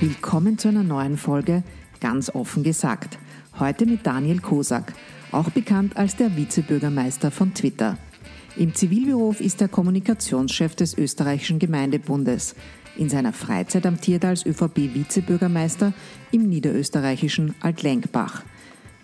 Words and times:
Willkommen 0.00 0.58
zu 0.58 0.68
einer 0.68 0.82
neuen 0.82 1.16
Folge 1.16 1.62
Ganz 2.00 2.28
offen 2.34 2.62
gesagt. 2.62 3.18
Heute 3.58 3.86
mit 3.86 4.06
Daniel 4.06 4.40
Kosak, 4.40 4.92
auch 5.32 5.48
bekannt 5.48 5.96
als 5.96 6.16
der 6.16 6.36
Vizebürgermeister 6.36 7.30
von 7.30 7.54
Twitter. 7.54 7.96
Im 8.56 8.74
Zivilberuf 8.74 9.40
ist 9.40 9.62
er 9.62 9.68
Kommunikationschef 9.68 10.74
des 10.74 10.98
österreichischen 10.98 11.58
Gemeindebundes. 11.58 12.54
In 12.98 13.08
seiner 13.08 13.32
Freizeit 13.32 13.86
amtiert 13.86 14.24
er 14.24 14.30
als 14.30 14.44
ÖVP-Vizebürgermeister 14.44 15.94
im 16.30 16.46
niederösterreichischen 16.48 17.54
Altlenkbach. 17.60 18.42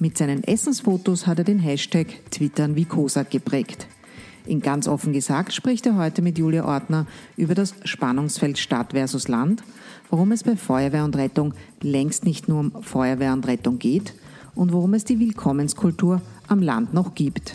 Mit 0.02 0.16
seinen 0.16 0.42
Essensfotos 0.42 1.26
hat 1.26 1.40
er 1.40 1.44
den 1.44 1.58
Hashtag 1.58 2.06
Twittern 2.30 2.74
wie 2.74 2.86
Kosak 2.86 3.30
geprägt. 3.30 3.86
In 4.46 4.62
ganz 4.62 4.88
offen 4.88 5.12
gesagt 5.12 5.52
spricht 5.52 5.84
er 5.84 5.98
heute 5.98 6.22
mit 6.22 6.38
Julia 6.38 6.64
Ortner 6.64 7.06
über 7.36 7.54
das 7.54 7.74
Spannungsfeld 7.84 8.56
Stadt 8.56 8.92
versus 8.92 9.28
Land, 9.28 9.62
warum 10.08 10.32
es 10.32 10.42
bei 10.42 10.56
Feuerwehr 10.56 11.04
und 11.04 11.16
Rettung 11.16 11.52
längst 11.82 12.24
nicht 12.24 12.48
nur 12.48 12.60
um 12.60 12.82
Feuerwehr 12.82 13.34
und 13.34 13.46
Rettung 13.46 13.78
geht 13.78 14.14
und 14.54 14.72
worum 14.72 14.94
es 14.94 15.04
die 15.04 15.20
Willkommenskultur 15.20 16.22
am 16.48 16.62
Land 16.62 16.94
noch 16.94 17.14
gibt. 17.14 17.52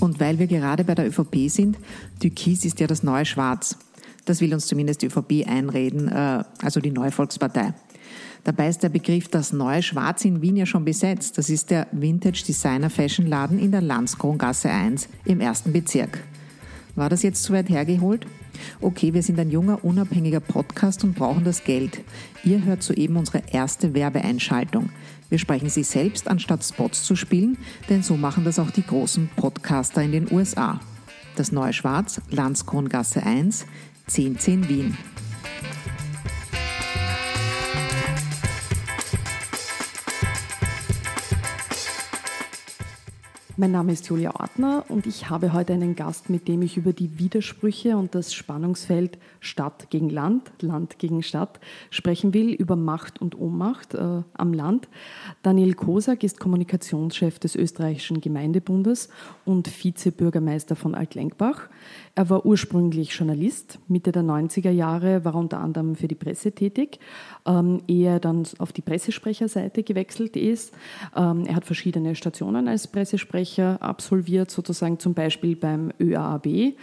Und 0.00 0.20
weil 0.20 0.38
wir 0.38 0.48
gerade 0.48 0.84
bei 0.84 0.94
der 0.94 1.08
ÖVP 1.08 1.48
sind, 1.48 1.78
Türkis 2.20 2.66
ist 2.66 2.78
ja 2.78 2.86
das 2.86 3.02
neue 3.02 3.24
Schwarz. 3.24 3.78
Das 4.26 4.42
will 4.42 4.52
uns 4.52 4.66
zumindest 4.66 5.00
die 5.00 5.06
ÖVP 5.06 5.48
einreden, 5.48 6.08
äh, 6.08 6.44
also 6.60 6.80
die 6.80 6.90
Neue 6.90 7.10
Volkspartei. 7.10 7.72
Dabei 8.44 8.68
ist 8.68 8.82
der 8.82 8.88
Begriff 8.88 9.28
das 9.28 9.52
neue 9.52 9.82
Schwarz 9.82 10.24
in 10.24 10.42
Wien 10.42 10.56
ja 10.56 10.66
schon 10.66 10.84
besetzt. 10.84 11.38
Das 11.38 11.48
ist 11.48 11.70
der 11.70 11.86
Vintage 11.92 12.42
Designer 12.46 12.90
Fashion 12.90 13.26
Laden 13.26 13.58
in 13.58 13.70
der 13.70 13.82
Landskrongasse 13.82 14.68
1 14.68 15.08
im 15.24 15.40
ersten 15.40 15.72
Bezirk. 15.72 16.24
War 16.96 17.08
das 17.08 17.22
jetzt 17.22 17.44
zu 17.44 17.52
weit 17.52 17.68
hergeholt? 17.68 18.26
Okay, 18.80 19.14
wir 19.14 19.22
sind 19.22 19.38
ein 19.38 19.50
junger, 19.50 19.84
unabhängiger 19.84 20.40
Podcast 20.40 21.04
und 21.04 21.14
brauchen 21.14 21.44
das 21.44 21.62
Geld. 21.62 22.00
Ihr 22.42 22.64
hört 22.64 22.82
soeben 22.82 23.16
unsere 23.16 23.42
erste 23.50 23.94
Werbeeinschaltung. 23.94 24.90
Wir 25.30 25.38
sprechen 25.38 25.70
sie 25.70 25.84
selbst, 25.84 26.28
anstatt 26.28 26.64
Spots 26.64 27.04
zu 27.04 27.16
spielen, 27.16 27.56
denn 27.88 28.02
so 28.02 28.16
machen 28.16 28.44
das 28.44 28.58
auch 28.58 28.70
die 28.70 28.84
großen 28.84 29.30
Podcaster 29.36 30.02
in 30.02 30.12
den 30.12 30.32
USA. 30.32 30.80
Das 31.36 31.52
Neue 31.52 31.72
Schwarz, 31.72 32.20
Landskrongasse 32.30 33.22
1, 33.22 33.66
1010 34.08 34.68
Wien. 34.68 34.98
Mein 43.62 43.70
Name 43.70 43.92
ist 43.92 44.08
Julia 44.08 44.34
Ortner 44.34 44.84
und 44.88 45.06
ich 45.06 45.30
habe 45.30 45.52
heute 45.52 45.72
einen 45.72 45.94
Gast, 45.94 46.28
mit 46.28 46.48
dem 46.48 46.62
ich 46.62 46.76
über 46.76 46.92
die 46.92 47.20
Widersprüche 47.20 47.96
und 47.96 48.12
das 48.12 48.34
Spannungsfeld 48.34 49.18
Stadt 49.38 49.88
gegen 49.88 50.10
Land, 50.10 50.50
Land 50.60 50.98
gegen 50.98 51.22
Stadt 51.22 51.60
sprechen 51.90 52.34
will, 52.34 52.52
über 52.52 52.74
Macht 52.74 53.20
und 53.20 53.38
Ohnmacht 53.38 53.94
äh, 53.94 54.22
am 54.34 54.52
Land. 54.52 54.88
Daniel 55.44 55.74
Kosak 55.74 56.24
ist 56.24 56.40
Kommunikationschef 56.40 57.38
des 57.38 57.54
österreichischen 57.54 58.20
Gemeindebundes 58.20 59.10
und 59.44 59.68
Vizebürgermeister 59.68 60.74
von 60.74 60.96
Altlenkbach. 60.96 61.68
Er 62.16 62.30
war 62.30 62.44
ursprünglich 62.44 63.14
Journalist. 63.14 63.78
Mitte 63.86 64.10
der 64.10 64.24
90er 64.24 64.70
Jahre 64.70 65.24
war 65.24 65.34
er 65.34 65.38
unter 65.38 65.60
anderem 65.60 65.94
für 65.94 66.08
die 66.08 66.16
Presse 66.16 66.50
tätig, 66.50 66.98
ähm, 67.46 67.80
ehe 67.86 68.08
er 68.08 68.20
dann 68.20 68.42
auf 68.58 68.72
die 68.72 68.82
Pressesprecherseite 68.82 69.84
gewechselt 69.84 70.36
ist. 70.36 70.74
Ähm, 71.14 71.44
er 71.46 71.54
hat 71.54 71.64
verschiedene 71.64 72.16
Stationen 72.16 72.66
als 72.66 72.88
Pressesprecher 72.88 73.51
absolviert, 73.58 74.50
sozusagen 74.50 74.98
zum 74.98 75.14
Beispiel 75.14 75.56
beim 75.56 75.92
ÖAAB 76.00 76.74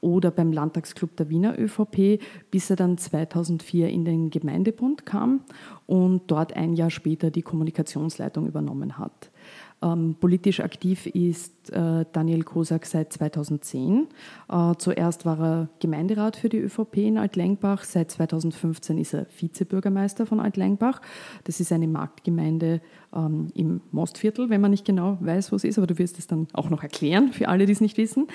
oder 0.00 0.30
beim 0.30 0.52
Landtagsclub 0.52 1.16
der 1.16 1.28
Wiener 1.28 1.58
ÖVP, 1.58 2.20
bis 2.50 2.70
er 2.70 2.76
dann 2.76 2.98
2004 2.98 3.88
in 3.88 4.04
den 4.04 4.30
Gemeindebund 4.30 5.06
kam 5.06 5.40
und 5.86 6.22
dort 6.28 6.54
ein 6.54 6.74
Jahr 6.74 6.90
später 6.90 7.30
die 7.30 7.42
Kommunikationsleitung 7.42 8.46
übernommen 8.46 8.98
hat. 8.98 9.30
Ähm, 9.80 10.16
politisch 10.18 10.60
aktiv 10.60 11.06
ist 11.06 11.70
äh, 11.70 12.04
Daniel 12.12 12.42
Kosak 12.42 12.84
seit 12.84 13.12
2010. 13.12 14.08
Äh, 14.48 14.74
zuerst 14.78 15.24
war 15.24 15.40
er 15.40 15.68
Gemeinderat 15.78 16.36
für 16.36 16.48
die 16.48 16.58
ÖVP 16.58 16.96
in 16.96 17.18
Altlengbach. 17.18 17.84
Seit 17.84 18.10
2015 18.10 18.98
ist 18.98 19.14
er 19.14 19.26
Vizebürgermeister 19.38 20.26
von 20.26 20.40
Altlengbach. 20.40 21.00
Das 21.44 21.60
ist 21.60 21.70
eine 21.70 21.86
Marktgemeinde 21.86 22.80
ähm, 23.14 23.48
im 23.54 23.80
Mostviertel, 23.92 24.50
wenn 24.50 24.60
man 24.60 24.72
nicht 24.72 24.84
genau 24.84 25.16
weiß, 25.20 25.52
wo 25.52 25.56
es 25.56 25.64
ist, 25.64 25.78
aber 25.78 25.86
du 25.86 25.98
wirst 25.98 26.18
es 26.18 26.26
dann 26.26 26.48
auch 26.54 26.70
noch 26.70 26.82
erklären 26.82 27.32
für 27.32 27.48
alle, 27.48 27.66
die 27.66 27.72
es 27.72 27.80
nicht 27.80 27.98
wissen. 27.98 28.26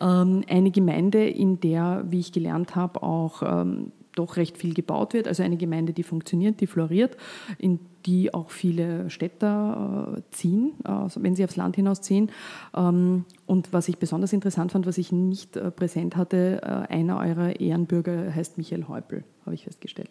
Ähm, 0.00 0.44
eine 0.48 0.70
Gemeinde, 0.70 1.28
in 1.28 1.58
der, 1.58 2.04
wie 2.08 2.20
ich 2.20 2.30
gelernt 2.30 2.76
habe, 2.76 3.02
auch 3.02 3.42
ähm, 3.42 3.90
doch 4.14 4.36
recht 4.36 4.58
viel 4.58 4.74
gebaut 4.74 5.12
wird. 5.12 5.26
Also 5.26 5.42
eine 5.42 5.56
Gemeinde, 5.56 5.92
die 5.92 6.04
funktioniert, 6.04 6.60
die 6.60 6.68
floriert, 6.68 7.16
in 7.58 7.80
die 8.06 8.34
auch 8.34 8.50
viele 8.50 9.08
Städter 9.10 10.16
äh, 10.16 10.22
ziehen, 10.30 10.72
also 10.84 11.22
wenn 11.22 11.34
sie 11.34 11.44
aufs 11.44 11.56
Land 11.56 11.76
hinausziehen. 11.76 12.30
Ähm, 12.76 13.24
und 13.46 13.72
was 13.72 13.88
ich 13.88 13.98
besonders 13.98 14.32
interessant 14.32 14.72
fand, 14.72 14.86
was 14.86 14.98
ich 14.98 15.12
nicht 15.12 15.56
äh, 15.56 15.70
präsent 15.70 16.16
hatte, 16.16 16.60
äh, 16.62 16.92
einer 16.92 17.18
eurer 17.18 17.60
Ehrenbürger 17.60 18.34
heißt 18.34 18.58
Michael 18.58 18.88
Häupl, 18.88 19.24
habe 19.44 19.54
ich 19.54 19.64
festgestellt. 19.64 20.10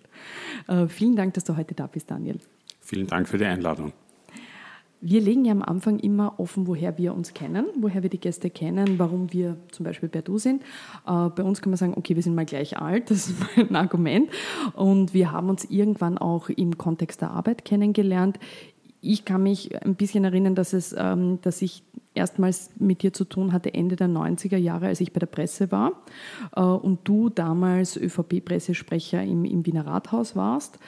Vielen 0.90 1.16
Dank, 1.16 1.34
dass 1.34 1.44
du 1.44 1.58
heute 1.58 1.74
da 1.74 1.88
bist, 1.88 2.12
Daniel. 2.12 2.38
Vielen 2.80 3.08
Dank 3.08 3.28
für 3.28 3.38
die 3.38 3.46
Einladung. 3.46 3.94
Wir 5.06 5.20
legen 5.20 5.44
ja 5.44 5.52
am 5.52 5.62
Anfang 5.62 6.00
immer 6.00 6.40
offen, 6.40 6.66
woher 6.66 6.98
wir 6.98 7.14
uns 7.14 7.34
kennen, 7.34 7.66
woher 7.76 8.04
wir 8.04 8.10
die 8.10 8.22
Gäste 8.22 8.50
kennen, 8.50 9.00
warum 9.00 9.34
wir 9.34 9.58
zum 9.70 9.84
Beispiel 9.84 10.08
per 10.08 10.22
Du 10.22 10.38
sind. 10.38 10.62
Äh, 11.06 11.28
bei 11.28 11.44
uns 11.44 11.62
kann 11.62 11.72
man 11.72 11.78
sagen, 11.78 11.96
okay, 11.98 12.16
wir 12.16 12.24
sind 12.24 12.36
mal 12.36 12.46
gleich 12.46 12.78
alt, 12.78 13.10
das 13.12 13.28
ist 13.28 13.40
mal 13.42 13.66
ein 13.68 13.76
Argument. 13.76 14.30
Und 14.76 15.14
wir 15.14 15.34
haben 15.34 15.50
uns 15.50 15.66
irgendwann 15.66 16.18
auch 16.18 16.48
im 16.48 16.78
Kontext 16.78 17.20
der 17.20 17.32
Arbeit 17.32 17.66
kennengelernt. 17.66 18.40
Ich 19.02 19.26
kann 19.26 19.44
mich 19.44 19.76
ein 19.84 19.96
bisschen 19.96 20.24
erinnern, 20.24 20.56
dass, 20.56 20.72
es, 20.72 20.96
ähm, 20.98 21.40
dass 21.42 21.62
ich 21.62 21.84
erstmals 22.14 22.70
mit 22.80 23.04
dir 23.04 23.12
zu 23.12 23.26
tun 23.26 23.52
hatte 23.52 23.74
Ende 23.74 23.98
der 23.98 24.08
90er 24.08 24.56
Jahre, 24.56 24.86
als 24.86 25.02
ich 25.02 25.12
bei 25.12 25.20
der 25.20 25.28
Presse 25.28 25.70
war 25.70 25.92
äh, 26.56 26.62
und 26.62 27.00
du 27.04 27.28
damals 27.28 27.98
ÖVP-Pressesprecher 27.98 29.22
im, 29.22 29.44
im 29.44 29.66
Wiener 29.66 29.86
Rathaus 29.86 30.38
warst. 30.38 30.80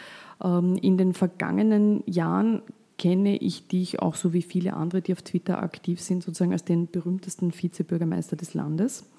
Ähm, 0.41 0.77
in 0.81 0.97
den 0.97 1.13
vergangenen 1.13 2.01
Jahren 2.05 2.61
kenne 2.97 3.37
ich 3.37 3.67
dich 3.67 4.01
auch 4.01 4.15
so 4.15 4.33
wie 4.33 4.41
viele 4.41 4.73
andere, 4.73 5.01
die 5.01 5.13
auf 5.13 5.21
Twitter 5.21 5.61
aktiv 5.61 6.01
sind, 6.01 6.23
sozusagen 6.23 6.53
als 6.53 6.63
den 6.63 6.87
berühmtesten 6.87 7.51
Vizebürgermeister 7.53 8.35
des 8.35 8.53
Landes. 8.53 9.09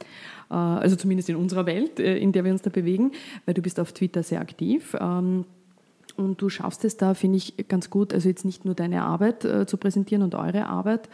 Äh, 0.50 0.54
also 0.54 0.96
zumindest 0.96 1.28
in 1.28 1.36
unserer 1.36 1.66
Welt, 1.66 2.00
äh, 2.00 2.16
in 2.16 2.32
der 2.32 2.44
wir 2.44 2.52
uns 2.52 2.62
da 2.62 2.70
bewegen, 2.70 3.12
weil 3.44 3.54
du 3.54 3.62
bist 3.62 3.78
auf 3.80 3.92
Twitter 3.92 4.22
sehr 4.22 4.40
aktiv. 4.40 4.94
Und 6.16 6.40
du 6.40 6.48
schaffst 6.48 6.84
es 6.84 6.96
da, 6.96 7.14
finde 7.14 7.38
ich, 7.38 7.68
ganz 7.68 7.90
gut, 7.90 8.12
also 8.12 8.28
jetzt 8.28 8.44
nicht 8.44 8.64
nur 8.64 8.74
deine 8.74 9.02
Arbeit 9.02 9.44
äh, 9.44 9.66
zu 9.66 9.76
präsentieren 9.76 10.22
und 10.22 10.34
eure 10.34 10.66
Arbeit, 10.66 11.08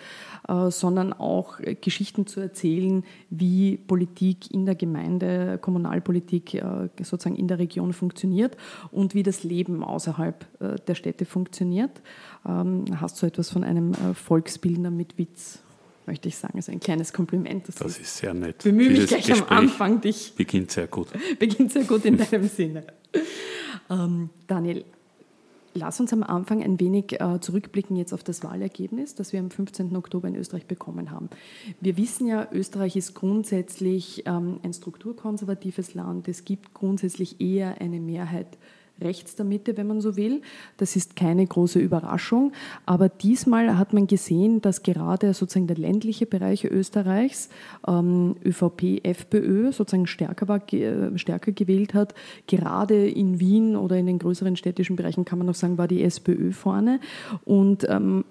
äh, 0.48 0.70
sondern 0.70 1.12
auch 1.12 1.58
Geschichten 1.80 2.26
zu 2.26 2.40
erzählen, 2.40 3.04
wie 3.30 3.76
Politik 3.76 4.50
in 4.52 4.66
der 4.66 4.74
Gemeinde, 4.74 5.58
Kommunalpolitik 5.60 6.54
äh, 6.54 6.88
sozusagen 7.02 7.36
in 7.36 7.48
der 7.48 7.58
Region 7.58 7.92
funktioniert 7.92 8.56
und 8.90 9.14
wie 9.14 9.22
das 9.22 9.42
Leben 9.42 9.82
außerhalb 9.82 10.46
äh, 10.60 10.76
der 10.86 10.94
Städte 10.94 11.24
funktioniert. 11.24 12.00
Ähm, 12.46 12.84
hast 13.00 13.20
du 13.22 13.26
etwas 13.26 13.50
von 13.50 13.64
einem 13.64 13.92
äh, 13.92 14.14
Volksbildner 14.14 14.90
mit 14.90 15.18
Witz? 15.18 15.60
möchte 16.06 16.28
ich 16.28 16.36
sagen. 16.36 16.54
Also 16.56 16.72
ein 16.72 16.80
kleines 16.80 17.12
Kompliment. 17.12 17.68
Das, 17.68 17.76
das 17.76 17.98
ist 17.98 18.16
sehr 18.16 18.34
nett. 18.34 18.62
Bemühe 18.64 18.90
mich 18.90 19.06
gleich 19.06 19.26
Gespräch 19.26 19.50
am 19.50 19.58
Anfang 19.58 20.00
dich. 20.00 20.34
Beginnt 20.36 20.70
sehr 20.70 20.86
gut. 20.86 21.08
Beginnt 21.38 21.72
sehr 21.72 21.84
gut 21.84 22.04
in 22.04 22.16
deinem 22.30 22.48
Sinne. 22.48 22.84
Ähm, 23.92 24.30
Daniel, 24.46 24.84
lass 25.74 26.00
uns 26.00 26.12
am 26.12 26.22
Anfang 26.22 26.62
ein 26.62 26.80
wenig 26.80 27.20
äh, 27.20 27.40
zurückblicken 27.40 27.96
jetzt 27.96 28.12
auf 28.12 28.24
das 28.24 28.42
Wahlergebnis, 28.42 29.14
das 29.14 29.32
wir 29.32 29.40
am 29.40 29.50
15. 29.50 29.94
Oktober 29.96 30.28
in 30.28 30.36
Österreich 30.36 30.66
bekommen 30.66 31.10
haben. 31.10 31.28
Wir 31.80 31.96
wissen 31.96 32.26
ja, 32.26 32.48
Österreich 32.52 32.96
ist 32.96 33.14
grundsätzlich 33.14 34.24
ähm, 34.26 34.60
ein 34.62 34.72
strukturkonservatives 34.72 35.94
Land. 35.94 36.28
Es 36.28 36.44
gibt 36.44 36.74
grundsätzlich 36.74 37.40
eher 37.40 37.80
eine 37.80 38.00
Mehrheit 38.00 38.58
rechts 39.02 39.34
der 39.34 39.44
Mitte, 39.44 39.76
wenn 39.76 39.86
man 39.86 40.00
so 40.00 40.16
will. 40.16 40.42
Das 40.76 40.96
ist 40.96 41.16
keine 41.16 41.46
große 41.46 41.78
Überraschung. 41.78 42.52
Aber 42.86 43.08
diesmal 43.08 43.78
hat 43.78 43.92
man 43.92 44.06
gesehen, 44.06 44.60
dass 44.60 44.82
gerade 44.82 45.34
sozusagen 45.34 45.66
der 45.66 45.76
ländliche 45.76 46.26
Bereich 46.26 46.64
Österreichs, 46.64 47.48
ähm, 47.86 48.36
ÖVP, 48.44 49.04
FPÖ, 49.04 49.72
sozusagen 49.72 50.06
stärker, 50.06 50.48
war, 50.48 50.62
stärker 51.16 51.52
gewählt 51.52 51.94
hat. 51.94 52.14
Gerade 52.46 53.08
in 53.08 53.40
Wien 53.40 53.76
oder 53.76 53.96
in 53.96 54.06
den 54.06 54.18
größeren 54.18 54.56
städtischen 54.56 54.96
Bereichen 54.96 55.24
kann 55.24 55.38
man 55.38 55.46
noch 55.46 55.54
sagen, 55.54 55.78
war 55.78 55.88
die 55.88 56.02
SPÖ 56.02 56.52
vorne. 56.52 57.00
Und 57.44 57.86
ähm, 57.88 58.24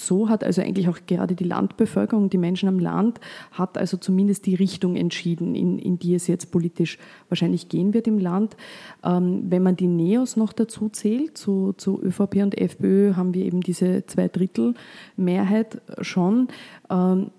so 0.00 0.28
hat 0.28 0.44
also 0.44 0.62
eigentlich 0.62 0.88
auch 0.88 0.98
gerade 1.06 1.34
die 1.34 1.44
Landbevölkerung, 1.44 2.30
die 2.30 2.38
Menschen 2.38 2.68
am 2.68 2.78
Land, 2.78 3.20
hat 3.52 3.78
also 3.78 3.96
zumindest 3.96 4.46
die 4.46 4.54
Richtung 4.54 4.96
entschieden, 4.96 5.54
in, 5.54 5.78
in 5.78 5.98
die 5.98 6.14
es 6.14 6.26
jetzt 6.26 6.50
politisch 6.50 6.98
wahrscheinlich 7.28 7.68
gehen 7.68 7.94
wird 7.94 8.06
im 8.06 8.18
Land. 8.18 8.56
Ähm, 9.04 9.44
wenn 9.48 9.62
man 9.62 9.76
die 9.76 9.86
Neos 9.86 10.36
noch 10.36 10.52
dazu 10.52 10.88
zählt, 10.88 11.36
zu, 11.38 11.74
zu 11.76 12.00
ÖVP 12.02 12.36
und 12.42 12.58
FPÖ, 12.58 13.14
haben 13.14 13.34
wir 13.34 13.44
eben 13.44 13.60
diese 13.60 14.06
Zweidrittel-Mehrheit 14.06 15.80
schon. 16.00 16.48
Ähm, 16.90 17.30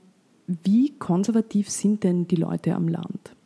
wie 0.47 0.97
konservativ 0.97 1.69
sind 1.69 2.03
denn 2.03 2.27
die 2.27 2.37
Leute 2.37 2.73
am 2.75 2.87
Land? 2.87 3.36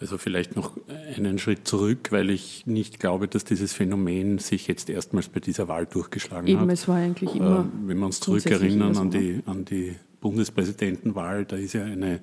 Also 0.00 0.16
vielleicht 0.16 0.54
noch 0.54 0.76
einen 1.16 1.38
Schritt 1.38 1.66
zurück, 1.66 2.12
weil 2.12 2.30
ich 2.30 2.66
nicht 2.66 3.00
glaube, 3.00 3.26
dass 3.26 3.44
dieses 3.44 3.72
Phänomen 3.72 4.38
sich 4.38 4.68
jetzt 4.68 4.90
erstmals 4.90 5.28
bei 5.28 5.40
dieser 5.40 5.66
Wahl 5.66 5.86
durchgeschlagen 5.86 6.46
Eben, 6.46 6.58
hat. 6.58 6.64
Eben, 6.64 6.70
es 6.70 6.86
war 6.86 6.96
eigentlich 6.96 7.34
immer. 7.34 7.60
Äh, 7.60 7.88
wenn 7.88 7.98
wir 7.98 8.06
uns 8.06 8.20
zurückerinnern 8.20 8.96
an 8.96 9.10
die, 9.10 9.42
an 9.46 9.64
die 9.64 9.96
Bundespräsidentenwahl, 10.20 11.44
da 11.46 11.56
ist 11.56 11.72
ja 11.72 11.84
eine, 11.84 12.20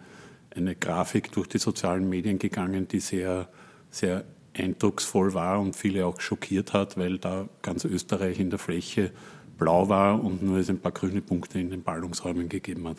eine 0.56 0.75
Grafik 0.75 1.33
durch 1.33 1.48
die 1.48 1.57
sozialen 1.57 2.07
Medien 2.07 2.39
gegangen, 2.39 2.88
die 2.88 3.01
sehr, 3.01 3.50
sehr 3.89 4.24
eindrucksvoll 4.54 5.33
war 5.33 5.60
und 5.60 5.75
viele 5.75 6.06
auch 6.06 6.22
schockiert 6.22 6.72
hat, 6.72 6.95
weil 6.95 7.18
da 7.18 7.50
ganz 7.62 7.83
Österreich 7.83 8.39
in 8.39 8.51
der 8.51 8.60
Fläche 8.60 9.12
blau 9.57 9.89
war 9.89 10.24
und 10.24 10.44
nur 10.44 10.60
es 10.60 10.69
ein 10.69 10.80
paar 10.80 10.94
grüne 10.94 11.22
Punkte 11.22 11.60
in 11.60 11.72
den 11.72 11.83
Ballungsräumen 11.83 12.48
gegeben 12.48 12.88
hat. 12.88 12.98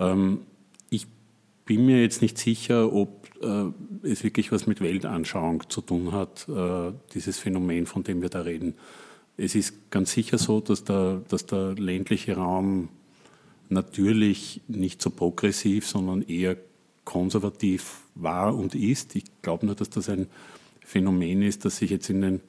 Ähm, 0.00 0.40
bin 1.64 1.86
mir 1.86 2.02
jetzt 2.02 2.22
nicht 2.22 2.38
sicher, 2.38 2.92
ob 2.92 3.28
äh, 3.42 4.06
es 4.06 4.24
wirklich 4.24 4.52
was 4.52 4.66
mit 4.66 4.80
Weltanschauung 4.80 5.68
zu 5.68 5.80
tun 5.80 6.12
hat, 6.12 6.48
äh, 6.48 6.92
dieses 7.14 7.38
Phänomen, 7.38 7.86
von 7.86 8.02
dem 8.02 8.22
wir 8.22 8.28
da 8.28 8.42
reden. 8.42 8.74
Es 9.36 9.54
ist 9.54 9.90
ganz 9.90 10.12
sicher 10.12 10.38
so, 10.38 10.60
dass 10.60 10.84
der, 10.84 11.22
dass 11.28 11.46
der 11.46 11.74
ländliche 11.74 12.36
Raum 12.36 12.88
natürlich 13.68 14.60
nicht 14.68 15.00
so 15.00 15.10
progressiv, 15.10 15.86
sondern 15.86 16.22
eher 16.22 16.56
konservativ 17.04 18.02
war 18.14 18.54
und 18.54 18.74
ist. 18.74 19.16
Ich 19.16 19.24
glaube 19.40 19.66
nur, 19.66 19.74
dass 19.74 19.90
das 19.90 20.08
ein 20.08 20.26
Phänomen 20.80 21.42
ist, 21.42 21.64
das 21.64 21.78
sich 21.78 21.90
jetzt 21.90 22.10
in 22.10 22.20
den, 22.20 22.40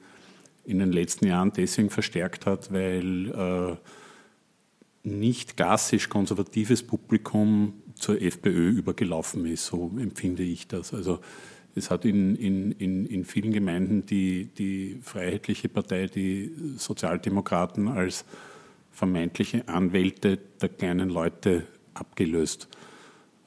in 0.64 0.78
den 0.78 0.92
letzten 0.92 1.26
Jahren 1.26 1.52
deswegen 1.52 1.90
verstärkt 1.90 2.46
hat, 2.46 2.72
weil 2.72 3.30
äh, 3.30 3.76
nicht 5.08 5.56
klassisch 5.56 6.08
konservatives 6.08 6.82
Publikum 6.82 7.74
zur 7.94 8.20
FPÖ 8.20 8.70
übergelaufen 8.70 9.46
ist. 9.46 9.66
So 9.66 9.92
empfinde 9.98 10.42
ich 10.42 10.66
das. 10.66 10.92
Also 10.92 11.20
es 11.74 11.90
hat 11.90 12.04
in, 12.04 12.36
in, 12.36 12.72
in, 12.72 13.06
in 13.06 13.24
vielen 13.24 13.52
Gemeinden 13.52 14.06
die, 14.06 14.46
die 14.58 14.98
Freiheitliche 15.02 15.68
Partei, 15.68 16.06
die 16.06 16.52
Sozialdemokraten 16.76 17.88
als 17.88 18.24
vermeintliche 18.92 19.66
Anwälte 19.68 20.38
der 20.60 20.68
kleinen 20.68 21.08
Leute 21.08 21.66
abgelöst. 21.94 22.68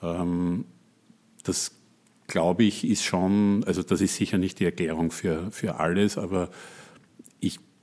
Ähm, 0.02 0.66
das 1.44 1.72
glaube 2.28 2.66
ich 2.66 2.86
ist 2.86 3.06
schon, 3.06 3.64
also 3.66 3.82
das 3.82 4.02
ist 4.02 4.16
sicher 4.16 4.38
nicht 4.38 4.60
die 4.60 4.66
Erklärung 4.66 5.12
für, 5.12 5.50
für 5.52 5.80
alles, 5.80 6.18
aber 6.18 6.50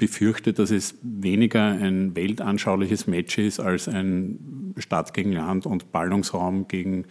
befürchte, 0.04 0.52
dass 0.52 0.70
es 0.70 0.96
weniger 1.00 1.62
ein 1.62 2.14
weltanschauliches 2.14 3.06
Match 3.06 3.38
ist 3.38 3.58
als 3.58 3.88
ein 3.88 4.74
Stadt 4.76 5.14
gegen 5.14 5.32
Land 5.32 5.64
und 5.64 5.92
Ballungsraum 5.92 6.68
gegen 6.68 7.06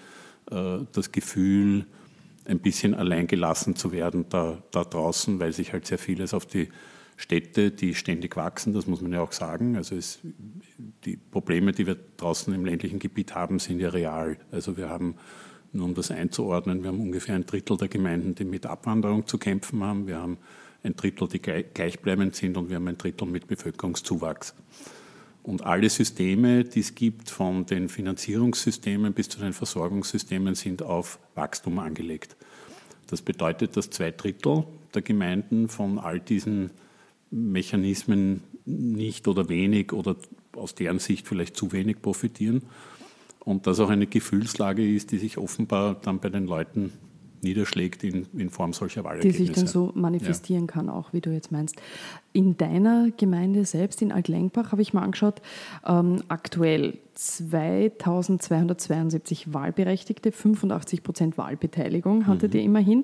äh, 0.51 0.77
das 0.91 1.11
Gefühl, 1.11 1.87
ein 2.45 2.59
bisschen 2.59 2.93
allein 2.93 3.25
gelassen 3.25 3.75
zu 3.75 3.91
werden 3.91 4.25
da, 4.29 4.61
da 4.69 4.83
draußen, 4.83 5.39
weil 5.39 5.53
sich 5.53 5.73
halt 5.73 5.87
sehr 5.87 5.97
vieles 5.97 6.35
auf 6.35 6.45
die 6.45 6.69
Städte, 7.17 7.71
die 7.71 7.95
ständig 7.95 8.35
wachsen, 8.35 8.73
das 8.73 8.85
muss 8.85 9.01
man 9.01 9.11
ja 9.11 9.21
auch 9.21 9.31
sagen. 9.31 9.75
Also 9.75 9.95
es, 9.95 10.19
die 11.03 11.17
Probleme, 11.17 11.71
die 11.71 11.87
wir 11.87 11.97
draußen 12.17 12.53
im 12.53 12.63
ländlichen 12.63 12.99
Gebiet 12.99 13.33
haben, 13.33 13.57
sind 13.57 13.79
ja 13.79 13.89
real. 13.89 14.37
Also 14.51 14.77
wir 14.77 14.89
haben, 14.89 15.15
nur 15.71 15.85
um 15.85 15.95
das 15.95 16.11
einzuordnen, 16.11 16.83
wir 16.83 16.89
haben 16.89 16.99
ungefähr 16.99 17.33
ein 17.33 17.47
Drittel 17.47 17.75
der 17.77 17.87
Gemeinden, 17.87 18.35
die 18.35 18.45
mit 18.45 18.67
Abwanderung 18.67 19.25
zu 19.25 19.39
kämpfen 19.39 19.83
haben. 19.83 20.05
Wir 20.05 20.19
haben 20.19 20.37
ein 20.83 20.95
Drittel, 20.95 21.27
die 21.27 21.39
gleichbleibend 21.39 22.35
sind 22.35 22.57
und 22.57 22.69
wir 22.69 22.75
haben 22.75 22.87
ein 22.87 22.97
Drittel 22.97 23.27
mit 23.27 23.47
Bevölkerungszuwachs. 23.47 24.53
Und 25.41 25.65
alle 25.65 25.89
Systeme, 25.89 26.63
die 26.63 26.79
es 26.79 26.95
gibt, 26.95 27.29
von 27.29 27.65
den 27.65 27.89
Finanzierungssystemen 27.89 29.13
bis 29.13 29.29
zu 29.29 29.39
den 29.39 29.53
Versorgungssystemen, 29.53 30.55
sind 30.55 30.83
auf 30.83 31.19
Wachstum 31.35 31.79
angelegt. 31.79 32.37
Das 33.07 33.21
bedeutet, 33.21 33.75
dass 33.75 33.89
zwei 33.89 34.11
Drittel 34.11 34.65
der 34.93 35.01
Gemeinden 35.01 35.67
von 35.67 35.99
all 35.99 36.19
diesen 36.19 36.71
Mechanismen 37.29 38.43
nicht 38.65 39.27
oder 39.27 39.49
wenig 39.49 39.91
oder 39.91 40.15
aus 40.53 40.75
deren 40.75 40.99
Sicht 40.99 41.27
vielleicht 41.27 41.57
zu 41.57 41.71
wenig 41.71 42.01
profitieren. 42.01 42.63
Und 43.39 43.67
das 43.67 43.81
auch 43.81 43.89
eine 43.89 44.07
Gefühlslage 44.07 44.87
ist, 44.95 45.11
die 45.11 45.17
sich 45.17 45.37
offenbar 45.37 45.95
dann 45.95 46.19
bei 46.19 46.29
den 46.29 46.45
Leuten 46.45 46.93
niederschlägt 47.43 48.03
in, 48.03 48.27
in 48.37 48.49
Form 48.49 48.73
solcher 48.73 49.03
Wahlergebnisse. 49.03 49.37
Die 49.37 49.45
sich 49.45 49.55
dann 49.55 49.67
so 49.67 49.91
manifestieren 49.95 50.67
ja. 50.67 50.73
kann, 50.73 50.89
auch 50.89 51.13
wie 51.13 51.21
du 51.21 51.31
jetzt 51.31 51.51
meinst. 51.51 51.81
In 52.31 52.57
deiner 52.57 53.11
Gemeinde 53.15 53.65
selbst, 53.65 54.01
in 54.01 54.11
Altlengbach, 54.11 54.71
habe 54.71 54.81
ich 54.81 54.93
mal 54.93 55.03
angeschaut, 55.03 55.41
ähm, 55.85 56.23
aktuell 56.29 56.97
2272 57.15 59.53
Wahlberechtigte, 59.53 60.31
85 60.31 61.03
Prozent 61.03 61.37
Wahlbeteiligung 61.37 62.25
hattet 62.25 62.53
mhm. 62.53 62.59
ihr 62.59 62.65
immerhin, 62.65 63.03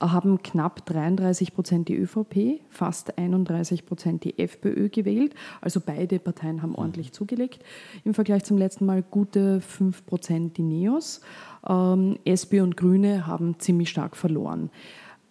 haben 0.00 0.42
knapp 0.42 0.84
33 0.86 1.54
Prozent 1.54 1.88
die 1.88 1.96
ÖVP, 1.96 2.60
fast 2.68 3.16
31 3.16 3.86
Prozent 3.86 4.24
die 4.24 4.36
FPÖ 4.38 4.88
gewählt. 4.88 5.34
Also 5.60 5.80
beide 5.80 6.18
Parteien 6.18 6.62
haben 6.62 6.74
ordentlich 6.74 7.10
mhm. 7.10 7.14
zugelegt. 7.14 7.64
Im 8.04 8.14
Vergleich 8.14 8.42
zum 8.44 8.58
letzten 8.58 8.86
Mal 8.86 9.02
gute 9.02 9.60
5 9.60 10.04
Prozent 10.04 10.56
die 10.56 10.62
NEOS. 10.62 11.20
Ähm, 11.68 12.18
SPÖ 12.24 12.62
und 12.62 12.76
Grüne 12.76 13.26
haben 13.26 13.58
ziemlich 13.58 13.90
stark 13.90 14.16
verloren. 14.16 14.70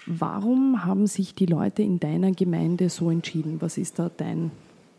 Warum 0.06 0.86
haben 0.86 1.08
sich 1.08 1.34
die 1.36 1.46
Leute 1.46 1.82
in 1.82 2.00
deiner 2.00 2.32
Gemeinde 2.32 2.90
so 2.90 3.10
entschieden? 3.10 3.62
Was 3.62 3.78
ist 3.78 4.00
da 4.00 4.10
dein, 4.16 4.52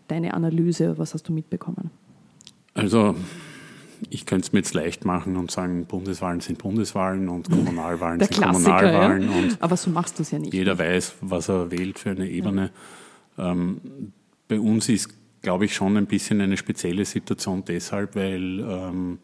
deine 0.08 0.34
Analyse? 0.34 0.96
Was 0.98 1.14
hast 1.14 1.28
du 1.28 1.32
mitbekommen? 1.32 1.90
Also 2.72 3.14
ich 4.10 4.26
könnte 4.26 4.46
es 4.46 4.52
mir 4.52 4.60
jetzt 4.60 4.74
leicht 4.74 5.04
machen 5.04 5.36
und 5.36 5.50
sagen, 5.50 5.86
Bundeswahlen 5.86 6.40
sind 6.40 6.58
Bundeswahlen 6.58 7.28
und 7.28 7.50
Kommunalwahlen 7.50 8.20
sind 8.20 8.42
Kommunalwahlen. 8.42 9.22
Ja? 9.22 9.56
Aber 9.60 9.76
so 9.76 9.90
machst 9.90 10.18
du 10.18 10.22
es 10.22 10.30
ja 10.30 10.38
nicht. 10.38 10.54
Jeder 10.54 10.78
weiß, 10.78 11.16
was 11.20 11.48
er 11.48 11.70
wählt 11.70 11.98
für 11.98 12.10
eine 12.10 12.28
Ebene. 12.28 12.70
Ja. 13.36 13.52
Ähm, 13.52 13.80
bei 14.48 14.58
uns 14.58 14.88
ist, 14.88 15.14
glaube 15.42 15.66
ich, 15.66 15.74
schon 15.74 15.96
ein 15.96 16.06
bisschen 16.06 16.40
eine 16.40 16.56
spezielle 16.56 17.04
Situation 17.04 17.64
deshalb, 17.66 18.16
weil 18.16 18.60
ähm, 18.60 19.18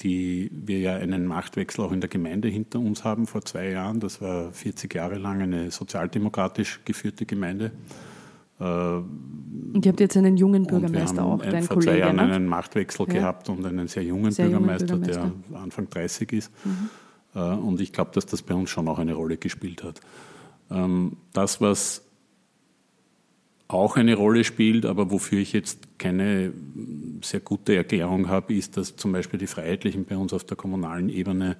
die 0.00 0.50
wir 0.52 0.80
ja 0.80 0.96
einen 0.96 1.26
Machtwechsel 1.26 1.84
auch 1.84 1.92
in 1.92 2.00
der 2.00 2.10
Gemeinde 2.10 2.48
hinter 2.48 2.78
uns 2.78 3.04
haben 3.04 3.26
vor 3.26 3.44
zwei 3.44 3.70
Jahren. 3.70 4.00
Das 4.00 4.20
war 4.20 4.52
40 4.52 4.94
Jahre 4.94 5.18
lang 5.18 5.42
eine 5.42 5.70
sozialdemokratisch 5.70 6.80
geführte 6.84 7.26
Gemeinde. 7.26 7.72
Und 8.58 9.84
ihr 9.84 9.90
habt 9.90 10.00
jetzt 10.00 10.16
einen 10.16 10.36
jungen 10.36 10.64
Bürgermeister 10.66 11.24
auch, 11.24 11.42
dein 11.42 11.64
vor 11.64 11.74
Kollege. 11.74 11.74
Vor 11.74 11.82
zwei 11.82 11.98
Jahren 11.98 12.16
ne? 12.16 12.22
einen 12.22 12.46
Machtwechsel 12.46 13.06
ja. 13.08 13.14
gehabt 13.14 13.48
und 13.48 13.64
einen 13.66 13.88
sehr 13.88 14.04
jungen, 14.04 14.30
sehr 14.30 14.46
Bürgermeister, 14.46 14.86
jungen 14.86 15.02
Bürgermeister, 15.02 15.50
der 15.50 15.60
Anfang 15.60 15.90
30 15.90 16.32
ist. 16.32 16.52
Mhm. 16.64 16.90
Äh, 17.34 17.38
und 17.38 17.80
ich 17.80 17.92
glaube, 17.92 18.12
dass 18.14 18.26
das 18.26 18.42
bei 18.42 18.54
uns 18.54 18.70
schon 18.70 18.86
auch 18.88 18.98
eine 18.98 19.14
Rolle 19.14 19.36
gespielt 19.36 19.82
hat. 19.82 20.00
Ähm, 20.70 21.16
das, 21.32 21.60
was 21.60 22.04
auch 23.72 23.96
eine 23.96 24.14
Rolle 24.14 24.44
spielt, 24.44 24.86
aber 24.86 25.10
wofür 25.10 25.38
ich 25.38 25.52
jetzt 25.52 25.98
keine 25.98 26.52
sehr 27.22 27.40
gute 27.40 27.76
Erklärung 27.76 28.28
habe, 28.28 28.54
ist, 28.54 28.76
dass 28.76 28.96
zum 28.96 29.12
Beispiel 29.12 29.38
die 29.38 29.46
Freiheitlichen 29.46 30.04
bei 30.04 30.16
uns 30.16 30.32
auf 30.32 30.44
der 30.44 30.56
kommunalen 30.56 31.08
Ebene 31.08 31.56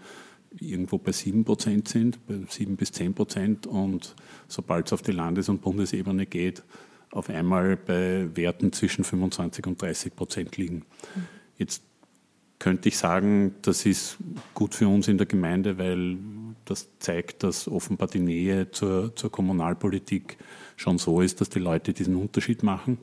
irgendwo 0.59 0.99
bei 0.99 1.12
7 1.12 1.45
Prozent 1.45 1.88
sind, 1.88 2.26
bei 2.26 2.40
7 2.49 2.76
bis 2.76 2.92
10 2.92 3.14
Prozent 3.14 3.66
und 3.66 4.14
sobald 4.49 4.87
es 4.87 4.92
auf 4.92 5.02
die 5.02 5.12
Landes- 5.12 5.49
und 5.49 5.62
Bundesebene 5.62 6.26
geht, 6.26 6.62
auf 7.11 7.28
einmal 7.28 7.76
bei 7.76 8.28
Werten 8.35 8.73
zwischen 8.73 9.04
25 9.04 9.66
und 9.66 9.81
30 9.81 10.16
Prozent 10.16 10.57
liegen. 10.57 10.85
Jetzt 11.59 11.83
könnte 12.59 12.88
ich 12.88 12.97
sagen, 12.97 13.54
das 13.62 13.87
ist 13.87 14.19
gut 14.54 14.75
für 14.75 14.88
uns 14.88 15.09
in 15.09 15.19
der 15.19 15.26
Gemeinde, 15.26 15.78
weil 15.78 16.16
das 16.64 16.88
zeigt, 17.00 17.42
dass 17.42 17.69
offenbar 17.69 18.09
die 18.09 18.21
Nähe 18.21 18.71
zur, 18.71 19.14
zur 19.16 19.31
Kommunalpolitik 19.31 20.38
schon 20.83 20.99
so 20.99 21.21
ist, 21.21 21.41
dass 21.41 21.49
die 21.49 21.59
Leute 21.59 21.93
diesen 21.93 22.17
Unterschied 22.17 22.62
machen. 22.62 22.99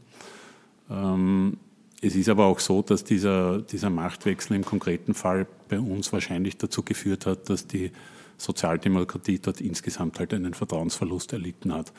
Ähm, 0.90 1.58
es 2.02 2.16
ist 2.16 2.30
aber 2.30 2.46
auch 2.46 2.60
so, 2.60 2.82
dass 2.82 3.04
dieser, 3.04 3.62
dieser 3.62 3.90
Machtwechsel 3.90 4.56
im 4.56 4.64
konkreten 4.64 5.14
Fall 5.14 5.48
bei 5.68 5.80
uns 5.80 6.14
wahrscheinlich 6.14 6.58
dazu 6.58 6.84
geführt 6.84 7.26
hat, 7.26 7.50
dass 7.50 7.68
die 7.68 7.92
Sozialdemokratie 8.38 9.40
dort 9.40 9.60
insgesamt 9.60 10.20
halt 10.20 10.34
einen 10.34 10.54
Vertrauensverlust 10.54 11.34
erlitten 11.34 11.74
hat. 11.74 11.92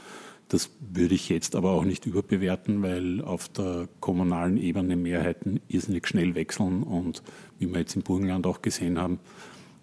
Das 0.48 0.70
würde 0.80 1.14
ich 1.14 1.28
jetzt 1.28 1.54
aber 1.54 1.72
auch 1.72 1.84
nicht 1.84 2.06
überbewerten, 2.06 2.82
weil 2.82 3.22
auf 3.22 3.48
der 3.48 3.88
kommunalen 4.00 4.56
Ebene 4.56 4.96
Mehrheiten 4.96 5.60
irrsinnig 5.68 6.08
schnell 6.08 6.34
wechseln 6.34 6.82
und 6.82 7.22
wie 7.58 7.66
wir 7.66 7.80
jetzt 7.80 7.94
im 7.94 8.02
Burgenland 8.02 8.46
auch 8.46 8.62
gesehen 8.62 8.98
haben, 8.98 9.20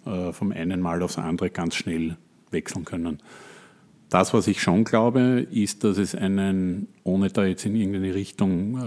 äh, 0.04 0.32
vom 0.32 0.52
einen 0.52 0.80
Mal 0.80 1.02
aufs 1.02 1.16
andere 1.16 1.48
ganz 1.48 1.76
schnell 1.76 2.16
wechseln 2.50 2.84
können. 2.84 3.22
Das, 4.10 4.32
was 4.32 4.46
ich 4.46 4.62
schon 4.62 4.84
glaube, 4.84 5.46
ist, 5.50 5.84
dass 5.84 5.98
es 5.98 6.14
einen, 6.14 6.88
ohne 7.04 7.28
da 7.28 7.44
jetzt 7.44 7.66
in 7.66 7.76
irgendeine 7.76 8.14
Richtung 8.14 8.78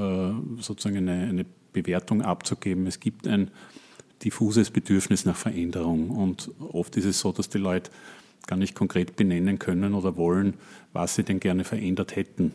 äh, 0.58 0.62
sozusagen 0.62 0.98
eine, 1.10 1.28
eine 1.28 1.46
Bewertung 1.74 2.22
abzugeben, 2.22 2.88
es 2.88 3.00
gibt 3.00 3.28
ein 3.28 3.51
diffuses 4.24 4.72
Bedürfnis 4.72 5.25
nach 5.25 5.36
Veränderung. 5.36 6.10
Und 6.10 6.51
oft 6.60 6.96
ist 6.98 7.06
es 7.06 7.20
so, 7.20 7.32
dass 7.32 7.50
die 7.50 7.58
Leute 7.58 7.92
gar 8.48 8.58
nicht 8.58 8.75
konkret 8.75 9.16
benennen 9.16 9.60
können 9.60 9.94
oder 9.94 10.18
wollen, 10.18 10.56
was 10.94 11.16
sie 11.16 11.24
denn 11.24 11.40
gerne 11.40 11.63
verändert 11.63 12.16
hätten. 12.16 12.51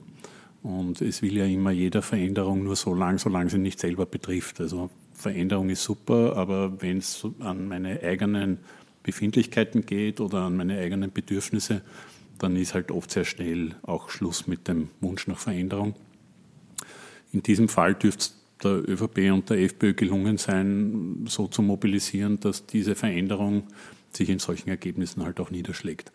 Und 0.62 1.00
es 1.00 1.22
will 1.22 1.36
ja 1.36 1.44
immer 1.44 1.70
jeder 1.70 2.02
Veränderung 2.02 2.64
nur 2.64 2.76
so 2.76 2.94
lang, 2.94 3.18
solange 3.18 3.50
sie 3.50 3.58
nicht 3.58 3.78
selber 3.78 4.04
betrifft. 4.04 4.60
Also 4.60 4.90
Veränderung 5.14 5.70
ist 5.70 5.84
super, 5.84 6.36
aber 6.36 6.82
wenn 6.82 6.98
es 6.98 7.24
an 7.38 7.68
meine 7.68 8.02
eigenen 8.02 8.58
Befindlichkeiten 9.04 9.86
geht 9.86 10.20
oder 10.20 10.38
an 10.38 10.56
meine 10.56 10.78
eigenen 10.78 11.12
Bedürfnisse, 11.12 11.82
dann 12.38 12.56
ist 12.56 12.74
halt 12.74 12.90
oft 12.90 13.10
sehr 13.10 13.24
schnell 13.24 13.74
auch 13.82 14.10
Schluss 14.10 14.46
mit 14.46 14.68
dem 14.68 14.88
Wunsch 15.00 15.26
nach 15.26 15.38
Veränderung. 15.38 15.94
In 17.32 17.42
diesem 17.42 17.68
Fall 17.68 17.94
dürfte 17.94 18.20
es 18.20 18.42
der 18.62 18.88
ÖVP 18.88 19.30
und 19.32 19.50
der 19.50 19.58
FPÖ 19.58 19.94
gelungen 19.94 20.38
sein, 20.38 21.26
so 21.28 21.46
zu 21.46 21.62
mobilisieren, 21.62 22.40
dass 22.40 22.66
diese 22.66 22.94
Veränderung 22.94 23.64
sich 24.12 24.30
in 24.30 24.38
solchen 24.38 24.70
Ergebnissen 24.70 25.22
halt 25.22 25.40
auch 25.40 25.50
niederschlägt. 25.50 26.10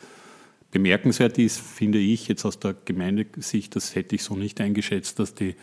Bemerkenswert 0.72 1.38
ist, 1.38 1.60
finde 1.60 2.00
ich, 2.00 2.28
jetzt 2.28 2.46
aus 2.46 2.58
der 2.58 2.76
Gemeindesicht, 2.86 3.76
das 3.76 3.94
hätte 3.94 4.16
ich 4.16 4.24
so 4.24 4.36
nicht 4.36 4.60
eingeschätzt, 4.62 5.20
dass 5.20 5.36
die, 5.36 5.56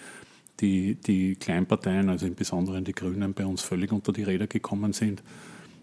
die, 0.60 0.94
die 0.94 1.34
Kleinparteien, 1.34 2.10
also 2.10 2.26
im 2.26 2.34
Besonderen 2.34 2.84
die 2.84 2.92
Grünen, 2.92 3.32
bei 3.34 3.46
uns 3.46 3.62
völlig 3.62 3.90
unter 3.90 4.12
die 4.12 4.22
Räder 4.22 4.46
gekommen 4.46 4.92
sind 4.92 5.22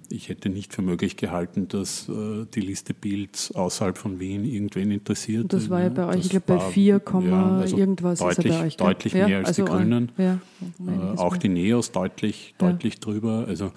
ich 0.09 0.29
hätte 0.29 0.49
nicht 0.49 0.73
für 0.73 0.81
möglich 0.81 1.17
gehalten, 1.17 1.67
dass 1.67 2.09
äh, 2.09 2.45
die 2.53 2.61
Liste 2.61 2.93
Bilds 2.93 3.51
außerhalb 3.51 3.97
von 3.97 4.19
Wien 4.19 4.45
irgendwen 4.45 4.91
interessiert. 4.91 5.51
Das 5.53 5.69
war 5.69 5.81
ja 5.81 5.89
bei 5.89 6.05
euch, 6.07 6.25
ich 6.25 6.29
glaube, 6.29 6.45
bei 6.47 6.59
4, 6.59 7.01
ja, 7.21 7.57
also 7.57 7.77
irgendwas 7.77 8.19
deutlich, 8.19 8.45
ist 8.45 8.59
bei 8.59 8.65
euch. 8.65 8.77
Deutlich 8.77 9.13
ja, 9.13 9.27
mehr 9.27 9.37
als 9.39 9.47
also 9.49 9.65
die 9.65 9.71
Grünen. 9.71 10.11
Ja, 10.17 10.39
äh, 10.87 11.17
auch 11.17 11.37
die 11.37 11.49
Neos 11.49 11.91
deutlich, 11.91 12.55
deutlich 12.57 12.99
drüber. 12.99 13.45
Also 13.47 13.71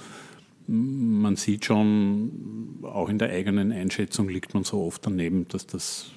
man 0.66 1.36
sieht 1.36 1.64
schon, 1.64 2.80
auch 2.82 3.08
in 3.08 3.18
der 3.18 3.30
eigenen 3.30 3.72
Einschätzung 3.72 4.28
liegt 4.28 4.52
man 4.54 4.64
so 4.64 4.82
oft 4.82 5.06
daneben, 5.06 5.48
dass 5.48 5.66
das 5.66 6.10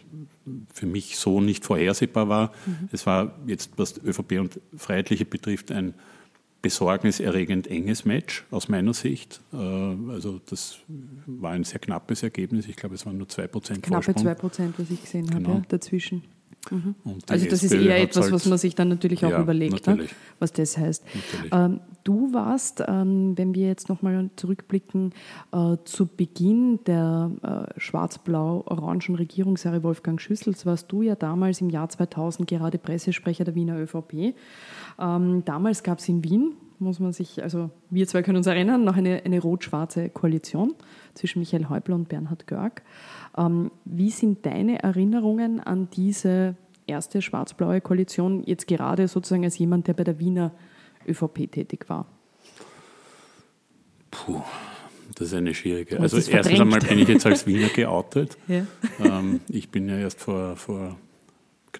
für 0.74 0.86
mich 0.86 1.18
so 1.18 1.39
nicht 1.39 1.63
vorhersehbar 1.63 2.27
war. 2.27 2.51
Mhm. 2.65 2.89
Es 2.91 3.06
war 3.06 3.34
jetzt, 3.48 3.72
was 3.77 3.98
ÖVP 4.03 4.39
und 4.39 4.60
Freiheitliche 4.75 5.25
betrifft, 5.25 5.72
ein 5.72 5.94
besorgniserregend 6.62 7.68
enges 7.68 8.06
Match 8.06 8.46
aus 8.51 8.70
meiner 8.70 8.94
Sicht. 8.94 9.41
Äh, 9.53 9.58
also 9.58 10.39
das 10.46 10.77
war 11.25 11.51
ein 11.51 11.63
sehr 11.63 11.80
knappes 11.80 12.24
Ergebnis. 12.24 12.68
Ich 12.68 12.75
glaube, 12.75 12.96
es 12.96 13.06
waren 13.06 13.18
nur 13.18 13.27
2% 13.27 13.82
Knappe 13.82 14.12
2%, 14.12 14.74
was 14.77 14.89
ich 14.89 15.01
gesehen 15.01 15.27
genau. 15.27 15.50
habe, 15.50 15.60
ja, 15.60 15.65
dazwischen. 15.68 16.24
Mhm. 16.70 16.96
Also 17.27 17.48
das 17.48 17.63
SPÖ 17.63 17.75
ist 17.77 17.86
eher 17.86 18.01
etwas, 18.01 18.25
halt 18.25 18.34
was 18.34 18.46
man 18.46 18.58
sich 18.58 18.75
dann 18.75 18.89
natürlich 18.89 19.25
auch 19.25 19.32
ja, 19.32 19.41
überlegt, 19.41 19.88
ne? 19.88 20.06
was 20.39 20.53
das 20.53 20.77
heißt. 20.77 21.03
Ähm, 21.51 21.80
du 22.03 22.34
warst, 22.34 22.84
ähm, 22.88 23.38
wenn 23.38 23.56
wir 23.56 23.68
jetzt 23.68 23.89
nochmal 23.89 24.30
zurückblicken, 24.36 25.13
äh, 25.51 25.77
zu 25.86 26.06
Beginn 26.06 26.80
der 26.86 27.32
äh, 27.41 27.80
schwarz-blau-orangen 27.80 29.15
Regierungsjahre 29.15 29.82
Wolfgang 29.82 30.22
Schüssels, 30.22 30.65
warst 30.65 30.91
du 30.91 31.01
ja 31.01 31.15
damals 31.15 31.62
im 31.62 31.70
Jahr 31.70 31.89
2000 31.89 32.48
gerade 32.48 32.77
Pressesprecher 32.77 33.44
der 33.44 33.56
Wiener 33.56 33.80
ÖVP. 33.80 34.36
Ähm, 35.00 35.43
damals 35.45 35.83
gab 35.83 36.00
es 36.00 36.10
in 36.10 36.24
Wien, 36.24 36.53
muss 36.79 37.00
man 37.00 37.13
sich, 37.13 37.41
also 37.43 37.69
wir 37.89 38.07
zwei 38.07 38.24
können 38.24 38.38
uns 38.38 38.48
erinnern, 38.48 38.83
noch 38.83 38.98
eine, 38.98 39.24
eine 39.24 39.39
rot-schwarze 39.39 40.10
Koalition 40.10 40.74
zwischen 41.13 41.39
Michael 41.39 41.69
Häupl 41.69 41.93
und 41.93 42.10
Bernhard 42.10 42.48
Görg. 42.48 42.81
Ähm, 43.38 43.71
wie 43.86 44.10
sind 44.10 44.45
deine 44.45 44.81
Erinnerungen 44.83 45.60
an 45.60 45.89
diese 45.93 46.55
erste 46.88 47.21
schwarz-blaue 47.21 47.81
Koalition, 47.81 48.43
jetzt 48.45 48.67
gerade 48.67 49.07
sozusagen 49.07 49.43
als 49.43 49.57
jemand, 49.57 49.88
der 49.88 49.93
bei 49.93 50.03
der 50.03 50.19
Wiener 50.19 50.51
ÖVP 51.07 51.51
tätig 51.51 51.86
war? 51.88 52.05
Puh, 54.10 54.41
das 55.15 55.27
ist 55.27 55.33
eine 55.33 55.53
schwierige. 55.53 56.00
Also 56.00 56.17
erstens 56.17 56.60
einmal 56.60 56.79
bin 56.79 57.00
ich 57.00 57.07
jetzt 57.07 57.25
als 57.25 57.48
Wiener 57.48 57.69
geoutet. 57.69 58.38
ja. 58.48 58.65
ähm, 59.00 59.39
ich 59.48 59.69
bin 59.69 59.88
ja 59.88 59.98
erst 59.98 60.19
vor, 60.19 60.55
vor 60.55 60.98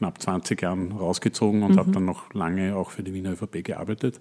knapp 0.01 0.20
20 0.20 0.60
Jahren 0.60 0.91
rausgezogen 0.93 1.62
und 1.62 1.74
mhm. 1.74 1.77
habe 1.77 1.91
dann 1.91 2.05
noch 2.05 2.34
lange 2.34 2.75
auch 2.75 2.89
für 2.89 3.03
die 3.03 3.13
Wiener 3.13 3.34
ÖVP 3.34 3.63
gearbeitet. 3.63 4.20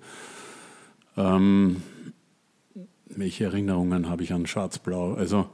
Ähm, 1.17 1.83
welche 3.07 3.45
Erinnerungen 3.45 4.11
habe 4.11 4.23
ich 4.23 4.33
an 4.35 4.47
Schwarz-Blau? 4.47 5.15
Also 5.15 5.49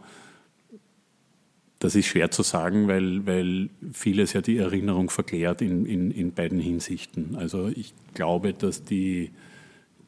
das 1.79 1.95
ist 1.95 2.07
schwer 2.07 2.33
zu 2.33 2.43
sagen, 2.43 2.89
weil, 2.89 3.25
weil 3.25 3.71
vieles 3.93 4.33
ja 4.33 4.41
die 4.41 4.57
Erinnerung 4.57 5.11
verklärt 5.11 5.63
in, 5.63 5.87
in, 5.87 6.11
in 6.11 6.33
beiden 6.33 6.59
Hinsichten. 6.59 7.37
Also 7.37 7.69
ich 7.69 7.95
glaube, 8.15 8.53
dass 8.53 8.83
die, 8.83 9.31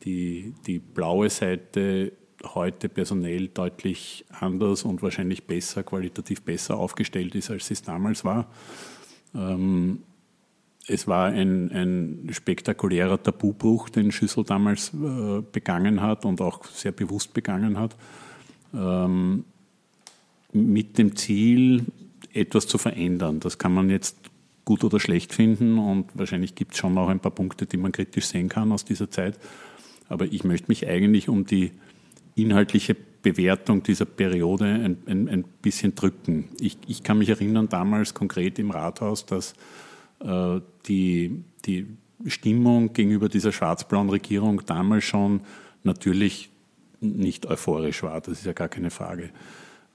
die, 0.03 0.53
die 0.67 0.81
blaue 0.81 1.31
Seite 1.31 2.13
heute 2.43 2.89
personell 2.89 3.49
deutlich 3.49 4.25
anders 4.31 4.83
und 4.83 5.01
wahrscheinlich 5.01 5.45
besser, 5.45 5.85
qualitativ 5.85 6.43
besser 6.43 6.77
aufgestellt 6.77 7.37
ist, 7.37 7.51
als 7.51 7.71
es 7.71 7.83
damals 7.83 8.25
war. 8.25 8.51
Ähm, 9.33 10.03
es 10.89 11.07
war 11.07 11.27
ein, 11.27 11.71
ein 11.71 12.29
spektakulärer 12.33 13.23
Tabubruch, 13.23 13.89
den 13.91 14.11
Schüssel 14.11 14.45
damals 14.45 14.93
äh, 14.95 15.43
begangen 15.53 16.01
hat 16.01 16.25
und 16.25 16.41
auch 16.41 16.65
sehr 16.65 16.93
bewusst 16.93 17.35
begangen 17.35 17.79
hat, 17.79 17.95
ähm, 18.75 19.45
mit 20.53 20.97
dem 20.99 21.15
Ziel, 21.15 21.85
etwas 22.33 22.67
zu 22.67 22.79
verändern. 22.79 23.41
Das 23.41 23.59
kann 23.59 23.73
man 23.73 23.91
jetzt 23.91 24.17
gut 24.65 24.85
oder 24.85 25.01
schlecht 25.01 25.33
finden 25.33 25.79
und 25.79 26.07
wahrscheinlich 26.15 26.55
gibt 26.55 26.73
es 26.73 26.79
schon 26.79 26.97
auch 26.99 27.09
ein 27.09 27.21
paar 27.21 27.33
Punkte, 27.33 27.67
die 27.67 27.77
man 27.77 27.93
kritisch 27.93 28.27
sehen 28.27 28.49
kann 28.49 28.73
aus 28.73 28.85
dieser 28.85 29.11
Zeit. 29.11 29.39
Aber 30.09 30.27
ich 30.27 30.45
möchte 30.45 30.69
mich 30.69 30.87
eigentlich 30.87 31.29
um 31.29 31.45
die 31.45 31.73
inhaltliche 32.35 32.97
Bewertung 33.23 33.83
dieser 33.83 34.05
Periode 34.05 34.67
ein, 34.67 34.99
ein, 35.07 35.29
ein 35.29 35.45
bisschen 35.63 35.95
drücken. 35.95 36.49
Ich, 36.61 36.79
ich, 36.87 37.03
kann 37.03 37.19
mich 37.19 37.29
erinnern, 37.29 37.69
damals 37.69 38.15
konkret 38.15 38.59
im 38.59 38.71
Rathaus, 38.71 39.27
dass 39.27 39.55
die, 40.21 41.45
die 41.65 41.87
Stimmung 42.27 42.93
gegenüber 42.93 43.29
dieser 43.29 43.53
schwarz-blauen 43.53 44.11
Regierung 44.11 44.63
damals 44.67 45.05
schon 45.05 45.41
natürlich 45.85 46.51
nicht 47.01 47.47
euphorisch 47.47 48.03
war. 48.03 48.21
Das 48.21 48.39
ist 48.39 48.47
ja 48.47 48.53
gar 48.53 48.69
keine 48.69 48.91
Frage. 48.91 49.31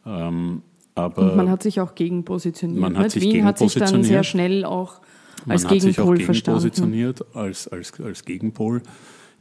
Ähm, 0.06 0.62
aber 0.96 1.32
Und 1.32 1.38
man 1.38 1.50
hat 1.50 1.63
sich 1.63 1.82
auch 1.82 1.96
gegen 1.96 2.24
positioniert. 2.24 2.80
Man 2.80 2.98
hat 2.98 3.12
sich 3.12 3.24
Wien 3.24 3.32
gegen 3.32 3.46
hat 3.46 3.58
sich 3.58 3.74
dann 3.74 4.03
sehr 4.03 4.24
schnell 4.24 4.63
auch 4.63 5.01
als 5.48 5.63
man 5.63 5.74
Gegenpol 5.74 6.20
hat 6.20 6.34
sich 6.34 6.48
auch 6.48 6.53
positioniert 6.53 7.36
als, 7.36 7.68
als, 7.68 8.00
als 8.00 8.25
Gegenpol. 8.25 8.82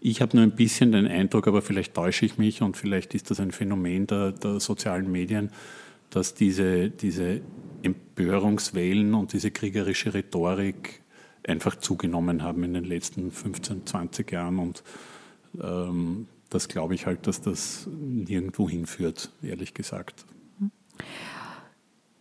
Ich 0.01 0.21
habe 0.21 0.37
nur 0.37 0.45
ein 0.45 0.57
bisschen 0.57 0.93
den 0.93 1.07
Eindruck, 1.07 1.47
aber 1.47 1.63
vielleicht 1.63 1.95
täusche 1.95 2.27
ich 2.27 2.39
mich 2.39 2.61
und 2.61 2.77
vielleicht 2.77 3.15
ist 3.15 3.31
das 3.31 3.39
ein 3.39 3.53
Phänomen 3.53 4.07
der, 4.07 4.33
der 4.33 4.59
sozialen 4.59 5.11
Medien, 5.13 5.51
dass 6.13 6.35
diese, 6.35 6.91
diese 6.91 7.41
Empörungswellen 7.83 9.15
und 9.15 9.33
diese 9.33 9.51
kriegerische 9.51 10.15
Rhetorik 10.15 11.03
einfach 11.47 11.77
zugenommen 11.77 12.43
haben 12.43 12.63
in 12.65 12.75
den 12.75 12.85
letzten 12.85 13.31
15, 13.31 13.87
20 13.87 14.31
Jahren. 14.31 14.59
Und 14.59 14.85
ähm, 15.61 16.29
das 16.51 16.69
glaube 16.69 16.95
ich 16.95 17.07
halt, 17.07 17.27
dass 17.27 17.41
das 17.41 17.89
nirgendwo 17.91 18.69
hinführt, 18.69 19.31
ehrlich 19.43 19.75
gesagt. 19.75 20.27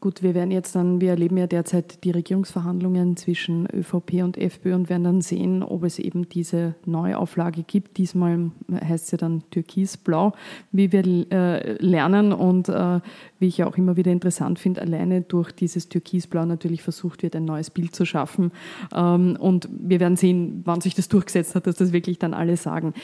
Gut, 0.01 0.23
wir 0.23 0.33
werden 0.33 0.49
jetzt 0.49 0.73
dann, 0.73 0.99
wir 0.99 1.11
erleben 1.11 1.37
ja 1.37 1.45
derzeit 1.45 2.03
die 2.03 2.09
Regierungsverhandlungen 2.09 3.17
zwischen 3.17 3.67
ÖVP 3.71 4.23
und 4.23 4.35
FPÖ 4.35 4.73
und 4.73 4.89
werden 4.89 5.03
dann 5.03 5.21
sehen, 5.21 5.61
ob 5.61 5.83
es 5.83 5.99
eben 5.99 6.27
diese 6.27 6.73
Neuauflage 6.87 7.61
gibt. 7.61 7.99
Diesmal 7.99 8.49
heißt 8.73 9.09
sie 9.09 9.17
dann 9.17 9.43
Türkisblau, 9.51 10.33
wie 10.71 10.91
wir 10.91 11.05
äh, 11.31 11.73
lernen 11.73 12.33
und 12.33 12.67
äh, 12.67 12.99
wie 13.37 13.45
ich 13.45 13.63
auch 13.63 13.77
immer 13.77 13.95
wieder 13.95 14.11
interessant 14.11 14.57
finde, 14.57 14.81
alleine 14.81 15.21
durch 15.21 15.51
dieses 15.51 15.87
Türkisblau 15.87 16.45
natürlich 16.45 16.81
versucht 16.81 17.21
wird, 17.21 17.35
ein 17.35 17.45
neues 17.45 17.69
Bild 17.69 17.93
zu 17.93 18.03
schaffen. 18.03 18.51
Ähm, 18.95 19.37
und 19.39 19.69
wir 19.71 19.99
werden 19.99 20.17
sehen, 20.17 20.63
wann 20.65 20.81
sich 20.81 20.95
das 20.95 21.09
durchgesetzt 21.09 21.53
hat, 21.53 21.67
dass 21.67 21.75
das 21.75 21.93
wirklich 21.93 22.17
dann 22.17 22.33
alle 22.33 22.57
sagen 22.57 22.95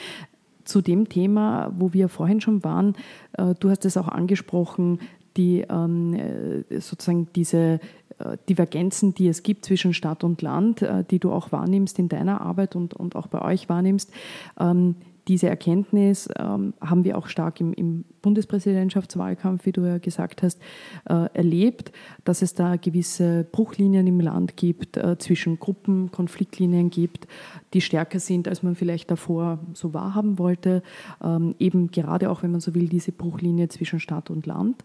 zu 0.67 0.81
dem 0.81 1.09
Thema, 1.09 1.71
wo 1.77 1.93
wir 1.93 2.09
vorhin 2.09 2.41
schon 2.41 2.63
waren, 2.63 2.95
äh, 3.33 3.55
du 3.59 3.69
hast 3.69 3.85
es 3.85 3.97
auch 3.97 4.07
angesprochen, 4.07 4.99
die 5.38 5.65
ähm, 5.70 6.13
äh, 6.13 6.79
sozusagen 6.79 7.27
diese 7.36 7.79
äh, 8.20 8.38
Divergenzen, 8.50 9.13
die 9.13 9.27
es 9.27 9.44
gibt 9.44 9.65
zwischen 9.65 9.94
Stadt 9.94 10.24
und 10.24 10.41
Land, 10.41 10.82
äh, 10.82 11.03
die 11.03 11.20
du 11.20 11.32
auch 11.32 11.51
wahrnimmst 11.51 12.00
in 12.00 12.10
deiner 12.10 12.41
Arbeit 12.41 12.75
und, 12.75 12.94
und 12.94 13.15
auch 13.15 13.27
bei 13.27 13.41
euch 13.41 13.70
wahrnimmst, 13.70 14.12
ähm, 14.60 14.96
diese 15.27 15.50
Erkenntnis 15.50 16.29
ähm, 16.38 16.74
haben 16.81 17.03
wir 17.03 17.17
auch 17.17 17.27
stark 17.27 17.60
im, 17.60 17.74
im, 17.74 18.05
Bundespräsidentschaftswahlkampf, 18.22 19.65
wie 19.65 19.72
du 19.72 19.86
ja 19.86 20.00
gesagt 20.00 20.43
hast, 20.43 20.60
äh, 21.07 21.29
erlebt, 21.34 21.93
dass 22.25 22.41
es 22.41 22.55
da 22.55 22.75
gewisse 22.75 23.46
Bruchlinien 23.50 24.05
im 24.05 24.19
Land 24.19 24.57
gibt, 24.57 24.98
äh, 24.98 25.17
zwischen 25.17 25.60
Gruppen, 25.60 26.12
Konfliktlinien 26.12 26.89
gibt, 26.89 27.27
die 27.74 27.79
stärker 27.79 28.19
sind, 28.19 28.50
als 28.50 28.63
man 28.63 28.75
vielleicht 28.75 29.12
davor 29.12 29.60
so 29.74 29.93
wahrhaben 29.93 30.39
wollte. 30.39 30.84
Ähm, 31.24 31.55
eben 31.57 31.89
gerade 31.91 32.29
auch, 32.29 32.43
wenn 32.43 32.51
man 32.51 32.60
so 32.60 32.75
will, 32.75 32.89
diese 32.89 33.13
Bruchlinie 33.13 33.69
zwischen 33.69 34.01
Stadt 34.01 34.29
und 34.29 34.46
Land. 34.46 34.84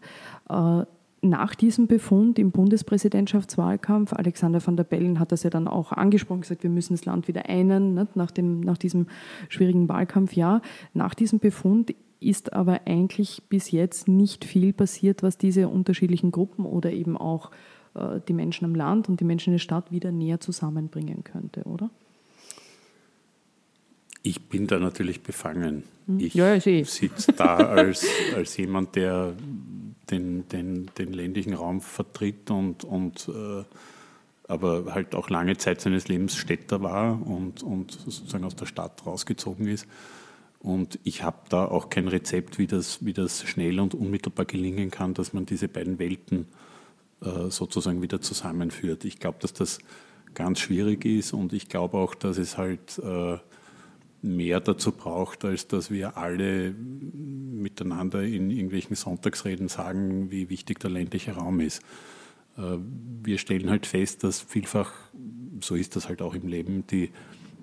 Äh, 0.48 0.84
nach 1.22 1.54
diesem 1.54 1.86
Befund 1.86 2.38
im 2.40 2.50
Bundespräsidentschaftswahlkampf, 2.50 4.12
Alexander 4.12 4.64
van 4.64 4.76
der 4.76 4.84
Bellen 4.84 5.20
hat 5.20 5.30
das 5.30 5.44
ja 5.44 5.50
dann 5.50 5.68
auch 5.68 5.92
angesprochen, 5.92 6.40
gesagt, 6.40 6.64
wir 6.64 6.70
müssen 6.70 6.94
das 6.94 7.04
Land 7.04 7.28
wieder 7.28 7.48
einen, 7.48 7.94
ne, 7.94 8.08
nach, 8.14 8.32
dem, 8.32 8.60
nach 8.60 8.76
diesem 8.76 9.06
schwierigen 9.48 9.88
Wahlkampfjahr. 9.88 10.62
Nach 10.94 11.14
diesem 11.14 11.38
Befund 11.38 11.94
ist 12.18 12.52
aber 12.52 12.80
eigentlich 12.86 13.42
bis 13.48 13.70
jetzt 13.70 14.08
nicht 14.08 14.44
viel 14.44 14.72
passiert, 14.72 15.22
was 15.22 15.38
diese 15.38 15.68
unterschiedlichen 15.68 16.32
Gruppen 16.32 16.66
oder 16.66 16.92
eben 16.92 17.16
auch 17.16 17.52
äh, 17.94 18.20
die 18.26 18.32
Menschen 18.32 18.64
am 18.64 18.74
Land 18.74 19.08
und 19.08 19.20
die 19.20 19.24
Menschen 19.24 19.50
in 19.50 19.54
der 19.54 19.60
Stadt 19.60 19.92
wieder 19.92 20.10
näher 20.10 20.40
zusammenbringen 20.40 21.22
könnte, 21.22 21.62
oder? 21.64 21.88
Ich 24.24 24.40
bin 24.42 24.66
da 24.66 24.78
natürlich 24.78 25.22
befangen. 25.22 25.84
Hm. 26.06 26.20
Ich 26.20 26.34
ja, 26.34 26.58
sitze 26.60 27.32
da 27.36 27.56
als, 27.56 28.06
als 28.36 28.56
jemand, 28.56 28.94
der 28.96 29.34
den, 30.12 30.46
den, 30.48 30.90
den 30.98 31.12
ländlichen 31.12 31.54
Raum 31.54 31.80
vertritt 31.80 32.50
und, 32.50 32.84
und 32.84 33.28
äh, 33.28 33.64
aber 34.46 34.94
halt 34.94 35.14
auch 35.14 35.30
lange 35.30 35.56
Zeit 35.56 35.80
seines 35.80 36.08
Lebens 36.08 36.36
Städter 36.36 36.82
war 36.82 37.26
und, 37.26 37.62
und 37.62 37.92
sozusagen 37.92 38.44
aus 38.44 38.54
der 38.54 38.66
Stadt 38.66 39.04
rausgezogen 39.06 39.66
ist. 39.66 39.86
Und 40.60 41.00
ich 41.02 41.22
habe 41.22 41.38
da 41.48 41.64
auch 41.64 41.90
kein 41.90 42.06
Rezept, 42.06 42.58
wie 42.58 42.66
das, 42.66 43.04
wie 43.04 43.12
das 43.12 43.42
schnell 43.42 43.80
und 43.80 43.94
unmittelbar 43.94 44.44
gelingen 44.44 44.90
kann, 44.90 45.14
dass 45.14 45.32
man 45.32 45.46
diese 45.46 45.66
beiden 45.68 45.98
Welten 45.98 46.46
äh, 47.22 47.50
sozusagen 47.50 48.02
wieder 48.02 48.20
zusammenführt. 48.20 49.04
Ich 49.04 49.18
glaube, 49.18 49.38
dass 49.40 49.54
das 49.54 49.78
ganz 50.34 50.60
schwierig 50.60 51.04
ist 51.04 51.32
und 51.32 51.52
ich 51.52 51.68
glaube 51.68 51.96
auch, 51.98 52.14
dass 52.14 52.38
es 52.38 52.58
halt 52.58 52.98
äh, 52.98 53.38
mehr 54.22 54.60
dazu 54.60 54.92
braucht, 54.92 55.44
als 55.44 55.66
dass 55.66 55.90
wir 55.90 56.16
alle 56.16 56.72
miteinander 56.72 58.22
in 58.22 58.50
irgendwelchen 58.50 58.96
Sonntagsreden 58.96 59.68
sagen, 59.68 60.30
wie 60.30 60.48
wichtig 60.48 60.78
der 60.78 60.90
ländliche 60.90 61.32
Raum 61.32 61.60
ist. 61.60 61.82
Äh, 62.56 62.78
wir 63.22 63.38
stellen 63.38 63.68
halt 63.68 63.86
fest, 63.86 64.24
dass 64.24 64.40
vielfach, 64.40 64.92
so 65.60 65.74
ist 65.74 65.96
das 65.96 66.08
halt 66.08 66.22
auch 66.22 66.34
im 66.34 66.46
Leben, 66.46 66.86
die, 66.86 67.10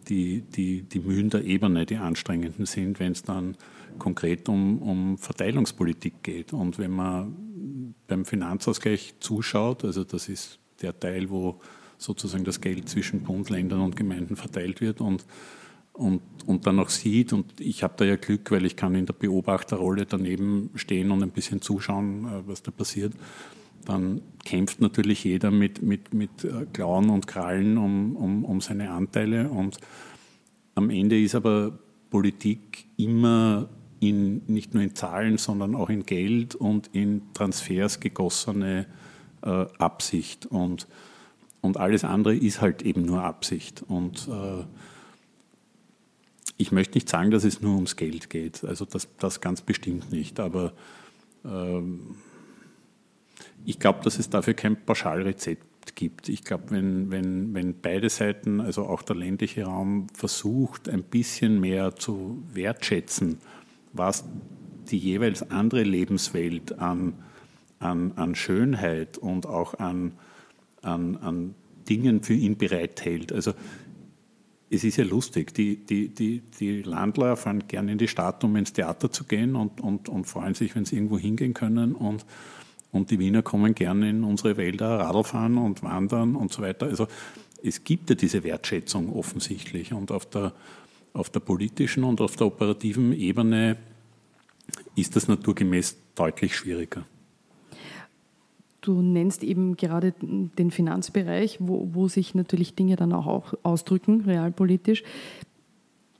die, 0.09 0.41
die, 0.41 0.83
die 0.83 0.99
Mühen 0.99 1.29
der 1.29 1.43
Ebene 1.45 1.85
die 1.85 1.97
anstrengenden 1.97 2.65
sind, 2.65 2.99
wenn 2.99 3.13
es 3.13 3.23
dann 3.23 3.55
konkret 3.97 4.49
um, 4.49 4.79
um 4.81 5.17
Verteilungspolitik 5.17 6.23
geht. 6.23 6.53
Und 6.53 6.77
wenn 6.77 6.91
man 6.91 7.93
beim 8.07 8.25
Finanzausgleich 8.25 9.15
zuschaut, 9.19 9.85
also 9.85 10.03
das 10.03 10.29
ist 10.29 10.59
der 10.81 10.97
Teil, 10.99 11.29
wo 11.29 11.59
sozusagen 11.97 12.43
das 12.43 12.61
Geld 12.61 12.87
zwischen 12.89 13.23
Bund, 13.23 13.49
Ländern 13.49 13.81
und 13.81 13.95
Gemeinden 13.95 14.35
verteilt 14.35 14.81
wird 14.81 15.01
und 15.01 15.25
und, 15.99 16.21
und 16.45 16.65
dann 16.65 16.79
auch 16.79 16.89
sieht, 16.89 17.33
und 17.33 17.59
ich 17.59 17.83
habe 17.83 17.93
da 17.97 18.05
ja 18.05 18.15
Glück, 18.15 18.49
weil 18.51 18.65
ich 18.65 18.75
kann 18.75 18.95
in 18.95 19.05
der 19.05 19.13
Beobachterrolle 19.13 20.05
daneben 20.05 20.71
stehen 20.75 21.11
und 21.11 21.21
ein 21.21 21.31
bisschen 21.31 21.61
zuschauen, 21.61 22.25
äh, 22.25 22.47
was 22.47 22.63
da 22.63 22.71
passiert, 22.71 23.13
dann 23.85 24.21
kämpft 24.45 24.81
natürlich 24.81 25.23
jeder 25.23 25.51
mit, 25.51 25.81
mit, 25.81 26.13
mit 26.13 26.43
äh, 26.43 26.65
Klauen 26.73 27.09
und 27.09 27.27
Krallen 27.27 27.77
um, 27.77 28.15
um, 28.15 28.45
um 28.45 28.61
seine 28.61 28.91
Anteile. 28.91 29.49
Und 29.49 29.77
am 30.75 30.89
Ende 30.89 31.19
ist 31.19 31.35
aber 31.35 31.77
Politik 32.09 32.85
immer 32.97 33.69
in, 33.99 34.41
nicht 34.47 34.73
nur 34.73 34.83
in 34.83 34.95
Zahlen, 34.95 35.37
sondern 35.37 35.75
auch 35.75 35.89
in 35.89 36.05
Geld 36.05 36.55
und 36.55 36.89
in 36.93 37.21
Transfers 37.33 37.99
gegossene 37.99 38.85
äh, 39.43 39.65
Absicht. 39.77 40.45
Und, 40.45 40.87
und 41.61 41.77
alles 41.77 42.03
andere 42.03 42.35
ist 42.35 42.61
halt 42.61 42.81
eben 42.83 43.03
nur 43.03 43.23
Absicht. 43.23 43.83
Und 43.87 44.27
äh, 44.27 44.63
ich 46.59 46.73
möchte 46.73 46.97
nicht 46.97 47.07
sagen, 47.07 47.31
dass 47.31 47.45
es 47.45 47.61
nur 47.61 47.73
ums 47.75 47.95
Geld 47.95 48.29
geht, 48.29 48.65
also 48.65 48.83
das, 48.83 49.07
das 49.17 49.39
ganz 49.39 49.61
bestimmt 49.61 50.11
nicht, 50.11 50.41
aber 50.41 50.73
ähm, 51.45 52.17
ich 53.65 53.79
glaube, 53.79 54.01
dass 54.03 54.19
es 54.19 54.29
dafür 54.29 54.53
kein 54.53 54.75
Pauschalrezept 54.85 55.95
gibt. 55.95 56.27
Ich 56.27 56.43
glaube, 56.43 56.65
wenn, 56.71 57.11
wenn, 57.11 57.53
wenn 57.53 57.79
beide 57.79 58.09
Seiten, 58.09 58.59
also 58.59 58.83
auch 58.83 59.03
der 59.03 59.15
ländliche 59.15 59.63
Raum, 59.63 60.07
versucht, 60.13 60.89
ein 60.89 61.03
bisschen 61.03 61.61
mehr 61.61 61.95
zu 61.95 62.43
wertschätzen, 62.53 63.37
was 63.93 64.25
die 64.91 64.97
jeweils 64.97 65.49
andere 65.51 65.83
Lebenswelt 65.83 66.77
an, 66.77 67.13
an, 67.79 68.11
an 68.17 68.35
Schönheit 68.35 69.17
und 69.17 69.45
auch 69.45 69.75
an, 69.75 70.11
an, 70.81 71.15
an 71.17 71.55
Dingen 71.87 72.21
für 72.21 72.33
ihn 72.33 72.57
bereithält. 72.57 73.31
Also 73.31 73.53
es 74.69 74.83
ist 74.83 74.97
ja 74.97 75.03
lustig, 75.03 75.53
die, 75.53 75.77
die, 75.77 76.09
die, 76.09 76.41
die 76.59 76.81
Landler 76.83 77.35
fahren 77.35 77.67
gerne 77.67 77.91
in 77.91 77.97
die 77.97 78.07
Stadt, 78.07 78.43
um 78.43 78.55
ins 78.55 78.73
Theater 78.73 79.11
zu 79.11 79.23
gehen 79.23 79.55
und, 79.55 79.81
und, 79.81 80.09
und 80.09 80.25
freuen 80.25 80.53
sich, 80.53 80.75
wenn 80.75 80.85
sie 80.85 80.95
irgendwo 80.95 81.17
hingehen 81.17 81.53
können. 81.53 81.95
Und, 81.95 82.25
und 82.91 83.09
die 83.09 83.19
Wiener 83.19 83.41
kommen 83.41 83.73
gerne 83.73 84.09
in 84.09 84.23
unsere 84.23 84.57
Wälder 84.57 84.99
Radl 84.99 85.23
fahren 85.23 85.57
und 85.57 85.81
wandern 85.81 86.35
und 86.35 86.53
so 86.53 86.61
weiter. 86.61 86.85
Also 86.85 87.07
es 87.63 87.83
gibt 87.83 88.09
ja 88.09 88.15
diese 88.15 88.43
Wertschätzung 88.43 89.11
offensichtlich. 89.11 89.91
Und 89.91 90.11
auf 90.11 90.27
der, 90.27 90.53
auf 91.13 91.29
der 91.31 91.39
politischen 91.39 92.03
und 92.03 92.21
auf 92.21 92.35
der 92.35 92.47
operativen 92.47 93.13
Ebene 93.13 93.77
ist 94.95 95.15
das 95.15 95.27
naturgemäß 95.27 95.97
deutlich 96.13 96.55
schwieriger. 96.55 97.05
Du 98.81 99.01
nennst 99.01 99.43
eben 99.43 99.75
gerade 99.75 100.13
den 100.21 100.71
Finanzbereich, 100.71 101.57
wo, 101.59 101.89
wo 101.91 102.07
sich 102.07 102.33
natürlich 102.33 102.75
Dinge 102.75 102.95
dann 102.95 103.11
auch 103.11 103.53
ausdrücken, 103.63 104.21
realpolitisch. 104.21 105.03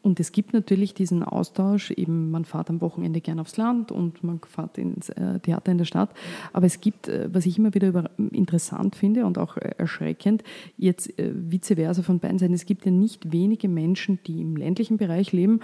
Und 0.02 0.20
es 0.20 0.32
gibt 0.32 0.54
natürlich 0.54 0.94
diesen 0.94 1.24
Austausch, 1.24 1.92
eben 1.92 2.32
man 2.32 2.46
fährt 2.46 2.70
am 2.70 2.80
Wochenende 2.80 3.20
gern 3.20 3.40
aufs 3.40 3.58
Land 3.58 3.92
und 3.92 4.24
man 4.24 4.40
fährt 4.40 4.78
ins 4.78 5.10
äh, 5.10 5.40
Theater 5.40 5.72
in 5.72 5.78
der 5.78 5.86
Stadt. 5.86 6.12
Aber 6.54 6.66
es 6.66 6.80
gibt, 6.80 7.10
äh, 7.10 7.30
was 7.32 7.46
ich 7.46 7.58
immer 7.58 7.74
wieder 7.74 8.10
interessant 8.32 8.96
finde 8.96 9.26
und 9.26 9.38
auch 9.38 9.58
äh, 9.58 9.72
erschreckend, 9.78 10.44
jetzt 10.78 11.14
vice 11.18 11.76
versa 11.76 12.02
von 12.02 12.20
beiden 12.20 12.40
Seiten, 12.40 12.54
es 12.54 12.66
gibt 12.66 12.86
ja 12.86 12.92
nicht 12.92 13.32
wenige 13.34 13.68
Menschen, 13.68 14.20
die 14.26 14.42
im 14.42 14.56
ländlichen 14.56 14.98
Bereich 14.98 15.34
leben, 15.34 15.60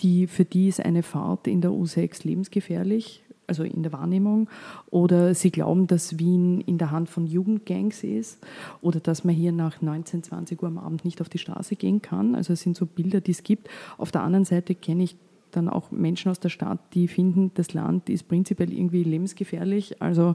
die, 0.00 0.26
für 0.26 0.44
die 0.44 0.68
ist 0.68 0.84
eine 0.84 1.02
Fahrt 1.04 1.46
in 1.46 1.60
der 1.60 1.70
U6 1.70 2.26
lebensgefährlich 2.26 3.23
also 3.46 3.62
in 3.62 3.82
der 3.82 3.92
Wahrnehmung, 3.92 4.48
oder 4.90 5.34
sie 5.34 5.50
glauben, 5.50 5.86
dass 5.86 6.18
Wien 6.18 6.60
in 6.60 6.78
der 6.78 6.90
Hand 6.90 7.08
von 7.08 7.26
Jugendgangs 7.26 8.04
ist 8.04 8.44
oder 8.80 9.00
dass 9.00 9.24
man 9.24 9.34
hier 9.34 9.52
nach 9.52 9.82
19, 9.82 10.22
20 10.22 10.62
Uhr 10.62 10.68
am 10.68 10.78
Abend 10.78 11.04
nicht 11.04 11.20
auf 11.20 11.28
die 11.28 11.38
Straße 11.38 11.76
gehen 11.76 12.02
kann. 12.02 12.34
Also 12.34 12.52
es 12.52 12.62
sind 12.62 12.76
so 12.76 12.86
Bilder, 12.86 13.20
die 13.20 13.32
es 13.32 13.42
gibt. 13.42 13.68
Auf 13.98 14.10
der 14.10 14.22
anderen 14.22 14.44
Seite 14.44 14.74
kenne 14.74 15.04
ich 15.04 15.16
dann 15.50 15.68
auch 15.68 15.90
Menschen 15.90 16.30
aus 16.30 16.40
der 16.40 16.48
Stadt, 16.48 16.80
die 16.94 17.08
finden, 17.08 17.52
das 17.54 17.74
Land 17.74 18.08
ist 18.08 18.28
prinzipiell 18.28 18.72
irgendwie 18.72 19.04
lebensgefährlich. 19.04 20.02
Also 20.02 20.34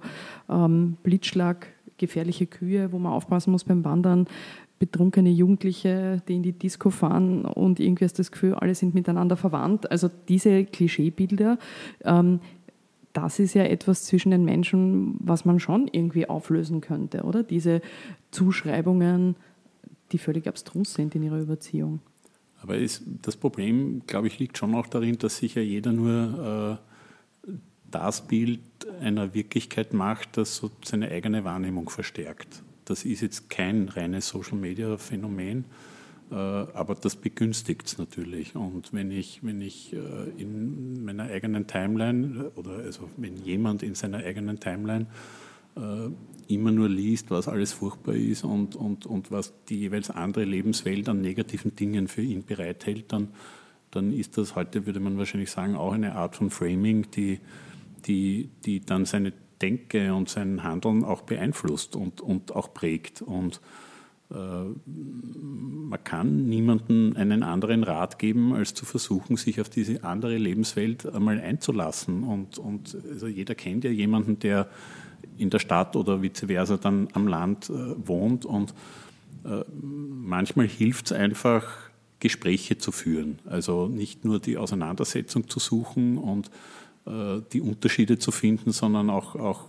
ähm, 0.50 0.98
Blitzschlag, 1.04 1.68
gefährliche 1.98 2.48
Kühe, 2.48 2.92
wo 2.92 3.00
man 3.00 3.12
aufpassen 3.12 3.52
muss 3.52 3.66
beim 3.66 3.84
Wandern, 3.84 4.28
betrunkene 4.80 5.30
Jugendliche, 5.30 6.22
die 6.28 6.38
in 6.38 6.44
die 6.44 6.54
Disco 6.54 6.90
fahren 6.90 7.44
und 7.46 7.80
irgendwie 7.82 8.06
hast 8.06 8.18
das 8.18 8.32
Gefühl, 8.32 8.54
alle 8.56 8.74
sind 8.74 8.96
miteinander 8.96 9.36
verwandt. 9.36 9.92
Also 9.92 10.10
diese 10.30 10.64
Klischeebilder, 10.64 11.60
ähm, 12.06 12.40
das 13.22 13.40
ist 13.40 13.54
ja 13.54 13.64
etwas 13.64 14.06
zwischen 14.06 14.32
den 14.32 14.46
Menschen, 14.46 15.16
was 15.20 15.46
man 15.46 15.60
schon 15.60 15.88
irgendwie 15.92 16.28
auflösen 16.28 16.82
könnte, 16.82 17.24
oder? 17.24 17.44
Diese 17.44 17.82
Zuschreibungen, 18.32 19.36
die 20.12 20.18
völlig 20.18 20.48
abstrus 20.48 20.94
sind 20.94 21.16
in 21.16 21.24
ihrer 21.24 21.40
Überziehung. 21.40 22.00
Aber 22.62 22.78
ist, 22.78 23.04
das 23.22 23.38
Problem, 23.38 24.02
glaube 24.06 24.28
ich, 24.28 24.40
liegt 24.40 24.58
schon 24.58 24.76
auch 24.76 24.88
darin, 24.88 25.18
dass 25.18 25.38
sich 25.38 25.56
ja 25.56 25.62
jeder 25.62 25.94
nur 25.94 26.80
äh, 27.48 27.52
das 27.90 28.28
Bild 28.28 28.60
einer 29.02 29.34
Wirklichkeit 29.34 29.94
macht, 29.94 30.38
das 30.38 30.58
so 30.58 30.70
seine 30.84 31.10
eigene 31.10 31.44
Wahrnehmung 31.44 31.90
verstärkt. 31.90 32.64
Das 32.86 33.06
ist 33.06 33.22
jetzt 33.22 33.50
kein 33.50 33.88
reines 33.88 34.30
Social-Media-Phänomen, 34.30 35.66
aber 36.36 36.96
das 36.96 37.16
begünstigt 37.16 37.88
es 37.88 37.98
natürlich. 37.98 38.56
Und 38.56 38.94
wenn 38.94 39.12
ich, 39.12 39.40
wenn 39.44 39.62
ich 39.62 39.94
äh, 39.94 39.98
in 40.38 41.04
meiner 41.04 41.24
eigenen 41.24 41.66
Timeline 41.66 42.52
oder 42.56 42.78
also 42.78 43.10
wenn 43.18 43.38
jemand 43.38 43.82
in 43.82 43.96
seiner 43.96 44.20
eigenen 44.20 44.60
Timeline 44.60 45.08
äh, 45.76 46.10
immer 46.48 46.72
nur 46.72 46.88
liest, 46.88 47.32
was 47.32 47.48
alles 47.48 47.74
furchtbar 47.74 48.14
ist 48.14 48.44
und, 48.44 48.76
und, 48.76 49.06
und 49.06 49.32
was 49.32 49.54
die 49.70 49.80
jeweils 49.80 50.12
andere 50.12 50.46
Lebenswelt 50.46 51.10
an 51.10 51.22
negativen 51.22 51.76
Dingen 51.76 52.08
für 52.08 52.22
ihn 52.22 52.44
bereithält, 52.44 53.12
dann, 53.12 53.30
dann 53.90 54.14
ist 54.14 54.38
das 54.38 54.56
heute, 54.56 54.86
würde 54.86 55.00
man 55.00 55.18
wahrscheinlich 55.18 55.50
sagen, 55.50 55.76
auch 55.76 55.94
eine 55.94 56.16
Art 56.16 56.36
von 56.36 56.52
Framing, 56.52 57.10
die, 57.12 57.40
die, 58.06 58.50
die 58.66 58.82
dann 58.82 59.06
seine 59.06 59.34
Denke 59.62 60.14
und 60.14 60.30
sein 60.30 60.64
Handeln 60.64 61.04
auch 61.04 61.22
beeinflusst 61.22 61.96
und, 61.96 62.22
und 62.22 62.56
auch 62.56 62.74
prägt. 62.74 63.22
Und 63.22 63.58
äh, 63.58 63.89
man 64.32 66.04
kann 66.04 66.48
niemandem 66.48 67.16
einen 67.18 67.42
anderen 67.42 67.84
Rat 67.84 68.20
geben, 68.20 68.54
als 68.54 68.76
zu 68.76 68.86
versuchen, 68.86 69.38
sich 69.38 69.60
auf 69.60 69.70
diese 69.70 70.04
andere 70.04 70.38
Lebenswelt 70.38 71.06
einmal 71.08 71.40
einzulassen. 71.40 72.24
Und, 72.24 72.60
und 72.60 72.96
also 73.12 73.28
jeder 73.28 73.56
kennt 73.56 73.84
ja 73.84 73.90
jemanden, 73.90 74.38
der 74.38 74.70
in 75.38 75.50
der 75.50 75.60
Stadt 75.60 75.96
oder 75.96 76.22
vice 76.22 76.46
versa 76.46 76.78
dann 76.78 77.08
am 77.14 77.28
Land 77.28 77.70
äh, 77.70 77.96
wohnt. 78.08 78.46
Und 78.46 78.76
äh, 79.46 79.64
manchmal 79.72 80.68
hilft 80.68 81.08
es 81.08 81.12
einfach, 81.14 81.90
Gespräche 82.20 82.78
zu 82.78 82.92
führen. 82.92 83.40
Also 83.46 83.88
nicht 83.88 84.26
nur 84.26 84.40
die 84.40 84.58
Auseinandersetzung 84.58 85.48
zu 85.50 85.60
suchen 85.60 86.18
und 86.18 86.52
äh, 87.06 87.42
die 87.54 87.62
Unterschiede 87.62 88.20
zu 88.20 88.32
finden, 88.32 88.72
sondern 88.74 89.10
auch, 89.10 89.36
auch 89.36 89.66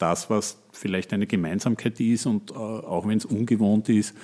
das, 0.00 0.30
was 0.30 0.58
vielleicht 0.72 1.12
eine 1.12 1.26
Gemeinsamkeit 1.26 2.00
ist 2.00 2.26
und 2.26 2.50
äh, 2.50 2.54
auch 2.54 3.06
wenn 3.06 3.18
es 3.18 3.24
ungewohnt 3.24 3.88
ist. 3.88 4.14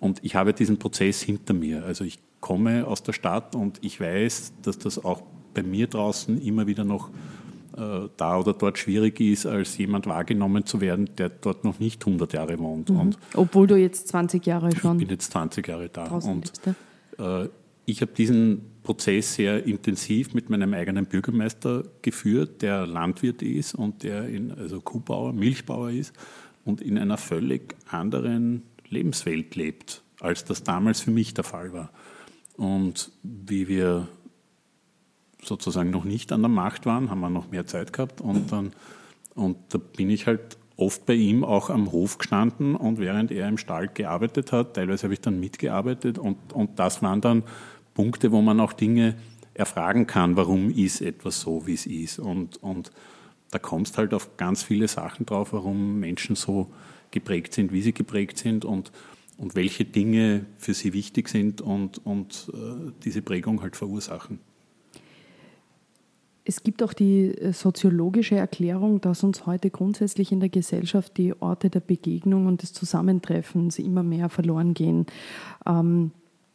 Und 0.00 0.18
ich 0.24 0.34
habe 0.34 0.52
diesen 0.54 0.78
Prozess 0.78 1.20
hinter 1.20 1.54
mir. 1.54 1.84
Also 1.84 2.04
ich 2.04 2.18
komme 2.40 2.86
aus 2.86 3.02
der 3.02 3.12
Stadt 3.12 3.54
und 3.54 3.78
ich 3.82 4.00
weiß, 4.00 4.54
dass 4.62 4.78
das 4.78 5.04
auch 5.04 5.22
bei 5.52 5.62
mir 5.62 5.86
draußen 5.86 6.40
immer 6.42 6.66
wieder 6.66 6.84
noch 6.84 7.10
äh, 7.76 8.08
da 8.16 8.38
oder 8.38 8.54
dort 8.54 8.78
schwierig 8.78 9.20
ist, 9.20 9.46
als 9.46 9.76
jemand 9.76 10.06
wahrgenommen 10.06 10.64
zu 10.64 10.80
werden, 10.80 11.10
der 11.18 11.28
dort 11.28 11.64
noch 11.64 11.78
nicht 11.78 12.04
100 12.06 12.32
Jahre 12.32 12.58
wohnt. 12.58 12.88
Mhm. 12.90 13.00
Und 13.00 13.18
Obwohl 13.34 13.66
du 13.66 13.76
jetzt 13.76 14.08
20 14.08 14.44
Jahre 14.46 14.74
schon. 14.74 14.98
Ich 14.98 15.06
bin 15.06 15.10
jetzt 15.10 15.32
20 15.32 15.68
Jahre 15.68 15.88
da. 15.88 16.04
Und 16.06 16.52
äh, 17.18 17.48
ich 17.84 18.00
habe 18.00 18.12
diesen 18.12 18.69
Prozess 18.90 19.34
sehr 19.34 19.64
intensiv 19.66 20.34
mit 20.34 20.50
meinem 20.50 20.74
eigenen 20.74 21.06
Bürgermeister 21.06 21.84
geführt, 22.02 22.60
der 22.60 22.88
Landwirt 22.88 23.40
ist 23.40 23.72
und 23.72 24.02
der 24.02 24.26
in, 24.26 24.50
also 24.50 24.80
Kuhbauer, 24.80 25.32
Milchbauer 25.32 25.90
ist 25.90 26.12
und 26.64 26.80
in 26.80 26.98
einer 26.98 27.16
völlig 27.16 27.76
anderen 27.88 28.64
Lebenswelt 28.88 29.54
lebt, 29.54 30.02
als 30.18 30.44
das 30.44 30.64
damals 30.64 31.02
für 31.02 31.12
mich 31.12 31.34
der 31.34 31.44
Fall 31.44 31.72
war. 31.72 31.92
Und 32.56 33.12
wie 33.22 33.68
wir 33.68 34.08
sozusagen 35.40 35.90
noch 35.90 36.02
nicht 36.02 36.32
an 36.32 36.42
der 36.42 36.48
Macht 36.48 36.84
waren, 36.84 37.10
haben 37.10 37.20
wir 37.20 37.30
noch 37.30 37.52
mehr 37.52 37.66
Zeit 37.66 37.92
gehabt 37.92 38.20
und 38.20 38.50
dann 38.50 38.72
und 39.36 39.56
da 39.68 39.78
bin 39.78 40.10
ich 40.10 40.26
halt 40.26 40.58
oft 40.76 41.06
bei 41.06 41.14
ihm 41.14 41.44
auch 41.44 41.70
am 41.70 41.92
Hof 41.92 42.18
gestanden 42.18 42.74
und 42.74 42.98
während 42.98 43.30
er 43.30 43.48
im 43.48 43.56
Stall 43.56 43.86
gearbeitet 43.86 44.50
hat, 44.50 44.74
teilweise 44.74 45.04
habe 45.04 45.14
ich 45.14 45.20
dann 45.20 45.38
mitgearbeitet 45.38 46.18
und, 46.18 46.52
und 46.52 46.80
das 46.80 47.02
waren 47.02 47.20
dann 47.20 47.44
Punkte, 47.94 48.32
wo 48.32 48.40
man 48.40 48.60
auch 48.60 48.72
Dinge 48.72 49.16
erfragen 49.54 50.06
kann, 50.06 50.36
warum 50.36 50.70
ist 50.70 51.00
etwas 51.00 51.40
so, 51.40 51.66
wie 51.66 51.74
es 51.74 51.86
ist. 51.86 52.18
Und, 52.18 52.62
und 52.62 52.90
da 53.50 53.58
kommst 53.58 53.98
halt 53.98 54.14
auf 54.14 54.36
ganz 54.36 54.62
viele 54.62 54.88
Sachen 54.88 55.26
drauf, 55.26 55.52
warum 55.52 56.00
Menschen 56.00 56.36
so 56.36 56.70
geprägt 57.10 57.54
sind, 57.54 57.72
wie 57.72 57.82
sie 57.82 57.92
geprägt 57.92 58.38
sind 58.38 58.64
und, 58.64 58.92
und 59.36 59.54
welche 59.56 59.84
Dinge 59.84 60.46
für 60.58 60.74
sie 60.74 60.92
wichtig 60.92 61.28
sind 61.28 61.60
und, 61.60 62.04
und 62.06 62.50
äh, 62.54 62.92
diese 63.04 63.22
Prägung 63.22 63.62
halt 63.62 63.76
verursachen. 63.76 64.38
Es 66.44 66.62
gibt 66.62 66.82
auch 66.82 66.92
die 66.92 67.26
äh, 67.26 67.52
soziologische 67.52 68.36
Erklärung, 68.36 69.00
dass 69.00 69.22
uns 69.24 69.46
heute 69.46 69.70
grundsätzlich 69.70 70.32
in 70.32 70.40
der 70.40 70.48
Gesellschaft 70.48 71.16
die 71.16 71.34
Orte 71.40 71.70
der 71.70 71.80
Begegnung 71.80 72.46
und 72.46 72.62
des 72.62 72.72
Zusammentreffens 72.72 73.78
immer 73.78 74.02
mehr 74.02 74.28
verloren 74.28 74.74
gehen. 74.74 75.06
Ähm, 75.66 76.12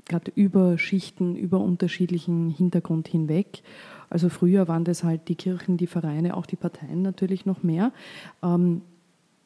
gerade 0.08 0.32
über 0.36 0.78
Schichten, 0.78 1.36
über 1.36 1.60
unterschiedlichen 1.60 2.50
Hintergrund 2.50 3.08
hinweg. 3.08 3.64
Also 4.10 4.30
früher 4.30 4.68
waren 4.68 4.84
das 4.84 5.04
halt 5.04 5.28
die 5.28 5.36
Kirchen, 5.36 5.78
die 5.78 5.88
Vereine, 5.88 6.38
auch 6.38 6.46
die 6.46 6.56
Parteien 6.56 7.02
natürlich 7.02 7.46
noch 7.46 7.64
mehr. 7.64 7.92
Ähm, 8.44 8.82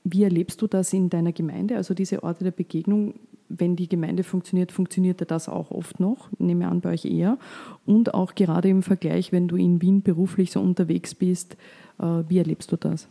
wie 0.03 0.23
erlebst 0.23 0.61
du 0.61 0.67
das 0.67 0.93
in 0.93 1.09
deiner 1.09 1.31
Gemeinde, 1.31 1.75
also 1.75 1.93
diese 1.93 2.23
Orte 2.23 2.43
der 2.43 2.51
Begegnung? 2.51 3.15
Wenn 3.47 3.75
die 3.75 3.89
Gemeinde 3.89 4.23
funktioniert, 4.23 4.71
funktioniert 4.71 5.29
das 5.31 5.49
auch 5.49 5.71
oft 5.71 5.99
noch, 5.99 6.29
nehme 6.37 6.67
an 6.67 6.81
bei 6.81 6.91
euch 6.91 7.05
eher. 7.05 7.37
Und 7.85 8.13
auch 8.13 8.35
gerade 8.35 8.69
im 8.69 8.83
Vergleich, 8.83 9.31
wenn 9.31 9.47
du 9.47 9.55
in 9.55 9.81
Wien 9.81 10.03
beruflich 10.03 10.51
so 10.51 10.61
unterwegs 10.61 11.15
bist, 11.15 11.57
äh, 11.99 12.23
wie 12.27 12.37
erlebst 12.37 12.71
du 12.71 12.75
das? 12.75 13.07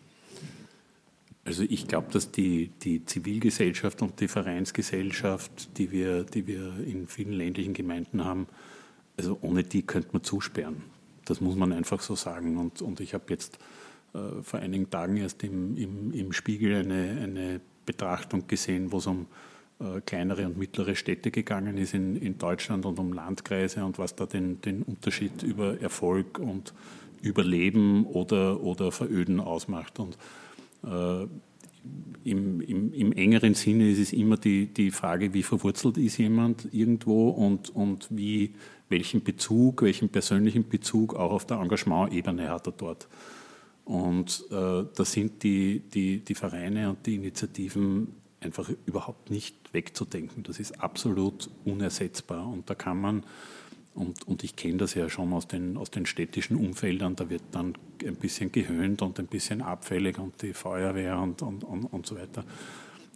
Also 1.49 1.63
ich 1.67 1.89
glaube, 1.89 2.09
dass 2.13 2.31
die, 2.31 2.69
die 2.83 3.07
Zivilgesellschaft 3.07 4.03
und 4.03 4.21
die 4.21 4.29
Vereinsgesellschaft, 4.29 5.79
die 5.79 5.91
wir, 5.91 6.25
die 6.25 6.47
wir 6.47 6.75
in 6.87 7.07
vielen 7.07 7.33
ländlichen 7.33 7.73
Gemeinden 7.73 8.23
haben, 8.23 8.49
also 9.17 9.39
ohne 9.41 9.63
die 9.63 9.81
könnte 9.81 10.11
man 10.13 10.23
zusperren. 10.23 10.83
Das 11.25 11.41
muss 11.41 11.57
man 11.57 11.73
einfach 11.73 12.03
so 12.03 12.17
sagen. 12.17 12.59
Und, 12.59 12.83
und 12.83 13.01
ich 13.01 13.15
habe 13.15 13.25
jetzt 13.31 13.59
äh, 14.13 14.43
vor 14.43 14.61
einigen 14.61 14.91
Tagen 14.91 15.17
erst 15.17 15.43
im, 15.43 15.75
im, 15.79 16.13
im 16.13 16.35
Spiegel 16.35 16.75
eine, 16.75 17.19
eine 17.23 17.61
Betrachtung 17.87 18.47
gesehen, 18.47 18.93
wo 18.93 18.99
es 18.99 19.07
um 19.07 19.27
äh, 19.81 20.03
kleinere 20.03 20.45
und 20.45 20.59
mittlere 20.59 20.97
Städte 20.97 21.31
gegangen 21.31 21.79
ist 21.79 21.95
in, 21.95 22.17
in 22.17 22.37
Deutschland 22.37 22.85
und 22.85 22.99
um 22.99 23.15
Landkreise 23.15 23.87
und 23.87 23.99
was 23.99 24.15
da 24.15 24.27
den, 24.27 24.61
den 24.61 24.83
Unterschied 24.83 25.43
über 25.43 25.81
Erfolg 25.81 26.39
und 26.39 26.75
Überleben 27.23 28.05
oder, 28.05 28.61
oder 28.61 28.93
Veröden 28.93 29.41
ausmacht. 29.41 29.99
Und 29.99 30.19
im, 30.83 32.61
im, 32.61 32.93
im, 32.93 33.12
engeren 33.12 33.55
Sinne 33.55 33.91
ist 33.91 33.99
es 33.99 34.12
immer 34.12 34.37
die, 34.37 34.67
die 34.67 34.91
Frage, 34.91 35.35
wie 35.35 35.43
verwurzelt 35.43 35.99
ist 35.99 36.19
jemand 36.19 36.69
irgendwo 36.73 37.31
und, 37.31 37.71
und 37.71 38.07
wie, 38.11 38.55
welchen 38.88 39.23
Bezug, 39.23 39.83
welchen 39.83 40.09
persönlichen 40.09 40.69
Bezug 40.69 41.14
auch 41.14 41.33
auf 41.33 41.47
der 41.47 41.59
Engagement-Ebene 41.59 42.49
hat 42.49 42.67
er 42.67 42.73
dort. 42.73 43.09
Und 43.85 44.45
äh, 44.51 44.85
da 44.95 45.05
sind 45.05 45.43
die, 45.43 45.81
die, 45.81 46.19
die 46.19 46.35
Vereine 46.35 46.91
und 46.91 47.07
die 47.07 47.14
Initiativen 47.14 48.09
einfach 48.41 48.71
überhaupt 48.87 49.31
nicht 49.31 49.57
wegzudenken. 49.73 50.43
Das 50.43 50.61
ist 50.61 50.81
absolut 50.81 51.51
unersetzbar 51.64 52.47
und 52.47 52.69
da 52.69 52.75
kann 52.75 53.01
man 53.01 53.25
und, 53.99 54.29
und 54.29 54.45
ich 54.45 54.55
kenne 54.55 54.77
das 54.77 54.95
ja 54.95 55.11
schon 55.11 55.33
aus 55.33 55.49
den, 55.49 55.77
aus 55.77 55.91
den 55.91 56.07
städtischen 56.07 56.57
Umfeldern, 56.57 57.17
da 57.17 57.29
wird 57.29 57.43
dann 57.51 57.75
ein 58.07 58.15
bisschen 58.15 58.53
gehöhnt 58.53 59.03
und 59.03 59.19
ein 59.19 59.27
bisschen 59.27 59.61
abfällig 59.61 60.19
und 60.19 60.41
die 60.41 60.53
Feuerwehr 60.53 61.19
und, 61.19 61.43
und, 61.43 61.65
und, 61.65 61.85
und 61.87 62.07
so 62.07 62.17
weiter. 62.17 62.45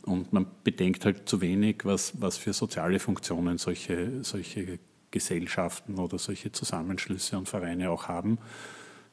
Und 0.03 0.33
man 0.33 0.47
bedenkt 0.65 1.05
halt 1.05 1.29
zu 1.29 1.41
wenig, 1.41 1.85
was, 1.85 2.21
was 2.21 2.37
für 2.37 2.53
soziale 2.53 2.99
Funktionen 2.99 3.59
solche, 3.59 4.25
solche 4.25 4.81
Gesellschaften 5.13 5.99
oder 5.99 6.19
solche 6.19 6.51
Zusammenschlüsse 6.51 7.39
und 7.39 7.49
Vereine 7.49 7.89
auch 7.91 8.09
haben, 8.09 8.39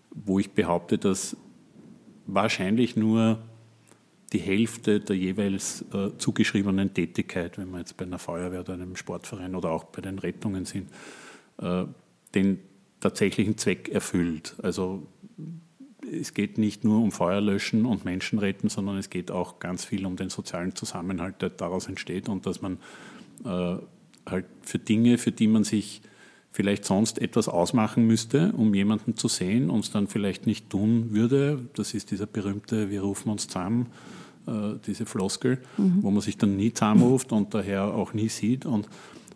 wo 0.09 0.39
ich 0.39 0.51
behaupte, 0.51 0.97
dass 0.97 1.37
wahrscheinlich 2.25 2.95
nur 2.95 3.43
die 4.33 4.39
Hälfte 4.39 4.99
der 4.99 5.15
jeweils 5.15 5.85
äh, 5.93 6.17
zugeschriebenen 6.17 6.95
Tätigkeit, 6.95 7.59
wenn 7.59 7.69
wir 7.69 7.79
jetzt 7.79 7.95
bei 7.95 8.05
einer 8.05 8.19
Feuerwehr 8.19 8.61
oder 8.61 8.73
einem 8.73 8.95
Sportverein 8.95 9.55
oder 9.55 9.69
auch 9.69 9.85
bei 9.85 10.01
den 10.01 10.17
Rettungen 10.17 10.65
sind, 10.65 10.89
äh, 11.61 11.85
den 12.35 12.59
tatsächlichen 12.99 13.57
Zweck 13.57 13.89
erfüllt. 13.89 14.55
Also 14.61 15.07
es 16.11 16.33
geht 16.33 16.57
nicht 16.57 16.83
nur 16.83 17.01
um 17.01 17.11
Feuerlöschen 17.11 17.85
und 17.85 18.05
Menschen 18.05 18.39
retten, 18.39 18.69
sondern 18.69 18.97
es 18.97 19.09
geht 19.09 19.31
auch 19.31 19.59
ganz 19.59 19.85
viel 19.85 20.05
um 20.05 20.15
den 20.15 20.29
sozialen 20.29 20.75
Zusammenhalt, 20.75 21.41
der 21.41 21.49
daraus 21.49 21.87
entsteht 21.87 22.29
und 22.29 22.45
dass 22.45 22.61
man 22.61 22.77
äh, 23.45 23.77
halt 24.25 24.45
für 24.61 24.79
Dinge, 24.79 25.17
für 25.17 25.31
die 25.31 25.47
man 25.47 25.63
sich 25.63 26.01
vielleicht 26.51 26.85
sonst 26.85 27.19
etwas 27.19 27.47
ausmachen 27.47 28.07
müsste, 28.07 28.53
um 28.53 28.73
jemanden 28.73 29.15
zu 29.15 29.27
sehen 29.27 29.69
und 29.69 29.81
es 29.81 29.91
dann 29.91 30.07
vielleicht 30.07 30.47
nicht 30.47 30.69
tun 30.69 31.11
würde. 31.11 31.59
Das 31.75 31.93
ist 31.93 32.11
dieser 32.11 32.25
berühmte 32.25 32.89
Wir 32.89 33.01
rufen 33.01 33.29
uns 33.29 33.47
zusammen, 33.47 33.87
äh, 34.47 34.75
diese 34.85 35.05
Floskel, 35.05 35.59
mhm. 35.77 35.99
wo 36.01 36.11
man 36.11 36.21
sich 36.21 36.37
dann 36.37 36.57
nie 36.57 36.73
zusammenruft 36.73 37.31
und 37.31 37.53
daher 37.53 37.93
auch 37.93 38.13
nie 38.13 38.29
sieht. 38.29 38.65
Und 38.65 38.89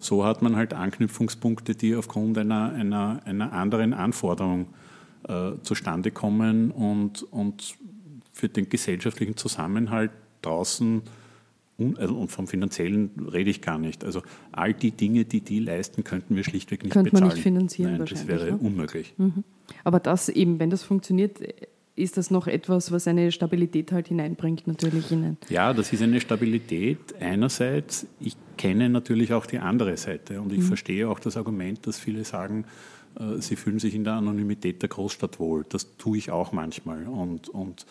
so 0.04 0.26
hat 0.26 0.42
man 0.42 0.56
halt 0.56 0.74
Anknüpfungspunkte, 0.74 1.76
die 1.76 1.96
aufgrund 1.96 2.38
einer, 2.38 2.74
einer, 2.74 3.22
einer 3.26 3.54
anderen 3.54 3.94
Anforderung 3.94 4.68
äh, 5.28 5.52
zustande 5.62 6.12
kommen 6.12 6.72
und, 6.72 7.24
und 7.24 7.76
für 8.32 8.50
den 8.50 8.70
gesellschaftlichen 8.70 9.38
Zusammenhalt 9.38 10.12
draußen 10.42 11.04
also, 11.98 12.16
und 12.16 12.32
vom 12.32 12.48
finanziellen 12.48 13.10
rede 13.32 13.50
ich 13.50 13.62
gar 13.62 13.80
nicht. 13.80 14.04
Also 14.04 14.22
all 14.52 14.74
die 14.74 14.92
Dinge, 14.92 15.26
die 15.26 15.42
die 15.42 15.60
leisten, 15.60 16.04
könnten 16.04 16.36
wir 16.36 16.44
schlichtweg 16.44 16.84
nicht 16.84 16.94
Könnte 16.94 17.12
bezahlen. 17.12 17.30
man 17.30 17.36
nicht 17.36 17.44
finanzieren 17.44 17.98
Nein, 17.98 18.06
das 18.06 18.28
wäre 18.28 18.52
ne? 18.52 18.58
unmöglich. 18.58 19.14
Mhm. 19.18 19.44
Aber 19.84 20.00
das 20.00 20.30
eben, 20.30 20.60
wenn 20.60 20.70
das 20.70 20.84
funktioniert, 20.84 21.40
ist 21.96 22.18
das 22.18 22.32
noch 22.32 22.48
etwas, 22.48 22.92
was 22.92 23.08
eine 23.08 23.32
Stabilität 23.32 23.92
halt 23.92 24.08
hineinbringt, 24.08 24.66
natürlich 24.66 25.08
hinein. 25.08 25.38
Ja, 25.50 25.74
das 25.74 25.94
ist 25.94 26.02
eine 26.02 26.20
Stabilität 26.20 26.98
einerseits. 27.20 28.08
Ich 28.20 28.36
kenne 28.58 28.90
natürlich 28.90 29.34
auch 29.34 29.46
die 29.46 29.60
andere 29.60 29.96
Seite 29.98 30.42
und 30.42 30.52
ich 30.52 30.60
mhm. 30.60 30.64
verstehe 30.64 31.10
auch 31.10 31.20
das 31.20 31.38
Argument, 31.38 31.86
dass 31.86 32.00
viele 32.00 32.24
sagen, 32.24 32.66
äh, 33.20 33.40
sie 33.40 33.56
fühlen 33.56 33.80
sich 33.80 33.94
in 33.94 34.04
der 34.04 34.14
Anonymität 34.14 34.82
der 34.82 34.90
Großstadt 34.90 35.40
wohl. 35.40 35.66
Das 35.70 35.98
tue 35.98 36.18
ich 36.18 36.32
auch 36.32 36.52
manchmal 36.52 37.06
und, 37.08 37.50
und 37.50 37.86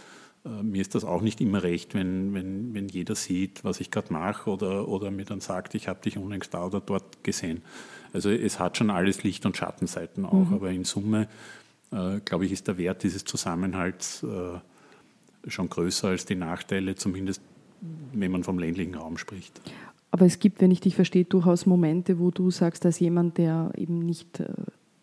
äh, 0.45 0.63
mir 0.63 0.83
ist 0.83 0.97
das 0.97 1.05
auch 1.05 1.21
nicht 1.21 1.41
immer 1.41 1.63
recht, 1.63 1.95
wenn, 1.95 2.35
wenn, 2.35 2.75
wenn 2.75 2.89
jeder 2.89 3.15
sieht, 3.15 3.63
was 3.63 3.81
ich 3.81 3.93
gerade 3.93 4.13
mache 4.13 4.51
oder, 4.51 4.89
oder 4.89 5.13
mir 5.13 5.25
dann 5.25 5.41
sagt, 5.41 5.77
ich 5.77 5.87
habe 5.87 6.01
dich 6.01 6.19
unlängst 6.19 6.53
da 6.55 6.67
oder 6.67 6.81
dort 6.81 7.23
gesehen. 7.23 7.63
Also 8.13 8.31
es 8.31 8.59
hat 8.59 8.77
schon 8.77 8.91
alles 8.91 9.23
Licht- 9.23 9.47
und 9.47 9.57
Schattenseiten 9.57 10.25
auch, 10.25 10.49
mhm. 10.49 10.55
aber 10.55 10.71
in 10.71 10.85
Summe 10.85 11.29
äh, 11.93 12.21
glaube 12.25 12.47
ich, 12.47 12.53
ist 12.53 12.69
der 12.69 12.79
Wert 12.79 13.03
dieses 13.03 13.25
Zusammenhalts 13.25 14.23
äh, 14.23 15.51
schon 15.51 15.69
größer 15.69 16.09
als 16.09 16.25
die 16.25 16.35
Nachteile, 16.35 16.95
zumindest 16.95 17.43
wenn 18.13 18.31
man 18.31 18.45
vom 18.45 18.59
ländlichen 18.59 18.95
Raum 18.95 19.19
spricht. 19.19 19.61
Aber 20.11 20.27
es 20.27 20.39
gibt, 20.39 20.61
wenn 20.61 20.71
ich 20.71 20.81
dich 20.81 20.95
verstehe, 20.95 21.25
durchaus 21.25 21.67
Momente, 21.67 22.19
wo 22.19 22.31
du 22.31 22.51
sagst, 22.51 22.85
dass 22.85 23.01
jemand, 23.01 23.39
der 23.39 23.73
eben 23.77 24.01
nicht 24.01 24.41
äh, 24.41 24.47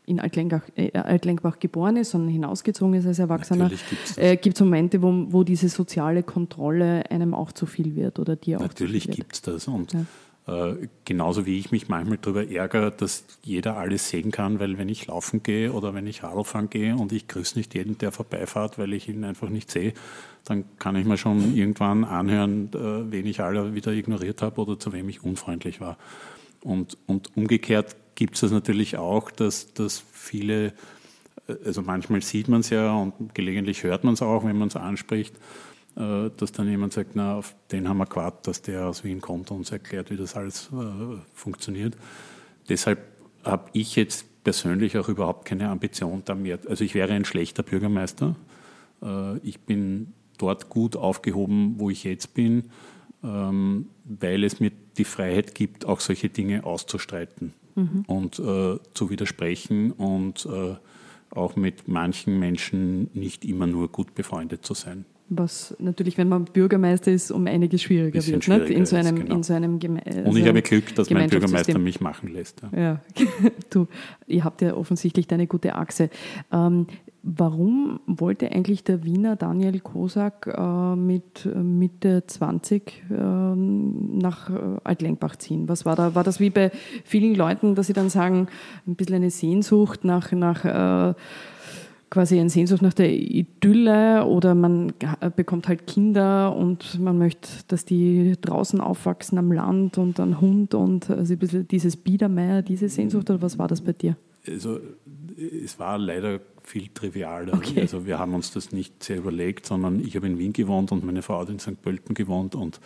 in 0.06 0.20
Altlenkbach, 0.20 0.64
äh, 0.76 0.92
Altlenkbach 0.98 1.60
geboren 1.60 1.98
ist, 1.98 2.12
sondern 2.12 2.32
hinausgezogen 2.32 2.94
ist 2.96 3.06
als 3.06 3.20
Erwachsener, 3.20 3.70
gibt 3.70 4.56
es 4.56 4.62
äh, 4.62 4.64
Momente, 4.64 5.02
wo, 5.02 5.26
wo 5.30 5.44
diese 5.44 5.68
soziale 5.70 6.24
Kontrolle 6.24 7.10
einem 7.12 7.34
auch 7.34 7.52
zu 7.52 7.66
viel 7.66 7.96
wird 7.96 8.20
oder 8.20 8.36
dir 8.36 8.60
auch 8.60 8.64
Natürlich 8.64 9.10
gibt 9.10 9.34
es 9.34 9.42
das. 9.42 9.68
Und 9.68 9.94
ja. 9.94 10.06
Äh, 10.50 10.88
genauso 11.06 11.46
wie 11.46 11.60
ich 11.60 11.72
mich 11.72 11.90
manchmal 11.90 12.18
darüber 12.18 12.50
ärgere, 12.50 12.90
dass 12.90 13.24
jeder 13.44 13.78
alles 13.78 14.10
sehen 14.10 14.32
kann, 14.32 14.60
weil 14.60 14.80
wenn 14.80 14.90
ich 14.90 15.06
laufen 15.06 15.44
gehe 15.44 15.72
oder 15.72 15.94
wenn 15.94 16.08
ich 16.08 16.24
Radfahren 16.24 16.72
gehe 16.72 16.96
und 16.96 17.12
ich 17.12 17.28
grüße 17.28 17.56
nicht 17.56 17.76
jeden, 17.76 18.00
der 18.00 18.12
vorbeifahrt, 18.12 18.80
weil 18.80 18.94
ich 18.94 19.08
ihn 19.08 19.24
einfach 19.26 19.50
nicht 19.50 19.70
sehe, 19.70 19.94
dann 20.46 20.64
kann 20.80 20.96
ich 20.96 21.06
mir 21.06 21.18
schon 21.18 21.56
irgendwann 21.56 22.04
anhören, 22.04 22.70
äh, 22.74 23.12
wen 23.12 23.28
ich 23.28 23.42
alle 23.42 23.76
wieder 23.76 23.92
ignoriert 23.92 24.42
habe 24.42 24.62
oder 24.62 24.80
zu 24.80 24.92
wem 24.92 25.08
ich 25.10 25.24
unfreundlich 25.24 25.82
war. 25.82 25.98
Und, 26.64 26.98
und 27.06 27.36
umgekehrt 27.38 27.96
gibt 28.16 28.34
es 28.34 28.42
das 28.42 28.52
natürlich 28.52 28.98
auch, 28.98 29.30
dass, 29.30 29.74
dass 29.74 30.04
viele, 30.12 30.74
äh, 31.48 31.56
also 31.64 31.84
manchmal 31.84 32.24
sieht 32.24 32.48
man 32.48 32.62
es 32.62 32.72
ja 32.72 32.92
und 32.92 33.36
gelegentlich 33.36 33.84
hört 33.84 34.04
man 34.04 34.16
es 34.16 34.24
auch, 34.24 34.46
wenn 34.46 34.58
man 34.58 34.70
es 34.70 34.76
anspricht, 34.76 35.36
dass 35.96 36.52
dann 36.54 36.70
jemand 36.70 36.94
sagt, 36.94 37.12
na, 37.16 37.36
auf 37.36 37.56
den 37.72 37.90
haben 37.90 37.98
wir 37.98 38.06
gewartet, 38.06 38.48
dass 38.48 38.62
der 38.62 38.88
aus 38.88 39.04
Wien 39.04 39.20
kommt 39.20 39.52
und 39.52 39.58
uns 39.58 39.72
erklärt, 39.72 40.12
wie 40.12 40.16
das 40.16 40.36
alles 40.36 40.70
äh, 40.72 41.18
funktioniert. 41.34 41.98
Deshalb 42.70 43.00
habe 43.44 43.70
ich 43.74 43.96
jetzt 43.96 44.26
persönlich 44.44 44.98
auch 44.98 45.10
überhaupt 45.10 45.46
keine 45.46 45.70
Ambition 45.70 46.22
da 46.26 46.36
mehr. 46.36 46.60
Also 46.68 46.84
ich 46.84 46.96
wäre 46.96 47.14
ein 47.14 47.26
schlechter 47.26 47.64
Bürgermeister. 47.64 48.36
Äh, 49.02 49.38
ich 49.40 49.60
bin 49.60 50.14
dort 50.38 50.70
gut 50.70 50.96
aufgehoben, 50.96 51.76
wo 51.78 51.90
ich 51.90 52.04
jetzt 52.04 52.34
bin, 52.34 52.70
ähm, 53.24 53.88
weil 54.06 54.44
es 54.44 54.60
mir 54.60 54.72
die 54.98 55.04
Freiheit 55.04 55.54
gibt, 55.54 55.86
auch 55.86 56.00
solche 56.00 56.30
Dinge 56.30 56.64
auszustreiten 56.64 57.54
mhm. 57.76 58.06
und 58.08 58.40
äh, 58.40 58.80
zu 58.94 59.10
widersprechen 59.10 59.92
und 59.92 60.46
äh, 60.46 60.76
auch 61.32 61.56
mit 61.56 61.88
manchen 61.88 62.40
Menschen 62.40 63.10
nicht 63.14 63.44
immer 63.44 63.68
nur 63.68 63.90
gut 63.90 64.16
befreundet 64.16 64.66
zu 64.66 64.74
sein 64.74 65.06
was 65.30 65.76
natürlich, 65.80 66.18
wenn 66.18 66.28
man 66.28 66.46
Bürgermeister 66.46 67.12
ist, 67.12 67.32
um 67.32 67.46
einiges 67.48 67.84
schwieriger 67.84 68.26
wird. 68.26 68.44
Schwieriger 68.44 68.66
nicht? 68.66 68.78
In 68.78 68.86
so 68.86 68.96
einem, 68.96 69.16
genau. 69.16 69.36
in 69.36 69.44
so 69.44 69.54
einem 69.54 69.80
Geme 69.80 70.02
Und 70.26 70.36
ich 70.36 70.48
habe 70.48 70.62
Glück, 70.62 70.96
dass 70.96 71.10
mein 71.10 71.30
Bürgermeister 71.30 71.78
mich 71.80 72.02
machen 72.02 72.34
lässt. 72.34 72.62
Ja, 72.72 72.80
ja. 72.80 73.02
du, 73.70 73.88
ihr 74.28 74.44
habt 74.44 74.62
ja 74.62 74.74
offensichtlich 74.74 75.28
deine 75.28 75.48
gute 75.48 75.76
Achse. 75.76 76.10
Ähm, 76.52 76.88
warum 77.22 78.00
wollte 78.08 78.52
eigentlich 78.52 78.84
der 78.84 79.04
Wiener 79.04 79.36
Daniel 79.36 79.80
Kosak 79.80 80.48
äh, 80.48 80.96
mit 80.96 81.48
Mitte 81.56 82.24
20 82.26 83.04
äh, 83.10 83.14
nach 83.14 84.50
äh, 84.50 84.54
Altlenkbach 84.84 85.36
ziehen? 85.36 85.70
Was 85.70 85.86
war 85.86 85.96
da? 85.96 86.16
War 86.16 86.24
das 86.24 86.40
wie 86.40 86.50
bei 86.50 86.72
vielen 87.04 87.36
Leuten, 87.36 87.76
dass 87.76 87.88
sie 87.88 87.94
dann 87.94 88.10
sagen, 88.10 88.48
ein 88.88 88.96
bisschen 88.96 89.16
eine 89.16 89.30
Sehnsucht 89.30 90.04
nach, 90.04 90.32
nach 90.32 90.66
äh, 90.66 91.14
quasi 92.10 92.40
eine 92.40 92.50
Sehnsucht 92.50 92.82
nach 92.82 92.94
der 92.94 93.12
Idylle 93.12 94.26
oder 94.26 94.56
man 94.56 94.94
bekommt 95.36 95.68
halt 95.68 95.88
Kinder 95.88 96.56
und 96.56 97.00
man 97.00 97.18
möchte, 97.18 97.50
dass 97.68 97.86
die 97.86 98.36
draußen 98.40 98.82
aufwachsen 98.82 99.38
am 99.38 99.52
Land 99.52 99.98
und 99.98 100.20
ein 100.20 100.42
Hund 100.42 100.74
und 100.74 101.10
also 101.10 101.34
ein 101.34 101.40
bisschen 101.40 101.68
dieses 101.68 101.98
Biedermeier, 101.98 102.62
diese 102.62 102.90
Sehnsucht 102.90 103.30
oder 103.30 103.42
was 103.42 103.58
war 103.58 103.68
das 103.68 103.82
bei 103.82 103.94
dir? 103.94 104.18
Also 104.48 104.80
es 105.64 105.78
war 105.80 105.98
leider 105.98 106.40
viel 106.64 106.88
trivialer. 106.94 107.54
Okay. 107.54 107.82
Also 107.82 108.06
wir 108.06 108.20
haben 108.20 108.34
uns 108.34 108.52
das 108.52 108.72
nicht 108.72 109.04
sehr 109.04 109.18
überlegt, 109.18 109.66
sondern 109.66 110.00
ich 110.00 110.16
habe 110.16 110.28
in 110.28 110.38
Wien 110.38 110.54
gewohnt 110.54 110.92
und 110.92 111.06
meine 111.06 111.22
Frau 111.22 111.40
hat 111.40 111.50
in 111.50 111.60
St. 111.60 111.82
Pölten 111.82 112.16
gewohnt 112.16 112.56
und 112.56 112.80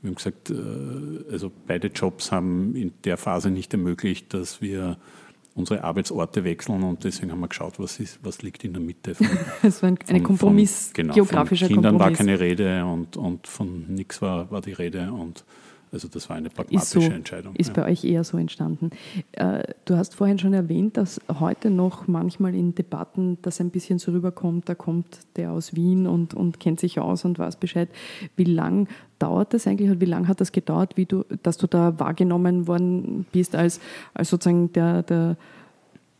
wir 0.00 0.08
haben 0.08 0.16
gesagt, 0.16 0.50
äh, 0.50 1.32
also 1.32 1.50
beide 1.66 1.88
Jobs 1.88 2.32
haben 2.32 2.74
in 2.74 2.92
der 3.04 3.16
Phase 3.16 3.50
nicht 3.50 3.72
ermöglicht, 3.72 4.34
dass 4.34 4.60
wir 4.60 4.96
unsere 5.54 5.84
Arbeitsorte 5.84 6.44
wechseln 6.44 6.82
und 6.82 7.04
deswegen 7.04 7.32
haben 7.32 7.40
wir 7.40 7.48
geschaut, 7.48 7.78
was, 7.78 8.00
ist, 8.00 8.18
was 8.22 8.42
liegt 8.42 8.64
in 8.64 8.72
der 8.72 8.82
Mitte. 8.82 9.14
Es 9.62 9.82
war 9.82 9.90
ein, 9.90 9.98
von, 9.98 10.22
Kompromiss, 10.22 10.86
von, 10.86 10.94
genau, 10.94 11.14
geografischer 11.14 11.66
von 11.66 11.74
Kindern 11.74 11.98
Kompromiss. 11.98 12.18
war 12.18 12.26
keine 12.26 12.40
Rede 12.40 12.84
und, 12.84 13.16
und 13.16 13.46
von 13.46 13.86
nichts 13.94 14.22
war, 14.22 14.50
war 14.50 14.60
die 14.60 14.72
Rede 14.72 15.12
und 15.12 15.44
also 15.92 16.08
das 16.08 16.28
war 16.30 16.36
eine 16.36 16.48
pragmatische 16.48 16.98
ist 16.98 17.06
so, 17.06 17.12
Entscheidung. 17.12 17.54
Ist 17.54 17.76
ja. 17.76 17.82
bei 17.82 17.90
euch 17.90 18.02
eher 18.02 18.24
so 18.24 18.38
entstanden. 18.38 18.90
Äh, 19.32 19.62
du 19.84 19.96
hast 19.96 20.14
vorhin 20.14 20.38
schon 20.38 20.54
erwähnt, 20.54 20.96
dass 20.96 21.20
heute 21.38 21.70
noch 21.70 22.08
manchmal 22.08 22.54
in 22.54 22.74
Debatten 22.74 23.36
das 23.42 23.60
ein 23.60 23.68
bisschen 23.68 23.98
so 23.98 24.12
rüberkommt, 24.12 24.68
da 24.68 24.74
kommt 24.74 25.18
der 25.36 25.52
aus 25.52 25.76
Wien 25.76 26.06
und, 26.06 26.32
und 26.32 26.60
kennt 26.60 26.80
sich 26.80 26.98
aus 26.98 27.26
und 27.26 27.38
weiß 27.38 27.56
Bescheid. 27.56 27.90
Wie 28.36 28.44
lang 28.44 28.88
dauert 29.18 29.52
das 29.52 29.66
eigentlich 29.66 29.90
und 29.90 30.00
wie 30.00 30.06
lange 30.06 30.28
hat 30.28 30.40
das 30.40 30.50
gedauert, 30.50 30.96
wie 30.96 31.04
du, 31.04 31.24
dass 31.42 31.58
du 31.58 31.66
da 31.66 31.98
wahrgenommen 32.00 32.66
worden 32.66 33.26
bist 33.30 33.54
als, 33.54 33.78
als 34.14 34.30
sozusagen 34.30 34.72
der, 34.72 35.02
der, 35.02 35.36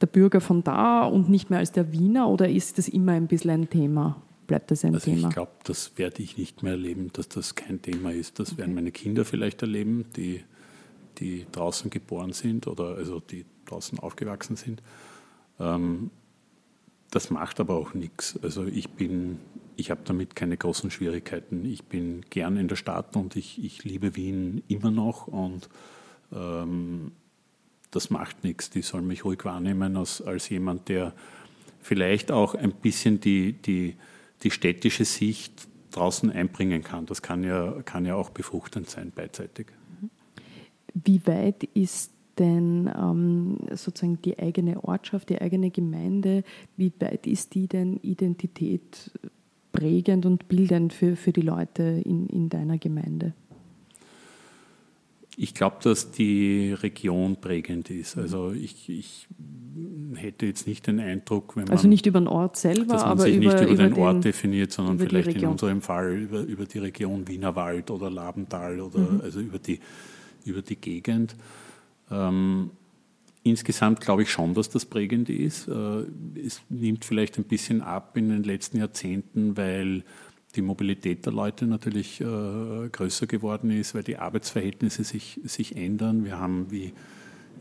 der 0.03 0.07
Bürger 0.07 0.43
von 0.43 0.63
da 0.63 1.05
und 1.05 1.31
nicht 1.31 1.49
mehr 1.49 1.61
als 1.61 1.73
der 1.73 1.93
Wiener 1.93 2.29
oder 2.29 2.49
ist 2.49 2.77
das 2.77 2.89
immer 2.89 3.13
ein 3.13 3.27
bisschen 3.27 3.51
ein 3.51 3.71
Thema? 3.71 4.17
Bleibt 4.53 4.71
das 4.71 4.85
ein 4.85 4.93
also 4.93 5.11
Thema? 5.11 5.29
Ich 5.29 5.35
glaube, 5.35 5.53
das 5.65 5.93
werde 5.97 6.23
ich 6.23 6.37
nicht 6.37 6.63
mehr 6.63 6.73
erleben, 6.73 7.11
dass 7.15 7.27
das 7.27 7.55
kein 7.55 7.81
Thema 7.81 8.13
ist. 8.13 8.39
Das 8.39 8.51
okay. 8.51 8.59
werden 8.59 8.75
meine 8.75 8.93
Kinder 8.93 9.25
vielleicht 9.25 9.63
erleben, 9.63 10.05
die, 10.15 10.45
die 11.17 11.47
draußen 11.51 11.89
geboren 11.89 12.35
sind 12.35 12.67
oder 12.67 12.97
also 12.97 13.19
die 13.19 13.47
draußen 13.65 13.99
aufgewachsen 13.99 14.57
sind. 14.57 14.83
Ähm, 15.59 16.11
das 17.11 17.31
macht 17.31 17.61
aber 17.61 17.77
auch 17.77 17.95
nichts. 17.95 18.39
Also 18.43 18.67
ich 18.67 18.91
bin, 18.91 19.39
ich 19.77 19.91
habe 19.91 20.03
damit 20.05 20.37
keine 20.37 20.59
großen 20.59 20.91
Schwierigkeiten. 20.91 21.65
Ich 21.65 21.85
bin 21.85 22.21
gern 22.29 22.59
in 22.59 22.69
der 22.69 22.77
Stadt 22.77 23.17
und 23.17 23.37
ich, 23.37 23.65
ich 23.65 23.85
liebe 23.85 24.17
Wien 24.17 24.63
immer 24.69 24.91
noch 24.91 25.29
und 25.29 25.71
ähm, 26.31 27.13
das 27.91 28.11
macht 28.11 28.45
nichts. 28.45 28.69
Die 28.69 28.83
sollen 28.83 29.07
mich 29.07 29.25
ruhig 29.25 29.47
wahrnehmen 29.47 29.97
als, 29.97 30.21
als 30.21 30.51
jemand, 30.51 30.91
der 30.91 31.15
vielleicht 31.81 32.31
auch 32.31 32.55
ein 32.55 32.73
bisschen 32.73 33.19
die, 33.19 33.55
die 33.55 33.97
die 34.43 34.51
städtische 34.51 35.05
Sicht 35.05 35.69
draußen 35.93 36.31
einbringen 36.31 36.83
kann. 36.83 37.07
Das 37.07 37.23
kann 37.23 37.45
ja, 37.45 37.83
kann 37.85 38.05
ja 38.05 38.15
auch 38.15 38.31
befruchtend 38.31 38.89
sein 38.89 39.13
beidseitig. 39.15 39.67
Wie 40.95 41.27
weit 41.27 41.65
ist 41.75 42.13
denn 42.39 42.91
ähm, 42.95 43.59
sozusagen 43.71 44.21
die 44.23 44.39
eigene 44.39 44.83
Ortschaft, 44.85 45.29
die 45.29 45.41
eigene 45.41 45.71
Gemeinde, 45.71 46.45
wie 46.77 46.93
weit 46.99 47.27
ist 47.27 47.55
die 47.55 47.69
denn 47.69 47.99
Identität 47.99 49.11
prägend 49.73 50.27
und 50.27 50.49
bildend 50.49 50.93
für, 50.93 51.17
für 51.17 51.33
die 51.33 51.43
Leute 51.43 51.83
in, 51.83 52.27
in 52.27 52.49
deiner 52.49 52.79
Gemeinde? 52.79 53.35
Ich 55.37 55.55
glaube, 55.55 55.77
dass 55.83 56.11
die 56.11 56.73
Region 56.73 57.37
prägend 57.41 57.91
ist. 57.91 58.19
Also 58.19 58.53
ich, 58.53 58.89
ich, 58.89 59.29
hätte 60.15 60.47
jetzt 60.47 60.67
nicht 60.67 60.87
den 60.87 61.01
Eindruck, 61.01 61.57
wenn 61.57 61.65
man. 61.65 61.73
Also 61.73 61.89
nicht 61.89 62.07
über 62.07 62.21
den 62.21 62.29
Ort 62.29 62.57
selber, 62.57 62.93
dass 62.93 63.03
man 63.03 63.11
aber 63.13 63.23
sich 63.23 63.37
über, 63.37 63.45
nicht 63.47 63.63
über, 63.63 63.73
über 63.73 63.83
den, 63.85 63.95
Ort 63.95 64.25
definiert, 64.25 64.73
sondern 64.73 64.99
vielleicht 64.99 65.35
in 65.35 65.47
unserem 65.47 65.81
Fall 65.81 66.19
über, 66.19 66.41
über 66.41 66.67
die 66.67 66.79
Region 66.79 67.27
Wienerwald 67.29 67.91
oder 67.91 68.11
Labental 68.11 68.81
oder 68.81 68.99
mhm. 68.99 69.21
also 69.23 69.41
über 69.41 69.59
die, 69.59 69.81
über 70.45 70.63
die 70.63 70.77
Gegend. 70.77 71.35
Ähm, 72.11 72.71
insgesamt 73.43 74.01
glaube 74.01 74.23
ich 74.23 74.31
schon, 74.31 74.55
dass 74.55 74.69
das 74.69 74.85
prägend 74.85 75.31
ist. 75.31 75.69
Äh, 75.69 76.05
es 76.45 76.61
nimmt 76.69 77.05
vielleicht 77.05 77.39
ein 77.39 77.45
bisschen 77.45 77.81
ab 77.81 78.17
in 78.17 78.29
den 78.29 78.43
letzten 78.43 78.79
Jahrzehnten, 78.79 79.57
weil 79.57 80.05
die 80.55 80.63
Mobilität 80.63 81.25
der 81.25 81.33
Leute 81.33 81.67
natürlich 81.67 82.21
äh, 82.21 82.25
größer 82.91 83.27
geworden 83.27 83.71
ist, 83.71 83.95
weil 83.95 84.03
die 84.03 84.19
Arbeitsverhältnisse 84.19 85.05
sich, 85.05 85.41
sich 85.45 85.77
ändern. 85.77 86.25
Wir 86.25 86.39
haben 86.39 86.71
wie 86.71 86.93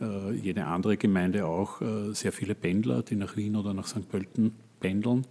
äh, 0.01 0.33
jede 0.33 0.65
andere 0.65 0.97
Gemeinde 0.97 1.45
auch 1.45 1.81
äh, 1.81 2.13
sehr 2.13 2.31
viele 2.31 2.55
Pendler, 2.55 3.01
die 3.03 3.15
nach 3.15 3.37
Wien 3.37 3.55
oder 3.55 3.73
nach 3.73 3.87
St. 3.87 4.09
Pölten 4.09 4.53
pendeln. 4.79 5.25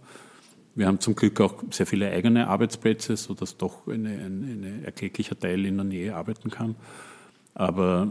Wir 0.73 0.87
haben 0.87 0.99
zum 1.01 1.15
Glück 1.15 1.41
auch 1.41 1.63
sehr 1.69 1.85
viele 1.85 2.09
eigene 2.09 2.47
Arbeitsplätze, 2.47 3.17
sodass 3.17 3.57
doch 3.57 3.87
ein 3.87 4.07
eine, 4.07 4.85
erklecklicher 4.85 5.37
Teil 5.37 5.65
in 5.65 5.75
der 5.75 5.83
Nähe 5.83 6.15
arbeiten 6.15 6.49
kann. 6.49 6.75
Aber 7.53 8.07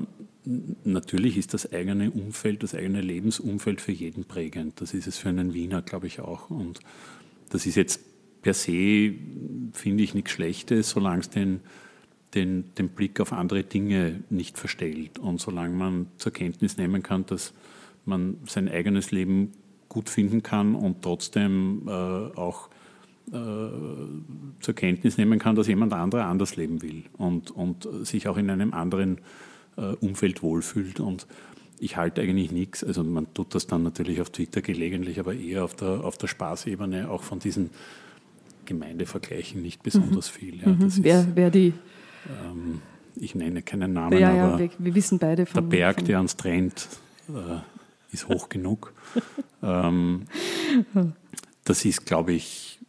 natürlich 0.84 1.38
ist 1.38 1.54
das 1.54 1.72
eigene 1.72 2.10
Umfeld, 2.10 2.62
das 2.62 2.74
eigene 2.74 3.00
Lebensumfeld 3.00 3.80
für 3.80 3.92
jeden 3.92 4.24
prägend. 4.24 4.80
Das 4.80 4.92
ist 4.92 5.06
es 5.06 5.16
für 5.16 5.30
einen 5.30 5.54
Wiener, 5.54 5.80
glaube 5.80 6.06
ich, 6.06 6.20
auch. 6.20 6.50
Und 6.50 6.80
das 7.48 7.64
ist 7.64 7.76
jetzt 7.76 8.00
per 8.42 8.54
se, 8.54 9.14
finde 9.72 10.02
ich, 10.02 10.14
nichts 10.14 10.32
Schlechtes, 10.32 10.90
solange 10.90 11.20
es 11.20 11.30
den, 11.30 11.60
den, 12.34 12.64
den 12.78 12.88
Blick 12.88 13.20
auf 13.20 13.32
andere 13.32 13.64
Dinge 13.64 14.22
nicht 14.30 14.58
verstellt 14.58 15.18
und 15.18 15.40
solange 15.40 15.74
man 15.74 16.06
zur 16.16 16.32
Kenntnis 16.32 16.76
nehmen 16.76 17.02
kann, 17.02 17.26
dass 17.26 17.52
man 18.04 18.36
sein 18.46 18.68
eigenes 18.68 19.10
Leben 19.10 19.52
gut 19.88 20.08
finden 20.08 20.42
kann 20.42 20.74
und 20.74 21.02
trotzdem 21.02 21.82
äh, 21.86 21.90
auch 21.90 22.68
äh, 23.32 23.34
zur 24.60 24.74
Kenntnis 24.74 25.18
nehmen 25.18 25.38
kann, 25.38 25.56
dass 25.56 25.66
jemand 25.66 25.92
anderer 25.92 26.26
anders 26.26 26.56
leben 26.56 26.82
will 26.82 27.04
und, 27.18 27.50
und 27.50 27.88
sich 28.02 28.28
auch 28.28 28.36
in 28.36 28.50
einem 28.50 28.72
anderen 28.72 29.18
äh, 29.76 29.94
Umfeld 30.00 30.42
wohlfühlt. 30.42 31.00
Und 31.00 31.26
ich 31.78 31.96
halte 31.96 32.22
eigentlich 32.22 32.52
nichts, 32.52 32.84
also 32.84 33.02
man 33.04 33.32
tut 33.34 33.54
das 33.54 33.66
dann 33.66 33.82
natürlich 33.82 34.20
auf 34.20 34.30
Twitter 34.30 34.62
gelegentlich, 34.62 35.18
aber 35.18 35.34
eher 35.34 35.64
auf 35.64 35.74
der, 35.74 36.04
auf 36.04 36.18
der 36.18 36.28
Spaßebene 36.28 37.10
auch 37.10 37.22
von 37.22 37.38
diesen 37.38 37.70
Gemeindevergleichen 38.70 39.62
nicht 39.62 39.82
besonders 39.82 40.32
mhm. 40.32 40.38
viel. 40.38 40.60
Ja, 40.60 40.68
mhm. 40.68 40.92
wer, 41.02 41.26
wer 41.34 41.50
die 41.50 41.74
ähm, 42.28 42.80
ich 43.16 43.34
nenne 43.34 43.62
keinen 43.62 43.92
Namen, 43.92 44.18
ja, 44.18 44.32
ja, 44.32 44.58
wir, 44.58 44.70
wir, 44.78 44.94
wissen 44.94 45.18
beide 45.18 45.46
von, 45.46 45.68
der 45.68 45.76
Berg, 45.76 45.96
von 45.96 46.04
der 46.06 46.16
ans 46.18 46.36
trennt, 46.36 46.88
äh, 47.28 47.60
ist 48.12 48.28
hoch 48.28 48.48
genug. 48.48 48.92
ähm, 49.62 50.26
das 51.64 51.84
ist, 51.84 52.06
glaube 52.06 52.32
ich, 52.32 52.79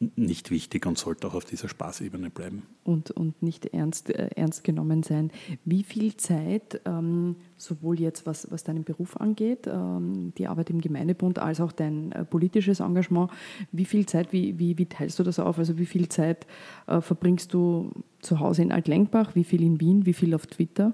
nicht 0.00 0.50
wichtig 0.50 0.86
und 0.86 0.98
sollte 0.98 1.26
auch 1.26 1.34
auf 1.34 1.44
dieser 1.44 1.68
Spaßebene 1.68 2.30
bleiben. 2.30 2.62
Und, 2.82 3.10
und 3.10 3.42
nicht 3.42 3.66
ernst, 3.66 4.10
äh, 4.10 4.28
ernst 4.34 4.64
genommen 4.64 5.02
sein. 5.02 5.30
Wie 5.64 5.82
viel 5.82 6.16
Zeit, 6.16 6.80
ähm, 6.84 7.36
sowohl 7.56 8.00
jetzt 8.00 8.26
was, 8.26 8.50
was 8.50 8.64
deinen 8.64 8.84
Beruf 8.84 9.16
angeht, 9.16 9.66
ähm, 9.66 10.32
die 10.36 10.46
Arbeit 10.46 10.70
im 10.70 10.80
Gemeindebund, 10.80 11.38
als 11.38 11.60
auch 11.60 11.72
dein 11.72 12.12
äh, 12.12 12.24
politisches 12.24 12.80
Engagement, 12.80 13.30
wie 13.72 13.84
viel 13.84 14.06
Zeit, 14.06 14.32
wie, 14.32 14.58
wie, 14.58 14.76
wie 14.78 14.86
teilst 14.86 15.18
du 15.18 15.22
das 15.22 15.38
auf? 15.38 15.58
Also 15.58 15.78
wie 15.78 15.86
viel 15.86 16.08
Zeit 16.08 16.46
äh, 16.86 17.00
verbringst 17.00 17.54
du 17.54 17.90
zu 18.20 18.40
Hause 18.40 18.62
in 18.62 18.72
Altlenkbach, 18.72 19.34
wie 19.34 19.44
viel 19.44 19.62
in 19.62 19.80
Wien, 19.80 20.06
wie 20.06 20.14
viel 20.14 20.34
auf 20.34 20.46
Twitter? 20.46 20.92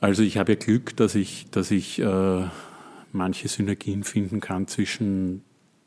Also 0.00 0.22
ich 0.22 0.38
habe 0.38 0.52
ja 0.52 0.58
Glück, 0.58 0.96
dass 0.96 1.16
ich, 1.16 1.50
dass 1.50 1.70
ich 1.72 1.98
äh, 1.98 2.44
manche 3.12 3.48
Synergien 3.48 4.04
finden 4.04 4.40
kann 4.40 4.68
zwischen 4.68 5.42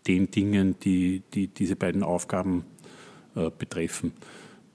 den 0.07 0.31
Dingen, 0.31 0.75
die, 0.83 1.21
die 1.33 1.47
diese 1.47 1.75
beiden 1.75 2.03
Aufgaben 2.03 2.65
äh, 3.35 3.49
betreffen. 3.55 4.13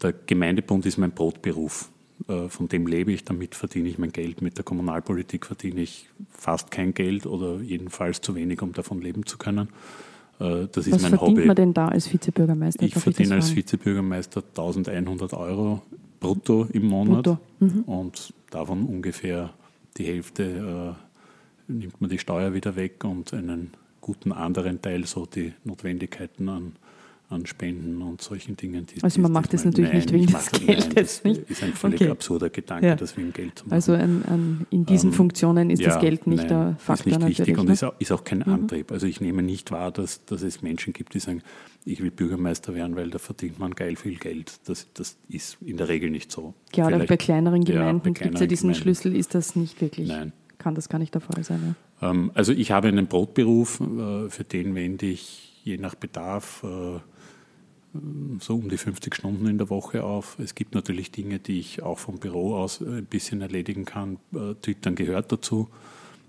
Der 0.03 0.13
Gemeindebund 0.13 0.87
ist 0.87 0.99
mein 0.99 1.13
Brotberuf. 1.13 1.91
Äh, 2.29 2.49
von 2.49 2.69
dem 2.69 2.87
lebe 2.87 3.13
ich, 3.13 3.25
damit 3.25 3.55
verdiene 3.55 3.89
ich 3.89 3.99
mein 3.99 4.13
Geld. 4.13 4.43
Mit 4.43 4.57
der 4.57 4.65
Kommunalpolitik 4.65 5.47
verdiene 5.47 5.81
ich 5.81 6.09
fast 6.31 6.71
kein 6.71 6.95
Geld 6.95 7.27
oder 7.27 7.61
jedenfalls 7.61 8.21
zu 8.21 8.35
wenig, 8.35 8.63
um 8.63 8.73
davon 8.73 9.01
leben 9.01 9.27
zu 9.27 9.39
können. 9.39 9.69
Äh, 10.39 10.69
das 10.71 10.87
ist 10.87 10.95
Was 10.95 11.03
mein 11.03 11.11
verdient 11.11 11.39
Hobby. 11.39 11.47
man 11.47 11.57
denn 11.57 11.75
da 11.75 11.89
als 11.89 12.13
Vizebürgermeister? 12.13 12.85
Ich 12.85 12.95
verdiene 12.95 13.35
als 13.35 13.55
Vizebürgermeister 13.55 14.43
1100 14.43 15.33
Euro 15.35 15.83
brutto 16.21 16.67
im 16.73 16.87
Monat 16.87 17.25
brutto. 17.25 17.39
Mhm. 17.61 17.83
und 17.83 18.33
davon 18.51 18.85
ungefähr 18.85 19.53
die 19.97 20.05
Hälfte 20.05 20.97
äh, 21.69 21.73
nimmt 21.73 22.01
man 22.01 22.11
die 22.11 22.19
Steuer 22.19 22.55
wieder 22.55 22.77
weg 22.77 23.05
und 23.05 23.33
einen 23.33 23.73
guten 24.07 24.31
anderen 24.31 24.81
Teil 24.81 25.05
so 25.05 25.27
die 25.27 25.53
Notwendigkeiten 25.65 26.49
an, 26.49 26.77
an 27.29 27.45
Spenden 27.45 28.01
und 28.03 28.23
solchen 28.23 28.57
Dingen. 28.57 28.87
Die, 28.87 29.03
also 29.03 29.21
man 29.21 29.33
macht 29.33 29.53
das 29.53 29.65
natürlich 29.65 29.91
nein, 29.91 29.97
nicht 29.99 30.13
wegen 30.13 30.27
des 30.27 30.51
Geldes. 30.53 31.23
Das 31.25 31.33
ist 31.49 31.65
ein 31.65 31.73
völlig 31.73 32.03
okay. 32.03 32.11
absurder 32.11 32.49
Gedanke, 32.49 32.87
ja. 32.87 32.95
das 32.95 33.17
wegen 33.17 33.33
Geld 33.33 33.59
zu 33.59 33.65
machen. 33.65 33.75
Also 33.75 33.95
an, 33.95 34.23
an, 34.29 34.67
in 34.71 34.87
diesen 34.87 35.11
ähm, 35.11 35.15
Funktionen 35.15 35.71
ist 35.71 35.81
ja, 35.81 35.89
das 35.89 36.01
Geld 36.01 36.29
nicht 36.29 36.49
nein, 36.49 36.49
der 36.49 36.77
Faktor 36.79 37.15
ist 37.15 37.19
nicht 37.19 37.39
wichtig 37.41 37.59
und 37.59 37.67
ne? 37.67 37.73
ist, 37.73 37.83
auch, 37.83 37.95
ist 37.99 38.13
auch 38.13 38.23
kein 38.23 38.45
mhm. 38.47 38.53
Antrieb. 38.53 38.93
Also 38.93 39.09
ich 39.09 39.21
nehme 39.21 39.43
nicht 39.43 39.73
wahr, 39.73 39.91
dass, 39.91 40.25
dass 40.25 40.43
es 40.43 40.63
Menschen 40.63 40.93
gibt, 40.93 41.15
die 41.15 41.19
sagen, 41.19 41.43
ich 41.85 42.01
will 42.01 42.13
Bürgermeister 42.13 42.77
werden, 42.77 42.95
weil 42.95 43.11
da 43.11 43.19
verdient 43.19 43.59
man 43.59 43.75
geil 43.75 43.97
viel 43.97 44.19
Geld. 44.19 44.61
Das, 44.67 44.87
das 44.95 45.17
ist 45.29 45.59
in 45.61 45.79
der 45.79 45.89
Regel 45.89 46.11
nicht 46.11 46.31
so. 46.31 46.55
Ja, 46.77 46.87
oder 46.87 47.01
bei 47.01 47.17
kleineren 47.17 47.65
Gemeinden 47.65 48.07
ja, 48.07 48.13
gibt 48.13 48.35
es 48.37 48.41
ja 48.41 48.47
diesen 48.47 48.69
Gemeinden. 48.69 48.83
Schlüssel, 48.83 49.17
ist 49.17 49.35
das 49.35 49.57
nicht 49.57 49.81
wirklich. 49.81 50.07
Nein 50.07 50.33
kann 50.67 50.75
das 50.75 50.89
gar 50.89 50.99
nicht 50.99 51.15
der 51.15 51.21
Fall 51.21 51.45
sein. 51.45 51.61
Ja. 51.65 51.75
Ähm, 52.03 52.31
also 52.35 52.53
ich 52.53 52.71
habe 52.71 52.89
einen 52.89 53.07
Brotberuf, 53.07 53.81
äh, 53.81 54.29
für 54.29 54.45
den 54.45 54.75
wende 54.75 55.07
ich 55.07 55.63
je 55.65 55.79
nach 55.79 55.95
Bedarf 55.95 56.63
äh, 56.65 57.01
so 58.41 58.57
um 58.57 58.69
die 58.69 58.77
50 58.77 59.15
Stunden 59.15 59.47
in 59.47 59.59
der 59.59 59.71
Woche 59.71 60.05
auf. 60.05 60.39
Es 60.39 60.55
gibt 60.55 60.75
natürlich 60.75 61.11
Dinge, 61.11 61.39
die 61.39 61.59
ich 61.59 61.83
auch 61.83 61.99
vom 61.99 62.19
Büro 62.19 62.55
aus 62.55 62.81
ein 62.81 63.07
bisschen 63.07 63.41
erledigen 63.41 63.85
kann. 63.85 64.19
Äh, 64.35 64.55
Twittern 64.61 64.95
gehört 64.95 65.33
dazu, 65.33 65.69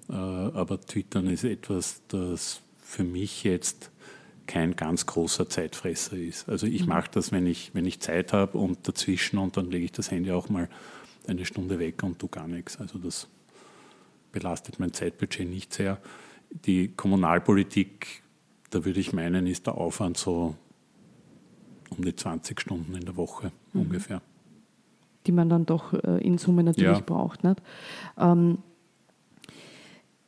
aber 0.08 0.80
Twittern 0.80 1.28
ist 1.28 1.44
etwas, 1.44 2.02
das 2.08 2.62
für 2.82 3.04
mich 3.04 3.44
jetzt 3.44 3.92
kein 4.46 4.78
ganz 4.78 5.06
großer 5.06 5.50
Zeitfresser 5.50 6.16
ist. 6.16 6.48
Also 6.48 6.66
ich 6.66 6.84
mhm. 6.84 6.90
mache 6.90 7.12
das, 7.12 7.34
wenn 7.34 7.46
ich, 7.46 7.72
wenn 7.74 7.86
ich 7.86 8.00
Zeit 8.00 8.32
habe 8.32 8.58
und 8.58 8.88
dazwischen 8.88 9.38
und 9.38 9.58
dann 9.58 9.70
lege 9.70 9.84
ich 9.84 9.92
das 9.92 10.10
Handy 10.10 10.32
auch 10.32 10.48
mal 10.48 10.70
eine 11.28 11.46
Stunde 11.46 11.78
weg 11.78 12.02
und 12.04 12.20
tue 12.20 12.30
gar 12.30 12.48
nichts. 12.48 12.80
Also 12.80 12.98
das 12.98 13.28
belastet 14.32 14.80
mein 14.80 14.94
Zeitbudget 14.94 15.50
nicht 15.50 15.74
sehr. 15.74 15.98
Die 16.50 16.90
Kommunalpolitik, 16.90 18.24
da 18.70 18.86
würde 18.86 19.00
ich 19.00 19.14
meinen, 19.14 19.48
ist 19.48 19.68
der 19.68 19.76
Aufwand 19.76 20.18
so 20.18 20.56
um 21.90 22.04
die 22.04 22.16
20 22.16 22.60
Stunden 22.60 22.96
in 22.96 23.06
der 23.06 23.18
Woche 23.18 23.52
mhm. 23.74 23.82
ungefähr. 23.82 24.22
Die 25.26 25.32
man 25.32 25.50
dann 25.50 25.66
doch 25.66 25.94
äh, 25.94 26.26
in 26.26 26.38
Summe 26.38 26.64
natürlich 26.64 27.00
ja. 27.00 27.04
braucht. 27.04 27.44
Nicht? 27.44 27.62
Ähm, 28.18 28.60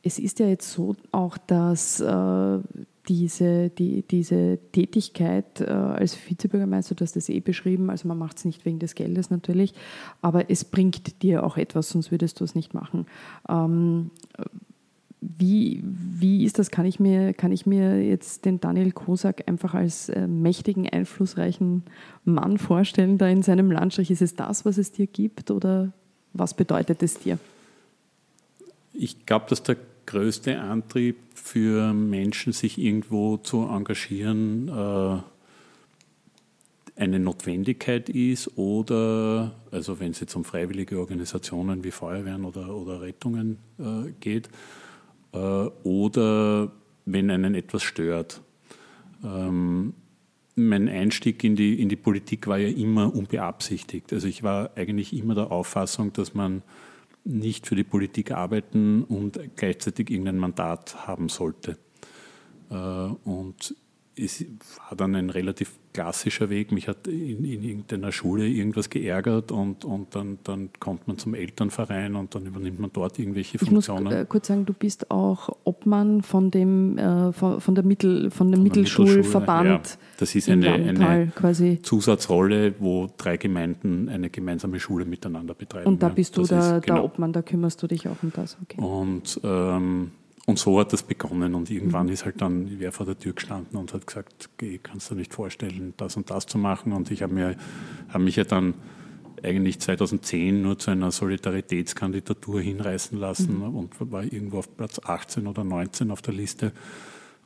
es 0.02 0.20
ist 0.20 0.40
ja 0.40 0.48
jetzt 0.48 0.72
so 0.72 0.96
auch, 1.12 1.38
dass 1.38 2.00
äh, 2.00 2.60
diese, 3.10 3.70
die, 3.72 4.04
diese 4.04 4.60
Tätigkeit 4.72 5.62
äh, 5.62 5.66
als 5.66 6.16
Vizebürgermeister, 6.16 6.94
du 6.94 7.04
hast 7.04 7.16
das 7.16 7.28
eh 7.28 7.40
beschrieben, 7.40 7.90
also 7.90 8.08
man 8.08 8.18
macht 8.18 8.38
es 8.38 8.46
nicht 8.46 8.64
wegen 8.66 8.78
des 8.78 8.94
Geldes 8.94 9.32
natürlich, 9.32 9.74
aber 10.22 10.50
es 10.52 10.64
bringt 10.64 11.24
dir 11.24 11.44
auch 11.44 11.58
etwas, 11.58 11.90
sonst 11.90 12.12
würdest 12.12 12.40
du 12.40 12.44
es 12.44 12.54
nicht 12.54 12.76
machen. 12.76 13.08
Ähm, 13.50 14.12
wie, 15.22 15.84
wie 15.84 16.46
ist 16.46 16.60
das? 16.60 16.72
Kann 16.72 16.86
ich, 16.86 17.00
mir, 17.00 17.34
kann 17.34 17.52
ich 17.52 17.66
mir 17.66 18.02
jetzt 18.02 18.46
den 18.46 18.62
Daniel 18.62 18.92
Kosak 18.92 19.50
einfach 19.50 19.74
als 19.74 20.08
äh, 20.10 20.28
mächtigen, 20.28 20.88
einflussreichen 20.88 21.84
Mann 22.24 22.58
vorstellen, 22.58 23.18
da 23.18 23.28
in 23.28 23.42
seinem 23.42 23.72
Landstrich? 23.72 24.12
Ist 24.12 24.22
es 24.22 24.36
das, 24.36 24.64
was 24.64 24.78
es 24.78 24.92
dir 24.92 25.08
gibt 25.08 25.52
oder 25.52 25.92
was 26.32 26.54
bedeutet 26.54 27.04
es 27.04 27.20
dir? 27.20 27.38
Ich 28.94 29.26
glaube, 29.26 29.48
dass 29.50 29.64
der 29.64 29.76
größte 30.10 30.60
Antrieb 30.60 31.18
für 31.36 31.94
Menschen, 31.94 32.52
sich 32.52 32.80
irgendwo 32.80 33.38
zu 33.38 33.68
engagieren, 33.68 34.68
äh, 34.68 35.18
eine 37.00 37.20
Notwendigkeit 37.20 38.10
ist 38.10 38.58
oder, 38.58 39.56
also 39.72 40.00
wenn 40.00 40.10
es 40.10 40.20
jetzt 40.20 40.36
um 40.36 40.44
freiwillige 40.44 41.00
Organisationen 41.00 41.84
wie 41.84 41.92
Feuerwehren 41.92 42.44
oder, 42.44 42.76
oder 42.76 43.02
Rettungen 43.02 43.60
äh, 43.78 44.12
geht, 44.20 44.50
äh, 45.32 45.38
oder 45.38 46.72
wenn 47.06 47.30
einen 47.30 47.54
etwas 47.54 47.84
stört. 47.84 48.42
Ähm, 49.24 49.94
mein 50.56 50.90
Einstieg 50.90 51.44
in 51.44 51.56
die, 51.56 51.80
in 51.80 51.88
die 51.88 51.96
Politik 51.96 52.48
war 52.48 52.58
ja 52.58 52.70
immer 52.70 53.16
unbeabsichtigt. 53.16 54.12
Also 54.12 54.28
ich 54.28 54.42
war 54.42 54.72
eigentlich 54.76 55.14
immer 55.14 55.36
der 55.36 55.52
Auffassung, 55.52 56.14
dass 56.14 56.34
man 56.34 56.64
nicht 57.30 57.68
für 57.68 57.76
die 57.76 57.84
Politik 57.84 58.32
arbeiten 58.32 59.04
und 59.04 59.40
gleichzeitig 59.56 60.10
irgendein 60.10 60.38
Mandat 60.38 61.08
haben 61.08 61.30
sollte. 61.30 61.78
Äh, 62.70 62.74
und 62.76 63.76
es 64.24 64.46
war 64.78 64.96
dann 64.98 65.16
ein 65.16 65.30
relativ 65.30 65.72
klassischer 65.94 66.50
Weg. 66.50 66.72
Mich 66.72 66.88
hat 66.88 67.08
in, 67.08 67.44
in 67.44 67.64
irgendeiner 67.64 68.12
Schule 68.12 68.48
irgendwas 68.48 68.90
geärgert 68.90 69.52
und, 69.52 69.86
und 69.86 70.16
dann, 70.16 70.38
dann 70.44 70.70
kommt 70.80 71.08
man 71.08 71.18
zum 71.18 71.34
Elternverein 71.34 72.16
und 72.16 72.36
dann 72.36 72.46
übernimmt 72.46 72.80
man 72.80 72.92
dort 72.94 73.18
irgendwelche 73.20 73.58
Funktionen. 73.58 74.08
Ich 74.08 74.12
muss 74.12 74.22
äh, 74.22 74.26
kurz 74.26 74.48
sagen, 74.48 74.66
du 74.66 74.74
bist 74.74 75.10
auch 75.10 75.50
Obmann 75.64 76.22
von 76.22 76.52
dem, 76.52 76.98
äh, 76.98 77.34
von, 77.34 77.60
von, 77.60 77.76
der 77.76 77.84
Mittel, 77.84 78.30
von 78.30 78.52
dem 78.52 78.58
von 78.58 78.64
Mittelschulverband. 78.64 79.68
Ja, 79.68 79.98
das 80.18 80.36
ist 80.36 80.50
eine, 80.50 80.74
eine 80.74 81.32
quasi. 81.36 81.82
Zusatzrolle, 81.82 82.76
wo 82.80 83.10
drei 83.18 83.38
Gemeinden 83.38 84.10
eine 84.10 84.30
gemeinsame 84.30 84.80
Schule 84.80 85.06
miteinander 85.06 85.54
betreiben. 85.54 85.88
Und 85.88 86.04
da 86.04 86.10
bist 86.10 86.38
ja, 86.38 86.44
du 86.44 86.48
der, 86.48 86.60
ist, 86.60 86.86
genau. 86.86 86.96
der 86.96 87.04
Obmann, 87.04 87.34
da 87.34 87.42
kümmerst 87.42 87.82
du 87.82 87.88
dich 87.88 88.08
auch 88.08 88.22
um 88.22 88.32
das. 88.34 88.58
Okay. 88.64 88.82
Und 88.82 89.40
ähm, 89.44 90.12
und 90.50 90.58
so 90.58 90.80
hat 90.80 90.94
das 90.94 91.04
begonnen 91.04 91.54
und 91.54 91.70
irgendwann 91.70 92.08
mhm. 92.08 92.14
ist 92.14 92.26
halt 92.26 92.42
dann 92.42 92.80
wer 92.80 92.92
vor 92.92 93.06
der 93.06 93.20
Tür 93.20 93.34
gestanden 93.34 93.78
und 93.78 93.94
hat 93.94 94.08
gesagt, 94.08 94.50
geh, 94.58 94.80
kannst 94.80 95.12
du 95.12 95.16
nicht 95.16 95.32
vorstellen, 95.32 95.94
das 95.96 96.18
und 96.18 96.32
das 96.32 96.48
zu 96.48 96.58
machen. 96.58 96.92
Und 96.92 97.12
ich 97.12 97.22
habe 97.22 97.36
mir, 97.36 97.56
habe 98.08 98.24
mich 98.24 98.36
ja 98.36 98.46
dann 98.46 98.74
eigentlich 99.44 99.80
2010 99.80 100.60
nur 100.60 100.80
zu 100.80 100.90
einer 100.90 101.12
Solidaritätskandidatur 101.12 102.62
hinreißen 102.62 103.16
lassen 103.20 103.60
mhm. 103.60 103.76
und 103.76 104.12
war 104.12 104.24
irgendwo 104.24 104.58
auf 104.58 104.76
Platz 104.76 105.00
18 105.04 105.46
oder 105.46 105.64
19 105.64 106.10
auf 106.10 106.24
der 106.24 106.34
Liste 106.34 106.72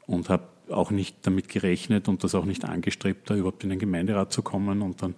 und 0.08 0.30
habe 0.30 0.48
auch 0.70 0.90
nicht 0.90 1.18
damit 1.24 1.50
gerechnet 1.50 2.08
und 2.08 2.24
das 2.24 2.34
auch 2.36 2.46
nicht 2.46 2.64
angestrebt, 2.64 3.30
da 3.30 3.36
überhaupt 3.36 3.66
in 3.66 3.70
den 3.70 3.80
Gemeinderat 3.80 4.32
zu 4.32 4.44
kommen. 4.44 4.82
Und 4.82 5.02
dann 5.02 5.16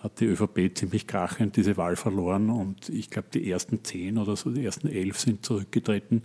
hat 0.00 0.20
die 0.20 0.26
ÖVP 0.26 0.76
ziemlich 0.76 1.06
krachend 1.06 1.56
diese 1.56 1.78
Wahl 1.78 1.96
verloren 1.96 2.50
und 2.50 2.90
ich 2.90 3.08
glaube, 3.08 3.28
die 3.32 3.50
ersten 3.50 3.82
zehn 3.84 4.18
oder 4.18 4.36
so, 4.36 4.50
die 4.50 4.66
ersten 4.66 4.88
elf 4.88 5.18
sind 5.18 5.46
zurückgetreten. 5.46 6.22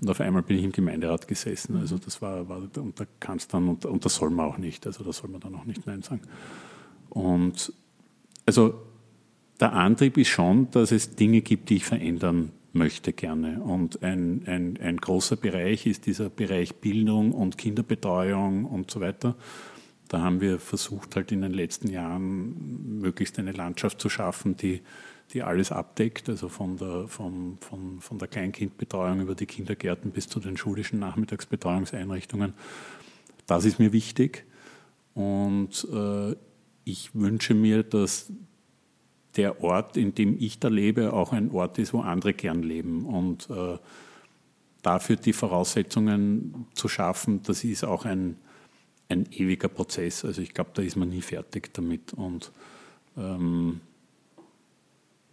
Und 0.00 0.10
auf 0.10 0.20
einmal 0.20 0.42
bin 0.42 0.58
ich 0.58 0.64
im 0.64 0.72
Gemeinderat 0.72 1.26
gesessen. 1.26 1.76
Also 1.76 1.98
das 1.98 2.22
war, 2.22 2.48
war 2.48 2.62
und 2.76 3.00
da 3.00 3.04
kannst 3.18 3.52
dann, 3.52 3.68
und, 3.68 3.84
und 3.84 4.04
das 4.04 4.14
soll 4.14 4.30
man 4.30 4.46
auch 4.46 4.58
nicht, 4.58 4.86
also 4.86 5.02
da 5.02 5.12
soll 5.12 5.30
man 5.30 5.40
dann 5.40 5.54
auch 5.54 5.64
nicht 5.64 5.86
Nein 5.86 6.02
sagen. 6.02 6.22
Und 7.10 7.72
also 8.46 8.74
der 9.60 9.72
Antrieb 9.72 10.16
ist 10.16 10.28
schon, 10.28 10.70
dass 10.70 10.92
es 10.92 11.16
Dinge 11.16 11.40
gibt, 11.40 11.70
die 11.70 11.76
ich 11.76 11.84
verändern 11.84 12.52
möchte 12.72 13.12
gerne. 13.12 13.60
Und 13.60 14.02
ein, 14.02 14.42
ein, 14.46 14.78
ein 14.80 14.98
großer 14.98 15.36
Bereich 15.36 15.86
ist 15.86 16.06
dieser 16.06 16.30
Bereich 16.30 16.76
Bildung 16.76 17.32
und 17.32 17.58
Kinderbetreuung 17.58 18.64
und 18.64 18.90
so 18.90 19.00
weiter. 19.00 19.34
Da 20.08 20.22
haben 20.22 20.40
wir 20.40 20.58
versucht, 20.58 21.16
halt 21.16 21.32
in 21.32 21.42
den 21.42 21.52
letzten 21.52 21.90
Jahren 21.90 23.00
möglichst 23.00 23.38
eine 23.38 23.52
Landschaft 23.52 24.00
zu 24.00 24.08
schaffen, 24.08 24.56
die 24.56 24.80
die 25.32 25.42
alles 25.42 25.72
abdeckt, 25.72 26.28
also 26.28 26.48
von 26.48 26.76
der, 26.76 27.06
von, 27.08 27.58
von, 27.60 28.00
von 28.00 28.18
der 28.18 28.28
Kleinkindbetreuung 28.28 29.20
über 29.20 29.34
die 29.34 29.46
Kindergärten 29.46 30.10
bis 30.10 30.28
zu 30.28 30.40
den 30.40 30.56
schulischen 30.56 30.98
Nachmittagsbetreuungseinrichtungen. 30.98 32.54
Das 33.46 33.64
ist 33.64 33.78
mir 33.78 33.92
wichtig 33.92 34.44
und 35.14 35.86
äh, 35.92 36.34
ich 36.84 37.14
wünsche 37.14 37.54
mir, 37.54 37.82
dass 37.82 38.32
der 39.36 39.62
Ort, 39.62 39.96
in 39.96 40.14
dem 40.14 40.36
ich 40.38 40.58
da 40.58 40.68
lebe, 40.68 41.12
auch 41.12 41.32
ein 41.32 41.50
Ort 41.50 41.78
ist, 41.78 41.92
wo 41.92 42.00
andere 42.00 42.32
gern 42.32 42.62
leben 42.62 43.04
und 43.04 43.48
äh, 43.50 43.78
dafür 44.82 45.16
die 45.16 45.32
Voraussetzungen 45.32 46.66
zu 46.72 46.88
schaffen, 46.88 47.42
das 47.42 47.64
ist 47.64 47.84
auch 47.84 48.04
ein, 48.04 48.38
ein 49.08 49.26
ewiger 49.32 49.68
Prozess. 49.68 50.24
Also 50.24 50.40
ich 50.40 50.54
glaube, 50.54 50.70
da 50.74 50.82
ist 50.82 50.96
man 50.96 51.10
nie 51.10 51.20
fertig 51.20 51.72
damit. 51.74 52.14
Und 52.14 52.52
ähm, 53.16 53.80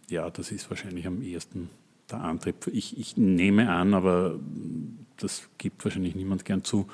ja, 0.08 0.30
das 0.30 0.52
ist 0.52 0.70
wahrscheinlich 0.70 1.06
am 1.06 1.22
ehesten 1.22 1.70
der 2.10 2.20
Antrieb. 2.20 2.66
Ich, 2.68 2.98
ich 2.98 3.16
nehme 3.16 3.70
an, 3.70 3.94
aber 3.94 4.38
das 5.16 5.48
gibt 5.58 5.84
wahrscheinlich 5.84 6.14
niemand 6.14 6.44
gern 6.44 6.64
zu. 6.64 6.86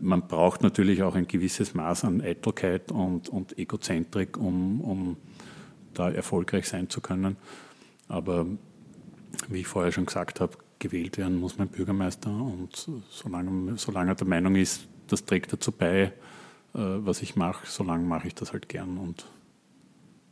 Man 0.00 0.26
braucht 0.28 0.62
natürlich 0.62 1.02
auch 1.02 1.14
ein 1.14 1.26
gewisses 1.26 1.74
Maß 1.74 2.04
an 2.04 2.20
Eitelkeit 2.20 2.92
und, 2.92 3.28
und 3.28 3.58
Egozentrik, 3.58 4.36
um, 4.36 4.80
um 4.80 5.16
da 5.94 6.10
erfolgreich 6.10 6.68
sein 6.68 6.88
zu 6.88 7.00
können. 7.00 7.36
Aber 8.08 8.46
wie 9.48 9.60
ich 9.60 9.66
vorher 9.66 9.92
schon 9.92 10.06
gesagt 10.06 10.40
habe, 10.40 10.56
gewählt 10.78 11.18
werden 11.18 11.38
muss 11.38 11.58
mein 11.58 11.68
Bürgermeister 11.68 12.30
und 12.30 12.88
solange, 13.10 13.76
solange 13.76 14.12
er 14.12 14.14
der 14.14 14.26
Meinung 14.26 14.54
ist, 14.54 14.86
das 15.08 15.24
trägt 15.24 15.52
dazu 15.52 15.72
bei, 15.72 16.02
äh, 16.02 16.10
was 16.74 17.22
ich 17.22 17.36
mache, 17.36 17.66
solange 17.66 18.06
mache 18.06 18.28
ich 18.28 18.34
das 18.34 18.52
halt 18.52 18.68
gern 18.68 18.98
und 18.98 19.26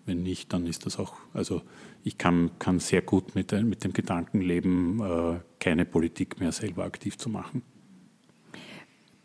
wenn 0.06 0.22
nicht, 0.22 0.52
dann 0.52 0.66
ist 0.66 0.86
das 0.86 0.98
auch, 0.98 1.14
also 1.34 1.62
ich 2.04 2.18
kann, 2.18 2.50
kann 2.58 2.78
sehr 2.78 3.02
gut 3.02 3.34
mit, 3.34 3.52
mit 3.52 3.84
dem 3.84 3.92
Gedanken 3.92 4.40
leben, 4.40 5.00
äh, 5.00 5.40
keine 5.58 5.84
Politik 5.84 6.40
mehr 6.40 6.52
selber 6.52 6.84
aktiv 6.84 7.18
zu 7.18 7.28
machen. 7.28 7.62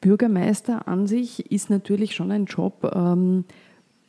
Bürgermeister 0.01 0.87
an 0.87 1.05
sich 1.05 1.51
ist 1.51 1.69
natürlich 1.69 2.15
schon 2.15 2.31
ein 2.31 2.45
Job, 2.45 2.91
ähm, 2.93 3.45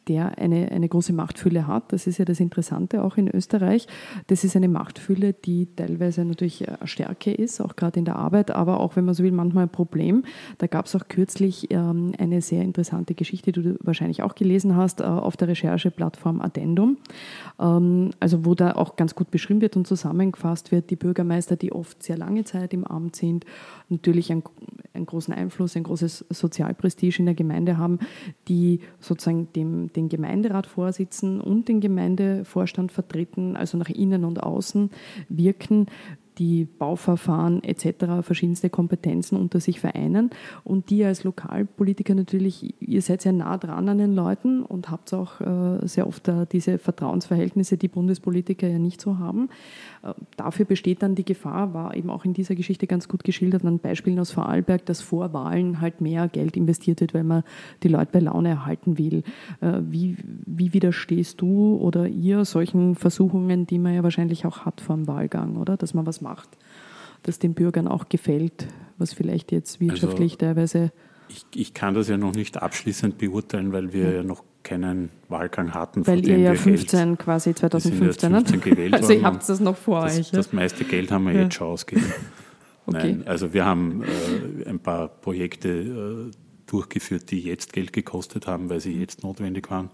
der 0.08 0.38
eine, 0.38 0.70
eine 0.72 0.88
große 0.88 1.12
Machtfülle 1.12 1.66
hat. 1.66 1.92
Das 1.92 2.06
ist 2.06 2.18
ja 2.18 2.24
das 2.24 2.40
Interessante 2.40 3.04
auch 3.04 3.16
in 3.16 3.28
Österreich. 3.28 3.86
Das 4.26 4.44
ist 4.44 4.56
eine 4.56 4.68
Machtfülle, 4.68 5.32
die 5.32 5.68
teilweise 5.76 6.24
natürlich 6.24 6.68
eine 6.68 6.86
Stärke 6.86 7.32
ist, 7.32 7.60
auch 7.60 7.76
gerade 7.76 7.98
in 7.98 8.04
der 8.04 8.16
Arbeit, 8.16 8.50
aber 8.50 8.80
auch, 8.80 8.96
wenn 8.96 9.04
man 9.04 9.14
so 9.14 9.22
will, 9.22 9.32
manchmal 9.32 9.64
ein 9.64 9.70
Problem. 9.70 10.24
Da 10.58 10.66
gab 10.66 10.86
es 10.86 10.96
auch 10.96 11.06
kürzlich 11.08 11.70
ähm, 11.70 12.12
eine 12.18 12.42
sehr 12.42 12.62
interessante 12.62 13.14
Geschichte, 13.14 13.52
die 13.52 13.62
du 13.62 13.76
wahrscheinlich 13.80 14.22
auch 14.22 14.34
gelesen 14.34 14.76
hast, 14.76 15.00
äh, 15.00 15.04
auf 15.04 15.36
der 15.36 15.48
Rechercheplattform 15.48 16.40
Addendum. 16.40 16.96
Ähm, 17.60 18.10
also 18.18 18.44
wo 18.44 18.54
da 18.54 18.72
auch 18.72 18.96
ganz 18.96 19.14
gut 19.14 19.30
beschrieben 19.30 19.60
wird 19.60 19.76
und 19.76 19.86
zusammengefasst 19.86 20.72
wird, 20.72 20.90
die 20.90 20.96
Bürgermeister, 20.96 21.56
die 21.56 21.72
oft 21.72 22.02
sehr 22.02 22.18
lange 22.18 22.44
Zeit 22.44 22.74
im 22.74 22.84
Amt 22.84 23.16
sind, 23.16 23.44
natürlich 23.88 24.32
einen, 24.32 24.42
einen 24.94 25.06
großen 25.06 25.32
Einfluss, 25.32 25.76
ein 25.76 25.84
großes 25.84 26.26
Sozialprestige 26.30 27.18
in 27.18 27.26
der 27.26 27.34
Gemeinde 27.34 27.78
haben, 27.78 28.00
die 28.48 28.80
sozusagen 29.00 29.52
dem 29.52 29.91
den 29.96 30.08
Gemeinderat 30.08 30.66
vorsitzen 30.66 31.40
und 31.40 31.68
den 31.68 31.80
Gemeindevorstand 31.80 32.92
vertreten, 32.92 33.56
also 33.56 33.78
nach 33.78 33.88
innen 33.88 34.24
und 34.24 34.42
außen 34.42 34.90
wirken, 35.28 35.86
die 36.38 36.64
Bauverfahren 36.64 37.62
etc., 37.62 38.22
verschiedenste 38.22 38.70
Kompetenzen 38.70 39.36
unter 39.36 39.60
sich 39.60 39.80
vereinen 39.80 40.30
und 40.64 40.90
die 40.90 41.04
als 41.04 41.24
Lokalpolitiker 41.24 42.14
natürlich, 42.14 42.74
ihr 42.80 43.02
seid 43.02 43.22
sehr 43.22 43.32
nah 43.32 43.58
dran 43.58 43.88
an 43.88 43.98
den 43.98 44.14
Leuten 44.14 44.62
und 44.62 44.90
habt 44.90 45.12
auch 45.12 45.40
äh, 45.40 45.86
sehr 45.86 46.06
oft 46.06 46.28
äh, 46.28 46.46
diese 46.50 46.78
Vertrauensverhältnisse, 46.78 47.76
die 47.76 47.88
Bundespolitiker 47.88 48.66
ja 48.68 48.78
nicht 48.78 49.00
so 49.00 49.18
haben. 49.18 49.48
Äh, 50.02 50.14
dafür 50.36 50.64
besteht 50.64 51.02
dann 51.02 51.14
die 51.14 51.24
Gefahr, 51.24 51.74
war 51.74 51.96
eben 51.96 52.10
auch 52.10 52.24
in 52.24 52.32
dieser 52.32 52.54
Geschichte 52.54 52.86
ganz 52.86 53.08
gut 53.08 53.24
geschildert 53.24 53.64
an 53.64 53.78
Beispielen 53.78 54.18
aus 54.18 54.30
Vorarlberg, 54.30 54.86
dass 54.86 55.00
vor 55.00 55.32
Wahlen 55.32 55.80
halt 55.80 56.00
mehr 56.00 56.28
Geld 56.28 56.56
investiert 56.56 57.00
wird, 57.00 57.14
weil 57.14 57.24
man 57.24 57.42
die 57.82 57.88
Leute 57.88 58.10
bei 58.12 58.20
Laune 58.20 58.50
erhalten 58.50 58.98
will. 58.98 59.22
Wie, 59.60 60.16
wie 60.46 60.72
widerstehst 60.72 61.40
du 61.40 61.76
oder 61.76 62.08
ihr 62.08 62.44
solchen 62.44 62.94
Versuchungen, 62.94 63.66
die 63.66 63.78
man 63.78 63.94
ja 63.94 64.02
wahrscheinlich 64.02 64.46
auch 64.46 64.60
hat 64.60 64.80
vor 64.80 64.96
dem 64.96 65.06
Wahlgang, 65.06 65.56
oder? 65.56 65.76
Dass 65.76 65.94
man 65.94 66.06
was 66.06 66.21
macht, 66.22 66.48
das 67.22 67.38
den 67.38 67.54
Bürgern 67.54 67.88
auch 67.88 68.08
gefällt, 68.08 68.66
was 68.98 69.12
vielleicht 69.12 69.52
jetzt 69.52 69.80
wirtschaftlich 69.80 70.32
also, 70.32 70.46
teilweise. 70.46 70.92
Ich, 71.28 71.44
ich, 71.54 71.74
kann 71.74 71.94
das 71.94 72.08
ja 72.08 72.16
noch 72.16 72.34
nicht 72.34 72.62
abschließend 72.62 73.18
beurteilen, 73.18 73.72
weil 73.72 73.92
wir 73.92 74.04
ja, 74.04 74.16
ja 74.16 74.22
noch 74.22 74.44
keinen 74.62 75.10
Wahlgang 75.28 75.74
hatten. 75.74 76.06
Weil 76.06 76.26
ihr 76.26 76.38
ja 76.38 76.54
15 76.54 77.08
Geld, 77.08 77.18
quasi 77.18 77.54
2015 77.54 78.34
habt. 78.34 78.52
also 78.92 79.12
ihr 79.12 79.22
habt 79.22 79.48
das 79.48 79.60
noch 79.60 79.76
vor 79.76 80.02
das, 80.04 80.18
euch. 80.18 80.30
Das 80.30 80.52
ja? 80.52 80.56
meiste 80.56 80.84
Geld 80.84 81.10
haben 81.10 81.24
wir 81.24 81.32
ja. 81.32 81.42
jetzt 81.42 81.54
schon 81.54 81.68
ausgegeben. 81.68 82.12
okay. 82.86 83.14
Nein, 83.14 83.22
also 83.26 83.52
wir 83.52 83.64
haben 83.64 84.02
äh, 84.02 84.68
ein 84.68 84.78
paar 84.78 85.08
Projekte 85.08 85.68
äh, 85.68 86.30
durchgeführt, 86.66 87.30
die 87.30 87.40
jetzt 87.40 87.72
Geld 87.72 87.92
gekostet 87.92 88.46
haben, 88.46 88.70
weil 88.70 88.80
sie 88.80 88.98
jetzt 88.98 89.22
notwendig 89.22 89.70
waren. 89.70 89.90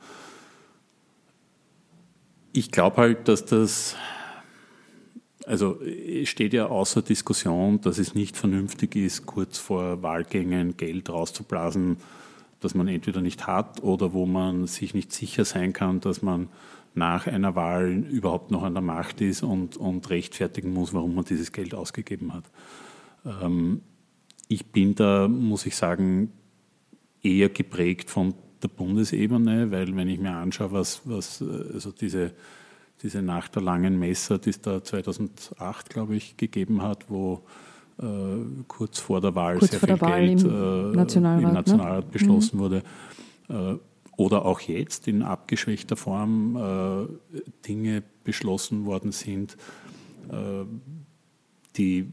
Ich 2.53 2.71
glaube 2.71 2.97
halt, 2.97 3.29
dass 3.29 3.45
das 3.45 3.97
also 5.49 5.81
es 5.81 6.29
steht 6.29 6.53
ja 6.53 6.67
außer 6.67 7.01
Diskussion, 7.01 7.81
dass 7.81 7.99
es 7.99 8.15
nicht 8.15 8.37
vernünftig 8.37 8.95
ist, 8.97 9.25
kurz 9.25 9.57
vor 9.57 10.03
Wahlgängen 10.03 10.77
Geld 10.77 11.09
rauszublasen, 11.09 11.97
das 12.61 12.75
man 12.75 12.87
entweder 12.87 13.23
nicht 13.23 13.47
hat 13.47 13.83
oder 13.83 14.13
wo 14.13 14.27
man 14.27 14.67
sich 14.67 14.93
nicht 14.93 15.11
sicher 15.11 15.47
sein 15.47 15.73
kann, 15.73 16.01
dass 16.01 16.21
man 16.21 16.49
nach 16.95 17.27
einer 17.27 17.55
Wahl 17.55 18.05
überhaupt 18.11 18.51
noch 18.51 18.63
an 18.63 18.75
der 18.75 18.83
Macht 18.83 19.23
ist 19.23 19.43
und, 19.43 19.79
und 19.79 20.11
rechtfertigen 20.11 20.73
muss, 20.73 20.93
warum 20.93 21.15
man 21.15 21.25
dieses 21.25 21.53
Geld 21.53 21.75
ausgegeben 21.75 22.35
hat. 22.35 22.45
Ähm, 23.25 23.81
ich 24.49 24.67
bin 24.67 24.95
da, 24.95 25.29
muss 25.29 25.65
ich 25.65 25.77
sagen, 25.77 26.31
eher 27.23 27.49
geprägt 27.49 28.11
von 28.11 28.35
der 28.63 28.69
Bundesebene, 28.69 29.71
weil 29.71 29.97
wenn 29.97 30.09
ich 30.09 30.19
mir 30.19 30.33
anschaue, 30.33 30.73
was, 30.73 31.03
was 31.05 31.43
also 31.43 31.91
diese 31.91 32.33
diese 33.03 33.23
Nacht 33.23 33.55
der 33.55 33.63
langen 33.63 33.99
Messer, 33.99 34.39
die 34.39 34.51
es 34.51 34.61
da 34.61 34.83
2008, 34.83 35.91
glaube 35.91 36.17
ich, 36.17 36.37
gegeben 36.37 36.83
hat, 36.83 37.09
wo 37.09 37.43
äh, 38.01 38.05
kurz 38.67 38.99
vor 38.99 39.21
der 39.21 39.35
Wahl 39.35 39.59
kurz 39.59 39.71
sehr 39.73 39.81
viel 39.81 39.97
Geld 39.97 40.43
im 40.43 40.93
äh, 40.93 40.97
Nationalrat, 40.97 41.43
im 41.43 41.53
Nationalrat 41.53 42.05
ne? 42.07 42.13
beschlossen 42.13 42.57
mhm. 42.57 42.61
wurde. 42.61 42.83
Äh, 43.49 43.75
oder 44.17 44.45
auch 44.45 44.61
jetzt 44.61 45.07
in 45.07 45.23
abgeschwächter 45.23 45.97
Form 45.97 46.57
äh, 46.57 47.07
Dinge 47.67 48.03
beschlossen 48.25 48.85
worden 48.85 49.13
sind, 49.13 49.57
äh, 50.31 50.65
die 51.77 52.13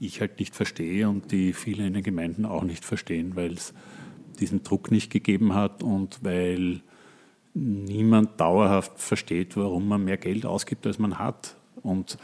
ich 0.00 0.20
halt 0.22 0.38
nicht 0.38 0.54
verstehe 0.54 1.08
und 1.08 1.30
die 1.32 1.52
viele 1.52 1.86
in 1.86 1.92
den 1.92 2.02
Gemeinden 2.02 2.46
auch 2.46 2.64
nicht 2.64 2.86
verstehen, 2.86 3.36
weil 3.36 3.52
es 3.52 3.74
diesen 4.40 4.62
Druck 4.62 4.90
nicht 4.90 5.12
gegeben 5.12 5.54
hat 5.54 5.82
und 5.82 6.20
weil 6.22 6.80
niemand 7.56 8.38
dauerhaft 8.38 9.00
versteht, 9.00 9.56
warum 9.56 9.88
man 9.88 10.04
mehr 10.04 10.18
Geld 10.18 10.44
ausgibt, 10.44 10.86
als 10.86 10.98
man 10.98 11.18
hat. 11.18 11.56
Und 11.82 12.18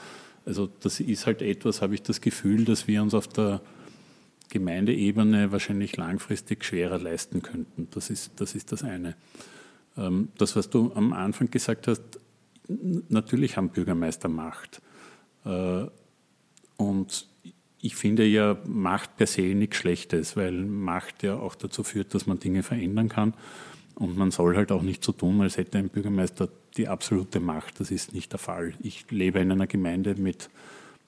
also 0.44 0.68
das 0.80 1.00
ist 1.00 1.26
halt 1.26 1.40
etwas, 1.40 1.80
habe 1.80 1.94
ich 1.94 2.02
das 2.02 2.20
Gefühl, 2.20 2.64
dass 2.64 2.86
wir 2.86 3.02
uns 3.02 3.14
auf 3.14 3.28
der 3.28 3.62
Gemeindeebene 4.50 5.50
wahrscheinlich 5.50 5.96
langfristig 5.96 6.64
schwerer 6.64 6.98
leisten 6.98 7.40
könnten. 7.40 7.88
Das 7.92 8.10
ist 8.10 8.32
das, 8.36 8.54
ist 8.54 8.72
das 8.72 8.82
eine. 8.82 9.16
Ähm, 9.96 10.28
das, 10.36 10.54
was 10.54 10.68
du 10.68 10.92
am 10.94 11.14
Anfang 11.14 11.50
gesagt 11.50 11.88
hast, 11.88 12.02
natürlich 13.08 13.56
haben 13.56 13.70
Bürgermeister 13.70 14.28
Macht. 14.28 14.82
Äh, 15.46 15.86
und 16.76 17.26
ich 17.80 17.96
finde 17.96 18.26
ja 18.26 18.58
Macht 18.66 19.16
per 19.16 19.26
se 19.26 19.54
nichts 19.54 19.76
Schlechtes, 19.76 20.36
weil 20.36 20.52
Macht 20.52 21.22
ja 21.22 21.36
auch 21.36 21.54
dazu 21.54 21.82
führt, 21.82 22.14
dass 22.14 22.26
man 22.26 22.38
Dinge 22.38 22.62
verändern 22.62 23.08
kann. 23.08 23.32
Und 24.02 24.18
man 24.18 24.32
soll 24.32 24.56
halt 24.56 24.72
auch 24.72 24.82
nicht 24.82 25.04
so 25.04 25.12
tun, 25.12 25.40
als 25.42 25.56
hätte 25.56 25.78
ein 25.78 25.88
Bürgermeister 25.88 26.48
die 26.76 26.88
absolute 26.88 27.38
Macht. 27.38 27.78
Das 27.78 27.92
ist 27.92 28.12
nicht 28.12 28.32
der 28.32 28.40
Fall. 28.40 28.74
Ich 28.82 29.08
lebe 29.12 29.38
in 29.38 29.52
einer 29.52 29.68
Gemeinde 29.68 30.16
mit, 30.16 30.50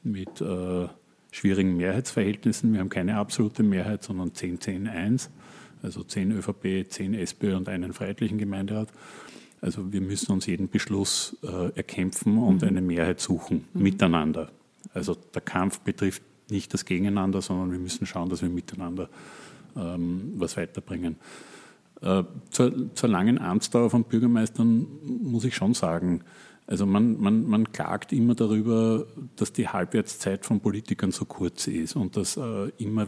mit 0.04 0.40
äh, 0.40 0.86
schwierigen 1.32 1.76
Mehrheitsverhältnissen. 1.76 2.72
Wir 2.72 2.78
haben 2.78 2.90
keine 2.90 3.16
absolute 3.16 3.64
Mehrheit, 3.64 4.04
sondern 4.04 4.30
10-10-1, 4.30 5.28
also 5.82 6.04
10 6.04 6.30
ÖVP, 6.38 6.88
10 6.88 7.14
SPÖ 7.14 7.56
und 7.56 7.68
einen 7.68 7.92
freiheitlichen 7.92 8.38
Gemeinderat. 8.38 8.90
Also 9.60 9.92
wir 9.92 10.00
müssen 10.00 10.30
uns 10.30 10.46
jeden 10.46 10.68
Beschluss 10.68 11.36
äh, 11.42 11.74
erkämpfen 11.74 12.38
und 12.38 12.62
mhm. 12.62 12.68
eine 12.68 12.80
Mehrheit 12.80 13.18
suchen, 13.18 13.64
mhm. 13.74 13.82
miteinander. 13.82 14.52
Also 14.92 15.16
der 15.34 15.42
Kampf 15.42 15.80
betrifft 15.80 16.22
nicht 16.48 16.72
das 16.72 16.84
Gegeneinander, 16.84 17.42
sondern 17.42 17.72
wir 17.72 17.78
müssen 17.80 18.06
schauen, 18.06 18.28
dass 18.28 18.42
wir 18.42 18.50
miteinander 18.50 19.08
ähm, 19.76 20.34
was 20.36 20.56
weiterbringen. 20.56 21.16
Äh, 22.00 22.24
zur, 22.50 22.94
zur, 22.94 23.08
langen 23.08 23.38
Amtsdauer 23.38 23.90
von 23.90 24.04
Bürgermeistern 24.04 24.86
muss 25.22 25.44
ich 25.44 25.54
schon 25.54 25.74
sagen, 25.74 26.22
also 26.66 26.86
man, 26.86 27.20
man, 27.20 27.46
man 27.46 27.72
klagt 27.72 28.12
immer 28.12 28.34
darüber, 28.34 29.06
dass 29.36 29.52
die 29.52 29.68
Halbwertszeit 29.68 30.46
von 30.46 30.60
Politikern 30.60 31.12
so 31.12 31.26
kurz 31.26 31.66
ist 31.66 31.94
und 31.94 32.16
dass 32.16 32.36
äh, 32.38 32.70
immer 32.78 33.06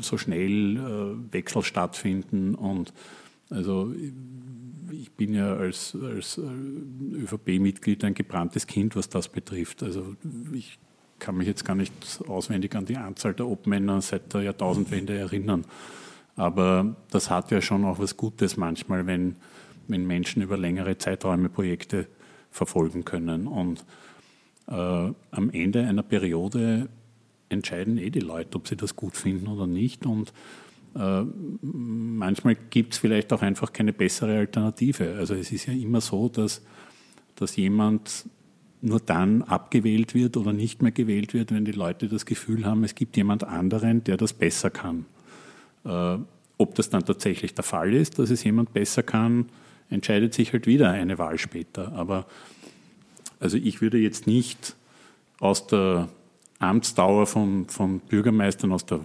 so 0.00 0.18
schnell 0.18 0.76
äh, 0.76 1.32
Wechsel 1.32 1.62
stattfinden. 1.62 2.54
Und 2.54 2.92
also 3.48 3.92
ich 4.92 5.10
bin 5.12 5.32
ja 5.32 5.54
als, 5.56 5.96
als 6.00 6.38
äh, 6.38 6.42
ÖVP-Mitglied 7.22 8.04
ein 8.04 8.14
gebranntes 8.14 8.66
Kind, 8.66 8.96
was 8.96 9.08
das 9.08 9.28
betrifft. 9.28 9.82
Also 9.82 10.14
ich 10.52 10.78
kann 11.18 11.36
mich 11.36 11.46
jetzt 11.46 11.64
gar 11.64 11.76
nicht 11.76 11.92
auswendig 12.28 12.74
an 12.74 12.84
die 12.84 12.96
Anzahl 12.96 13.32
der 13.32 13.46
Obmänner 13.46 14.02
seit 14.02 14.34
der 14.34 14.42
Jahrtausendwende 14.42 15.16
erinnern. 15.16 15.64
Aber 16.36 16.96
das 17.10 17.30
hat 17.30 17.50
ja 17.50 17.60
schon 17.60 17.84
auch 17.84 17.98
was 17.98 18.16
Gutes 18.16 18.56
manchmal, 18.56 19.06
wenn, 19.06 19.36
wenn 19.88 20.06
Menschen 20.06 20.42
über 20.42 20.56
längere 20.56 20.96
Zeiträume 20.98 21.48
Projekte 21.48 22.06
verfolgen 22.50 23.04
können. 23.04 23.46
Und 23.46 23.84
äh, 24.68 24.72
am 24.72 25.50
Ende 25.52 25.86
einer 25.86 26.02
Periode 26.02 26.88
entscheiden 27.48 27.98
eh 27.98 28.10
die 28.10 28.20
Leute, 28.20 28.56
ob 28.56 28.68
sie 28.68 28.76
das 28.76 28.96
gut 28.96 29.16
finden 29.16 29.48
oder 29.48 29.66
nicht. 29.66 30.06
Und 30.06 30.32
äh, 30.94 31.22
manchmal 31.62 32.56
gibt 32.70 32.94
es 32.94 32.98
vielleicht 32.98 33.32
auch 33.32 33.42
einfach 33.42 33.72
keine 33.72 33.92
bessere 33.92 34.38
Alternative. 34.38 35.16
Also 35.18 35.34
es 35.34 35.52
ist 35.52 35.66
ja 35.66 35.72
immer 35.72 36.00
so, 36.00 36.28
dass, 36.28 36.62
dass 37.36 37.56
jemand 37.56 38.26
nur 38.82 39.00
dann 39.00 39.42
abgewählt 39.42 40.14
wird 40.14 40.36
oder 40.36 40.52
nicht 40.52 40.82
mehr 40.82 40.92
gewählt 40.92 41.34
wird, 41.34 41.52
wenn 41.52 41.64
die 41.64 41.72
Leute 41.72 42.08
das 42.08 42.24
Gefühl 42.24 42.64
haben, 42.64 42.82
es 42.84 42.94
gibt 42.94 43.16
jemand 43.16 43.44
anderen, 43.44 44.02
der 44.04 44.16
das 44.16 44.32
besser 44.32 44.70
kann. 44.70 45.04
Äh, 45.84 46.18
ob 46.58 46.74
das 46.74 46.90
dann 46.90 47.04
tatsächlich 47.04 47.54
der 47.54 47.64
Fall 47.64 47.94
ist, 47.94 48.18
dass 48.18 48.30
es 48.30 48.44
jemand 48.44 48.72
besser 48.72 49.02
kann, 49.02 49.48
entscheidet 49.88 50.34
sich 50.34 50.52
halt 50.52 50.66
wieder 50.66 50.90
eine 50.90 51.18
Wahl 51.18 51.38
später. 51.38 51.92
Aber 51.92 52.26
also 53.38 53.56
ich 53.56 53.80
würde 53.80 53.98
jetzt 53.98 54.26
nicht 54.26 54.76
aus 55.38 55.66
der 55.66 56.08
Amtsdauer 56.58 57.26
von, 57.26 57.66
von 57.68 58.00
Bürgermeistern, 58.00 58.72
aus 58.72 58.84
der 58.84 59.00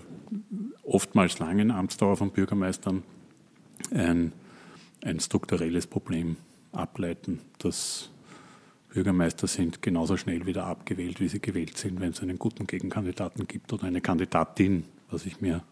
oftmals 0.84 1.40
langen 1.40 1.72
Amtsdauer 1.72 2.18
von 2.18 2.32
Bürgermeistern 2.32 3.04
ein, 3.92 4.34
ein 5.04 5.20
strukturelles 5.20 5.88
Problem 5.88 6.36
ableiten. 6.74 7.40
dass 7.60 8.10
Bürgermeister 8.94 9.48
sind 9.48 9.82
genauso 9.82 10.16
schnell 10.16 10.46
wieder 10.46 10.66
abgewählt, 10.66 11.20
wie 11.20 11.28
sie 11.28 11.42
gewählt 11.42 11.78
sind, 11.78 12.00
wenn 12.00 12.12
es 12.12 12.22
einen 12.22 12.40
guten 12.40 12.66
Gegenkandidaten 12.66 13.46
gibt 13.48 13.74
oder 13.74 13.86
eine 13.86 14.00
Kandidatin, 14.00 14.86
was 15.10 15.26
ich 15.26 15.42
mir 15.42 15.64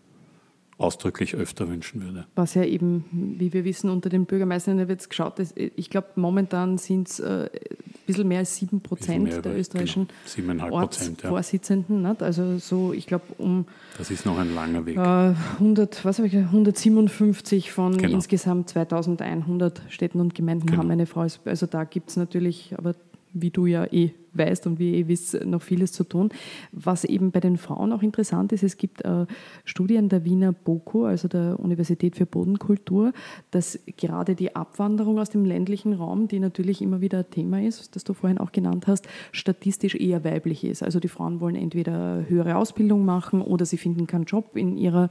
ausdrücklich 0.78 1.36
öfter 1.36 1.70
wünschen 1.70 2.02
würde. 2.04 2.26
Was 2.36 2.56
ja 2.56 2.64
eben, 2.64 3.06
wie 3.12 3.54
wir 3.54 3.64
wissen, 3.64 3.90
unter 3.90 4.10
den 4.10 4.26
Bürgermeistern 4.26 4.88
wird 4.88 5.00
es 5.00 5.10
geschaut. 5.10 5.36
Ich 5.56 5.90
glaube, 5.90 6.08
momentan 6.16 6.78
sind 6.78 7.10
es 7.10 7.20
äh, 7.20 7.50
ein 7.50 8.08
bisschen 8.08 8.28
mehr 8.28 8.40
als 8.40 8.56
sieben 8.56 8.82
Prozent 8.82 9.28
der 9.28 9.40
über, 9.40 9.56
österreichischen 9.56 10.08
genau, 10.36 10.72
Ortsvorsitzenden. 10.72 12.04
Ja. 12.04 12.16
Also 12.20 12.58
so, 12.58 12.94
ich 12.94 13.08
glaube, 13.08 13.26
um. 13.38 13.66
Das 13.98 14.12
ist 14.12 14.26
noch 14.26 14.38
ein 14.38 14.54
langer 14.54 14.86
Weg. 14.86 14.98
Äh, 14.98 15.36
100, 15.60 16.04
was 16.06 16.20
ich, 16.20 16.36
157 16.36 17.72
von 17.72 17.98
genau. 17.98 18.16
insgesamt 18.16 18.70
2100 18.70 19.82
Städten 19.90 20.20
und 20.20 20.36
Gemeinden 20.36 20.68
genau. 20.68 20.80
haben 20.80 20.92
eine 20.92 21.06
Frau. 21.06 21.26
Also 21.46 21.66
da 21.68 21.84
gibt 21.84 22.10
es 22.10 22.18
natürlich, 22.18 22.76
aber 22.78 22.96
wie 23.34 23.50
du 23.50 23.66
ja 23.66 23.86
eh 23.86 24.12
weißt 24.34 24.68
und 24.68 24.80
wie 24.80 25.00
ihr 25.00 25.08
wisst, 25.08 25.46
noch 25.46 25.62
vieles 25.62 25.92
zu 25.92 26.04
tun. 26.04 26.30
Was 26.72 27.04
eben 27.04 27.32
bei 27.32 27.40
den 27.40 27.58
Frauen 27.58 27.92
auch 27.94 28.02
interessant 28.02 28.52
ist, 28.52 28.64
es 28.64 28.78
gibt 28.78 29.04
äh, 29.06 29.26
Studien 29.66 30.10
der 30.10 30.26
Wiener 30.26 30.52
BOKU, 30.52 31.06
also 31.06 31.28
der 31.28 31.60
Universität 31.60 32.16
für 32.16 32.26
Bodenkultur, 32.26 33.14
dass 33.52 33.80
gerade 33.98 34.36
die 34.36 34.56
Abwanderung 34.56 35.20
aus 35.20 35.30
dem 35.30 35.46
ländlichen 35.46 35.94
Raum, 35.94 36.28
die 36.28 36.40
natürlich 36.40 36.82
immer 36.82 37.02
wieder 37.02 37.30
Thema 37.30 37.62
ist, 37.62 37.96
das 37.96 38.04
du 38.04 38.14
vorhin 38.14 38.38
auch 38.38 38.52
genannt 38.52 38.88
hast, 38.88 39.08
statistisch 39.32 39.96
eher 39.96 40.24
weiblich 40.24 40.64
ist. 40.64 40.84
Also 40.84 41.00
die 41.00 41.08
Frauen 41.08 41.40
wollen 41.40 41.56
entweder 41.56 42.26
höhere 42.28 42.56
Ausbildung 42.56 43.06
machen 43.06 43.42
oder 43.42 43.66
sie 43.66 43.78
finden 43.78 44.08
keinen 44.08 44.26
Job 44.26 44.56
in 44.56 44.78
ihrer 44.78 45.10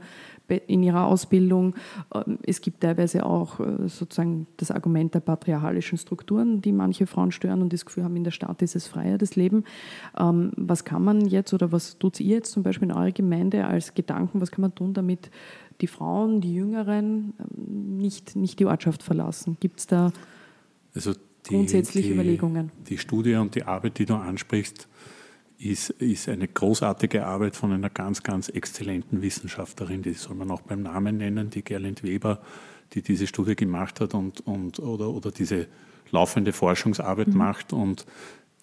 in 0.67 0.83
ihrer 0.83 1.05
Ausbildung. 1.05 1.75
Ähm, 2.13 2.37
es 2.45 2.61
gibt 2.61 2.81
teilweise 2.81 3.25
auch 3.25 3.59
äh, 3.59 3.87
sozusagen 3.87 4.47
das 4.57 4.71
Argument 4.71 5.13
der 5.13 5.21
patriarchalischen 5.21 5.97
Strukturen, 5.97 6.61
die 6.61 6.71
manche 6.71 7.07
Frauen 7.07 7.31
stören 7.31 7.61
und 7.61 7.73
das 7.73 7.85
Gefühl 7.85 8.03
haben, 8.03 8.15
in 8.15 8.23
der 8.23 8.31
Stadt 8.31 8.61
ist 8.61 8.75
es 8.75 8.87
freier, 8.87 9.12
das 9.17 9.35
Leben. 9.35 9.63
Ähm, 10.17 10.51
was 10.55 10.85
kann 10.85 11.03
man 11.03 11.25
jetzt 11.25 11.53
oder 11.53 11.71
was 11.71 11.97
tut 11.97 12.19
ihr 12.19 12.37
jetzt 12.37 12.51
zum 12.51 12.63
Beispiel 12.63 12.89
in 12.89 12.95
eurer 12.95 13.11
Gemeinde 13.11 13.65
als 13.65 13.93
Gedanken, 13.93 14.41
was 14.41 14.51
kann 14.51 14.61
man 14.61 14.75
tun, 14.75 14.93
damit 14.93 15.29
die 15.81 15.87
Frauen, 15.87 16.41
die 16.41 16.53
Jüngeren 16.53 17.33
ähm, 17.39 17.97
nicht, 17.97 18.35
nicht 18.35 18.59
die 18.59 18.65
Ortschaft 18.65 19.03
verlassen? 19.03 19.57
Gibt 19.59 19.79
es 19.79 19.87
da 19.87 20.11
also 20.93 21.13
die, 21.13 21.55
grundsätzliche 21.55 22.09
die, 22.09 22.13
Überlegungen? 22.13 22.71
Die 22.87 22.97
Studie 22.97 23.35
und 23.35 23.55
die 23.55 23.63
Arbeit, 23.63 23.99
die 23.99 24.05
du 24.05 24.15
ansprichst, 24.15 24.87
ist, 25.57 25.91
ist 25.91 26.29
eine 26.29 26.47
großartige 26.47 27.25
Arbeit 27.25 27.55
von 27.55 27.71
einer 27.71 27.89
ganz, 27.89 28.23
ganz 28.23 28.49
exzellenten 28.49 29.21
Wissenschaftlerin, 29.21 30.01
die 30.01 30.13
soll 30.13 30.35
man 30.35 30.51
auch 30.51 30.61
beim 30.61 30.81
Namen 30.81 31.17
nennen, 31.17 31.49
die 31.49 31.63
Gerlind 31.63 32.03
Weber, 32.03 32.41
die 32.93 33.01
diese 33.01 33.27
Studie 33.27 33.55
gemacht 33.55 33.99
hat 34.01 34.13
und, 34.13 34.45
und, 34.45 34.79
oder, 34.79 35.09
oder 35.09 35.31
diese 35.31 35.67
laufende 36.11 36.53
Forschungsarbeit 36.53 37.29
mhm. 37.29 37.37
macht 37.37 37.73
und 37.73 38.05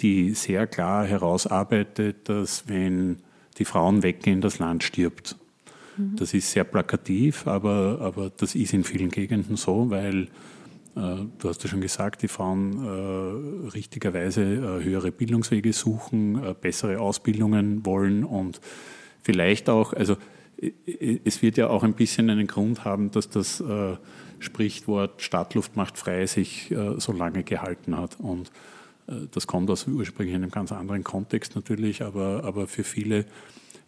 die 0.03 0.35
sehr 0.35 0.67
klar 0.67 1.07
herausarbeitet, 1.07 2.29
dass 2.29 2.69
wenn 2.69 3.19
die 3.59 3.65
Frauen 3.65 4.03
weggehen, 4.03 4.41
das 4.41 4.59
Land 4.59 4.83
stirbt. 4.83 5.37
Mhm. 5.97 6.17
Das 6.17 6.35
ist 6.35 6.51
sehr 6.51 6.65
plakativ, 6.65 7.47
aber, 7.47 7.99
aber 8.01 8.31
das 8.37 8.55
ist 8.55 8.73
in 8.73 8.85
vielen 8.85 9.11
Gegenden 9.11 9.57
so, 9.57 9.91
weil 9.91 10.29
äh, 10.97 11.27
du 11.39 11.49
hast 11.49 11.63
ja 11.63 11.69
schon 11.69 11.81
gesagt, 11.81 12.23
die 12.23 12.29
Frauen 12.29 12.85
äh, 12.85 13.69
richtigerweise 13.69 14.43
äh, 14.43 14.85
höhere 14.85 15.13
Bildungswege 15.13 15.73
suchen, 15.73 16.43
äh, 16.43 16.55
bessere 16.59 17.01
Ausbildungen 17.01 17.85
wollen 17.85 18.25
und 18.25 18.61
vielleicht 19.23 19.69
auch, 19.69 19.93
also 19.93 20.17
es 21.25 21.41
wird 21.41 21.57
ja 21.57 21.69
auch 21.69 21.83
ein 21.85 21.95
bisschen 21.95 22.29
einen 22.29 22.47
Grund 22.47 22.85
haben, 22.85 23.11
dass 23.11 23.31
das 23.31 23.61
äh, 23.61 23.97
Sprichwort 24.41 25.23
Stadtluft 25.23 25.77
macht 25.77 25.97
frei 25.97 26.27
sich 26.27 26.71
äh, 26.71 26.99
so 26.99 27.13
lange 27.13 27.45
gehalten 27.45 27.97
hat. 27.97 28.19
Und 28.21 28.51
das 29.31 29.47
kommt 29.47 29.71
aus 29.71 29.87
ursprünglich 29.87 30.35
einem 30.35 30.51
ganz 30.51 30.73
anderen 30.73 31.05
Kontext 31.05 31.55
natürlich, 31.57 32.03
aber, 32.03 32.45
aber 32.45 32.67
für 32.67 32.85
viele 32.85 33.27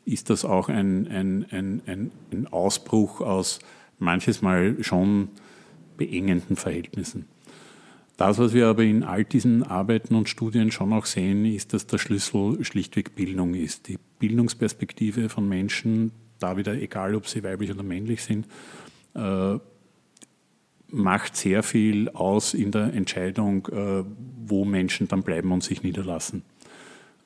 ist 0.05 0.31
das 0.31 0.45
auch 0.45 0.69
ein, 0.69 1.07
ein, 1.07 1.47
ein, 1.51 2.11
ein 2.33 2.47
Ausbruch 2.49 3.21
aus 3.21 3.61
manches 3.99 4.43
Mal 4.43 4.83
schon 4.83 5.29
beengenden 5.97 6.57
Verhältnissen. 6.57 7.27
Das, 8.17 8.39
was 8.39 8.53
wir 8.53 8.67
aber 8.67 8.83
in 8.83 9.05
all 9.05 9.25
diesen 9.25 9.63
Arbeiten 9.63 10.15
und 10.15 10.29
Studien 10.29 10.71
schon 10.71 10.93
auch 10.93 11.07
sehen, 11.07 11.45
ist, 11.45 11.73
dass 11.73 11.87
der 11.87 11.99
Schlüssel 11.99 12.65
schlichtweg 12.65 13.15
Bildung 13.15 13.55
ist. 13.55 13.89
Die 13.89 13.99
Bildungsperspektive 14.19 15.29
von 15.29 15.49
Menschen, 15.49 16.13
da 16.39 16.57
wieder 16.57 16.75
egal, 16.75 17.15
ob 17.15 17.27
sie 17.27 17.43
weiblich 17.43 17.71
oder 17.71 17.83
männlich 17.83 18.23
sind, 18.23 18.47
äh, 19.15 19.59
macht 20.93 21.37
sehr 21.37 21.63
viel 21.63 22.09
aus 22.11 22.55
in 22.55 22.71
der 22.71 22.93
Entscheidung, 22.93 23.67
äh, 23.69 24.05
wo 24.47 24.65
Menschen 24.65 25.09
dann 25.09 25.23
bleiben 25.23 25.51
und 25.51 25.63
sich 25.63 25.83
niederlassen. 25.83 26.43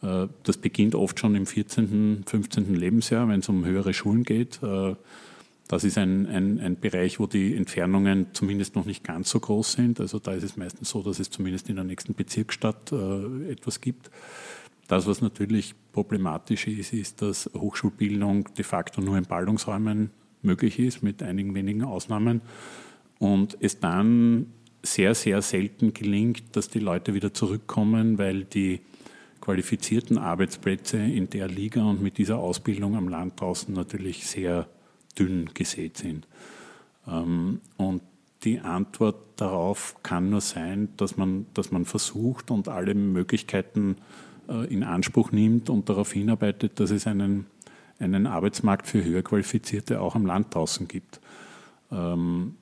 Äh, 0.02 0.28
das 0.44 0.56
beginnt 0.56 0.94
oft 0.94 1.18
schon 1.18 1.34
im 1.34 1.46
14., 1.46 2.24
15. 2.26 2.74
Lebensjahr, 2.74 3.28
wenn 3.28 3.40
es 3.40 3.48
um 3.48 3.64
höhere 3.64 3.92
Schulen 3.92 4.22
geht. 4.22 4.62
Äh, 4.62 4.94
das 5.68 5.82
ist 5.82 5.98
ein, 5.98 6.26
ein, 6.26 6.60
ein 6.60 6.78
Bereich, 6.78 7.18
wo 7.18 7.26
die 7.26 7.56
Entfernungen 7.56 8.28
zumindest 8.32 8.76
noch 8.76 8.84
nicht 8.84 9.02
ganz 9.02 9.30
so 9.30 9.40
groß 9.40 9.72
sind. 9.72 10.00
Also 10.00 10.20
da 10.20 10.32
ist 10.32 10.44
es 10.44 10.56
meistens 10.56 10.90
so, 10.90 11.02
dass 11.02 11.18
es 11.18 11.28
zumindest 11.28 11.68
in 11.68 11.74
der 11.74 11.84
nächsten 11.84 12.14
Bezirksstadt 12.14 12.92
etwas 12.92 13.80
gibt. 13.80 14.12
Das, 14.86 15.08
was 15.08 15.20
natürlich 15.20 15.74
problematisch 15.92 16.68
ist, 16.68 16.92
ist, 16.92 17.20
dass 17.20 17.50
Hochschulbildung 17.52 18.54
de 18.54 18.64
facto 18.64 19.00
nur 19.00 19.18
in 19.18 19.24
Ballungsräumen 19.24 20.10
möglich 20.42 20.78
ist, 20.78 21.02
mit 21.02 21.20
einigen 21.20 21.56
wenigen 21.56 21.82
Ausnahmen. 21.82 22.42
Und 23.18 23.56
es 23.60 23.80
dann 23.80 24.52
sehr, 24.82 25.14
sehr 25.14 25.42
selten 25.42 25.94
gelingt, 25.94 26.56
dass 26.56 26.68
die 26.68 26.78
Leute 26.78 27.14
wieder 27.14 27.34
zurückkommen, 27.34 28.18
weil 28.18 28.44
die 28.44 28.80
qualifizierten 29.40 30.18
Arbeitsplätze 30.18 30.98
in 30.98 31.30
der 31.30 31.48
Liga 31.48 31.84
und 31.84 32.02
mit 32.02 32.18
dieser 32.18 32.38
Ausbildung 32.38 32.96
am 32.96 33.08
Land 33.08 33.40
draußen 33.40 33.74
natürlich 33.74 34.26
sehr 34.26 34.66
dünn 35.18 35.50
gesät 35.54 35.96
sind. 35.96 36.26
Ähm, 37.06 37.60
und 37.76 38.02
die 38.44 38.60
Antwort 38.60 39.16
darauf 39.36 39.96
kann 40.02 40.30
nur 40.30 40.40
sein, 40.40 40.88
dass 40.96 41.16
man, 41.16 41.46
dass 41.54 41.70
man 41.70 41.84
versucht 41.84 42.50
und 42.50 42.68
alle 42.68 42.94
Möglichkeiten 42.94 43.96
äh, 44.48 44.72
in 44.72 44.82
Anspruch 44.82 45.32
nimmt 45.32 45.70
und 45.70 45.88
darauf 45.88 46.12
hinarbeitet, 46.12 46.78
dass 46.80 46.90
es 46.90 47.06
einen, 47.06 47.46
einen 47.98 48.26
Arbeitsmarkt 48.26 48.86
für 48.86 49.02
Höherqualifizierte 49.02 50.00
auch 50.00 50.14
am 50.14 50.26
Land 50.26 50.54
draußen 50.54 50.88
gibt. 50.88 51.20
Ähm, 51.90 52.56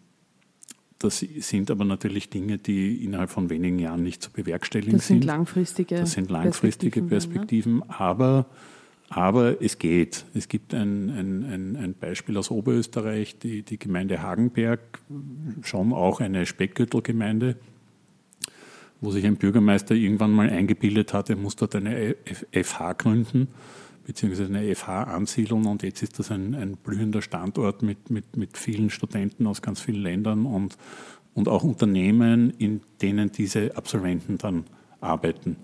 das 0.98 1.18
sind 1.18 1.70
aber 1.70 1.84
natürlich 1.84 2.30
Dinge, 2.30 2.58
die 2.58 3.04
innerhalb 3.04 3.30
von 3.30 3.50
wenigen 3.50 3.78
Jahren 3.78 4.02
nicht 4.02 4.22
zu 4.22 4.30
bewerkstelligen 4.30 4.94
das 4.94 5.06
sind. 5.06 5.22
sind 5.22 5.24
langfristige 5.24 5.96
das 5.96 6.12
sind 6.12 6.30
langfristige 6.30 7.02
Perspektiven, 7.02 7.80
Perspektiven 7.80 7.90
aber 7.90 8.46
aber 9.10 9.62
es 9.62 9.78
geht. 9.78 10.24
Es 10.34 10.48
gibt 10.48 10.74
ein, 10.74 11.10
ein, 11.10 11.44
ein, 11.44 11.76
ein 11.76 11.94
Beispiel 11.94 12.36
aus 12.36 12.50
Oberösterreich, 12.50 13.38
die, 13.38 13.62
die 13.62 13.78
Gemeinde 13.78 14.22
Hagenberg, 14.22 14.80
schon 15.62 15.92
auch 15.92 16.20
eine 16.20 16.46
Speckgürtelgemeinde, 16.46 17.56
wo 19.00 19.10
sich 19.10 19.26
ein 19.26 19.36
Bürgermeister 19.36 19.94
irgendwann 19.94 20.32
mal 20.32 20.48
eingebildet 20.50 21.12
hat, 21.12 21.30
er 21.30 21.36
muss 21.36 21.54
dort 21.54 21.76
eine 21.76 22.16
FH 22.52 22.94
gründen, 22.94 23.48
beziehungsweise 24.04 24.54
eine 24.54 24.74
FH 24.74 25.04
ansiedeln 25.04 25.66
und 25.66 25.82
jetzt 25.82 26.02
ist 26.02 26.18
das 26.18 26.30
ein, 26.30 26.54
ein 26.54 26.76
blühender 26.76 27.22
Standort 27.22 27.82
mit, 27.82 28.10
mit, 28.10 28.36
mit 28.36 28.56
vielen 28.56 28.90
Studenten 28.90 29.46
aus 29.46 29.62
ganz 29.62 29.80
vielen 29.80 30.02
Ländern 30.02 30.46
und, 30.46 30.76
und 31.34 31.48
auch 31.48 31.64
Unternehmen, 31.64 32.52
in 32.58 32.82
denen 33.00 33.32
diese 33.32 33.76
Absolventen 33.76 34.38
dann 34.38 34.64
arbeiten. 35.00 35.56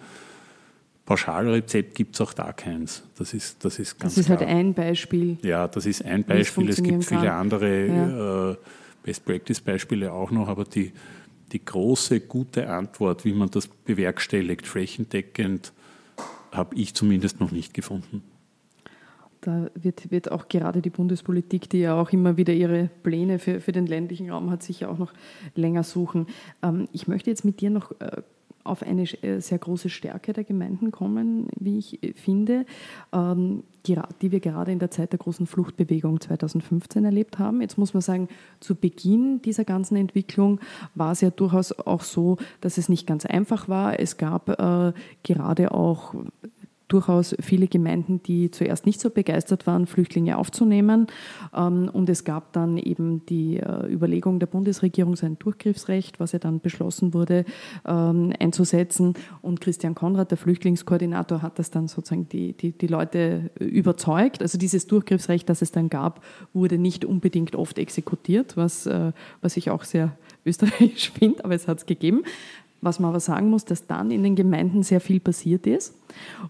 Pauschalrezept 1.04 1.96
gibt 1.96 2.14
es 2.14 2.20
auch 2.20 2.32
da 2.32 2.52
keins. 2.52 3.02
Das 3.18 3.34
ist, 3.34 3.64
das 3.64 3.78
ist 3.78 3.98
ganz 3.98 4.14
Das 4.14 4.24
ist 4.24 4.30
halt 4.30 4.40
klar. 4.40 4.50
halt 4.50 4.60
ein 4.60 4.74
Beispiel. 4.74 5.38
Ja, 5.42 5.66
das 5.66 5.84
ist 5.86 6.04
ein 6.04 6.22
Beispiel. 6.24 6.68
Es 6.68 6.82
gibt 6.82 7.04
viele 7.04 7.22
kann. 7.22 7.40
andere 7.40 7.86
ja. 7.86 8.50
äh, 8.52 8.56
Best-Practice-Beispiele 9.02 10.12
auch 10.12 10.30
noch, 10.30 10.46
aber 10.46 10.64
die, 10.64 10.92
die 11.50 11.64
große, 11.64 12.20
gute 12.20 12.68
Antwort, 12.68 13.24
wie 13.24 13.32
man 13.32 13.50
das 13.50 13.66
bewerkstelligt, 13.66 14.66
flächendeckend, 14.66 15.72
habe 16.52 16.76
ich 16.76 16.94
zumindest 16.94 17.40
noch 17.40 17.50
nicht 17.50 17.74
gefunden. 17.74 18.22
Da 19.40 19.70
wird, 19.74 20.10
wird 20.10 20.30
auch 20.30 20.48
gerade 20.48 20.82
die 20.82 20.90
Bundespolitik, 20.90 21.70
die 21.70 21.80
ja 21.80 22.00
auch 22.00 22.10
immer 22.10 22.36
wieder 22.36 22.52
ihre 22.52 22.90
Pläne 23.02 23.38
für, 23.38 23.60
für 23.60 23.72
den 23.72 23.86
ländlichen 23.86 24.30
Raum 24.30 24.50
hat, 24.50 24.62
sicher 24.62 24.90
auch 24.90 24.98
noch 24.98 25.12
länger 25.54 25.82
suchen. 25.82 26.26
Ähm, 26.62 26.88
ich 26.92 27.08
möchte 27.08 27.30
jetzt 27.30 27.44
mit 27.44 27.60
dir 27.60 27.70
noch 27.70 27.92
äh, 28.00 28.22
auf 28.64 28.82
eine 28.82 29.02
äh, 29.22 29.40
sehr 29.40 29.58
große 29.58 29.88
Stärke 29.88 30.32
der 30.32 30.44
Gemeinden 30.44 30.90
kommen, 30.90 31.48
wie 31.58 31.78
ich 31.78 32.02
äh, 32.02 32.12
finde, 32.12 32.66
ähm, 33.12 33.64
die 33.86 34.30
wir 34.30 34.40
gerade 34.40 34.72
in 34.72 34.78
der 34.78 34.90
Zeit 34.90 35.12
der 35.12 35.18
großen 35.18 35.46
Fluchtbewegung 35.46 36.20
2015 36.20 37.04
erlebt 37.04 37.38
haben. 37.38 37.62
Jetzt 37.62 37.78
muss 37.78 37.94
man 37.94 38.02
sagen, 38.02 38.28
zu 38.60 38.74
Beginn 38.74 39.40
dieser 39.40 39.64
ganzen 39.64 39.96
Entwicklung 39.96 40.60
war 40.94 41.12
es 41.12 41.22
ja 41.22 41.30
durchaus 41.30 41.72
auch 41.72 42.02
so, 42.02 42.36
dass 42.60 42.76
es 42.76 42.90
nicht 42.90 43.06
ganz 43.06 43.24
einfach 43.24 43.68
war. 43.68 43.98
Es 43.98 44.18
gab 44.18 44.50
äh, 44.50 44.92
gerade 45.22 45.72
auch 45.72 46.14
durchaus 46.92 47.34
viele 47.40 47.68
Gemeinden, 47.68 48.22
die 48.22 48.50
zuerst 48.50 48.86
nicht 48.86 49.00
so 49.00 49.10
begeistert 49.10 49.66
waren, 49.66 49.86
Flüchtlinge 49.86 50.36
aufzunehmen. 50.36 51.06
Ähm, 51.54 51.88
und 51.92 52.08
es 52.08 52.24
gab 52.24 52.52
dann 52.52 52.76
eben 52.76 53.24
die 53.26 53.58
äh, 53.58 53.90
Überlegung 53.90 54.38
der 54.38 54.46
Bundesregierung, 54.46 55.16
sein 55.16 55.38
Durchgriffsrecht, 55.38 56.20
was 56.20 56.32
ja 56.32 56.38
dann 56.38 56.60
beschlossen 56.60 57.14
wurde, 57.14 57.44
ähm, 57.86 58.32
einzusetzen. 58.38 59.14
Und 59.42 59.60
Christian 59.60 59.94
Konrad, 59.94 60.30
der 60.30 60.38
Flüchtlingskoordinator, 60.38 61.42
hat 61.42 61.58
das 61.58 61.70
dann 61.70 61.88
sozusagen 61.88 62.28
die, 62.28 62.52
die, 62.52 62.72
die 62.72 62.86
Leute 62.86 63.50
überzeugt. 63.58 64.42
Also 64.42 64.58
dieses 64.58 64.86
Durchgriffsrecht, 64.86 65.48
das 65.48 65.62
es 65.62 65.72
dann 65.72 65.88
gab, 65.88 66.24
wurde 66.52 66.78
nicht 66.78 67.04
unbedingt 67.04 67.54
oft 67.56 67.78
exekutiert, 67.78 68.56
was, 68.56 68.86
äh, 68.86 69.12
was 69.40 69.56
ich 69.56 69.70
auch 69.70 69.84
sehr 69.84 70.16
österreichisch 70.44 71.12
finde, 71.18 71.44
aber 71.44 71.54
es 71.54 71.68
hat 71.68 71.78
es 71.78 71.86
gegeben. 71.86 72.24
Was 72.82 72.98
man 72.98 73.10
aber 73.10 73.20
sagen 73.20 73.50
muss, 73.50 73.64
dass 73.64 73.86
dann 73.86 74.10
in 74.10 74.22
den 74.22 74.36
Gemeinden 74.36 74.82
sehr 74.82 75.00
viel 75.00 75.20
passiert 75.20 75.66
ist 75.66 75.94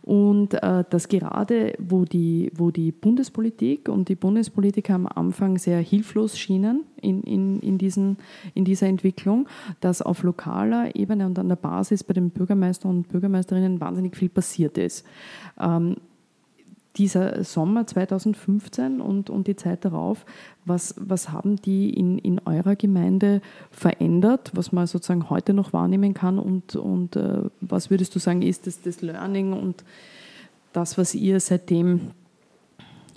und 0.02 0.54
äh, 0.54 0.84
dass 0.88 1.08
gerade, 1.08 1.74
wo 1.78 2.04
die, 2.04 2.52
wo 2.54 2.70
die 2.70 2.92
Bundespolitik 2.92 3.88
und 3.88 4.08
die 4.08 4.14
Bundespolitiker 4.14 4.94
am 4.94 5.06
Anfang 5.06 5.58
sehr 5.58 5.80
hilflos 5.80 6.38
schienen 6.38 6.84
in, 7.00 7.22
in, 7.22 7.60
in, 7.60 7.78
diesen, 7.78 8.16
in 8.54 8.64
dieser 8.64 8.86
Entwicklung, 8.86 9.48
dass 9.80 10.02
auf 10.02 10.22
lokaler 10.22 10.94
Ebene 10.94 11.26
und 11.26 11.38
an 11.38 11.48
der 11.48 11.56
Basis 11.56 12.04
bei 12.04 12.14
den 12.14 12.30
Bürgermeistern 12.30 12.90
und 12.90 13.08
Bürgermeisterinnen 13.08 13.80
wahnsinnig 13.80 14.16
viel 14.16 14.28
passiert 14.28 14.78
ist. 14.78 15.04
Ähm, 15.58 15.96
dieser 16.96 17.44
Sommer 17.44 17.86
2015 17.86 19.00
und, 19.00 19.30
und 19.30 19.46
die 19.46 19.56
Zeit 19.56 19.84
darauf, 19.84 20.24
was, 20.64 20.94
was 20.98 21.30
haben 21.30 21.56
die 21.56 21.90
in, 21.90 22.18
in 22.18 22.40
eurer 22.40 22.74
Gemeinde 22.74 23.40
verändert, 23.70 24.50
was 24.54 24.72
man 24.72 24.86
sozusagen 24.86 25.30
heute 25.30 25.54
noch 25.54 25.72
wahrnehmen 25.72 26.14
kann 26.14 26.38
und, 26.38 26.74
und 26.76 27.16
äh, 27.16 27.42
was 27.60 27.90
würdest 27.90 28.14
du 28.14 28.18
sagen, 28.18 28.42
ist 28.42 28.66
das, 28.66 28.82
das 28.82 29.02
Learning 29.02 29.52
und 29.52 29.84
das, 30.72 30.98
was 30.98 31.14
ihr 31.14 31.38
seitdem 31.40 32.10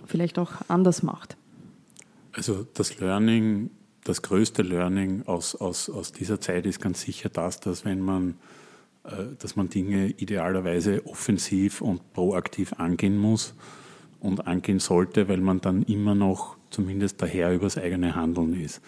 vielleicht 0.06 0.38
auch 0.38 0.52
anders 0.68 1.02
macht? 1.02 1.36
Also 2.32 2.66
das 2.74 3.00
Learning, 3.00 3.72
das 4.04 4.22
größte 4.22 4.62
Learning 4.62 5.24
aus, 5.26 5.56
aus, 5.56 5.90
aus 5.90 6.12
dieser 6.12 6.40
Zeit 6.40 6.66
ist 6.66 6.82
ganz 6.82 7.02
sicher 7.02 7.30
das, 7.30 7.60
dass 7.60 7.86
wenn 7.86 8.02
man 8.02 8.36
dass 9.40 9.56
man 9.56 9.70
Dinge 9.70 10.08
idealerweise 10.12 11.06
offensiv 11.06 11.82
und 11.82 12.14
proaktiv 12.14 12.74
angehen 12.74 13.18
muss 13.18 13.54
und 14.22 14.48
angehen 14.48 14.80
sollte, 14.80 15.28
weil 15.28 15.42
man 15.42 15.60
dann 15.60 15.84
immer 15.84 16.16
noch 16.16 16.56
zumindest 16.70 17.22
der 17.22 17.28
Herr 17.28 17.54
übers 17.54 17.78
eigene 17.78 18.16
Handeln 18.16 18.54
ist. 18.54 18.82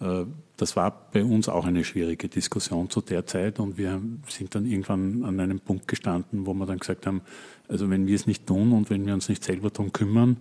Äh, 0.00 0.24
das 0.56 0.76
war 0.76 1.08
bei 1.12 1.22
uns 1.22 1.48
auch 1.48 1.66
eine 1.66 1.84
schwierige 1.84 2.28
Diskussion 2.28 2.88
zu 2.88 3.00
der 3.00 3.26
Zeit 3.26 3.60
und 3.60 3.76
wir 3.76 4.00
sind 4.28 4.54
dann 4.54 4.64
irgendwann 4.64 5.24
an 5.24 5.38
einem 5.38 5.60
Punkt 5.60 5.86
gestanden, 5.86 6.46
wo 6.46 6.54
wir 6.54 6.66
dann 6.66 6.78
gesagt 6.78 7.06
haben, 7.06 7.20
also 7.68 7.90
wenn 7.90 8.06
wir 8.06 8.14
es 8.14 8.26
nicht 8.26 8.46
tun 8.46 8.72
und 8.72 8.88
wenn 8.88 9.04
wir 9.06 9.14
uns 9.14 9.28
nicht 9.28 9.44
selber 9.44 9.70
darum 9.70 9.92
kümmern, 9.92 10.38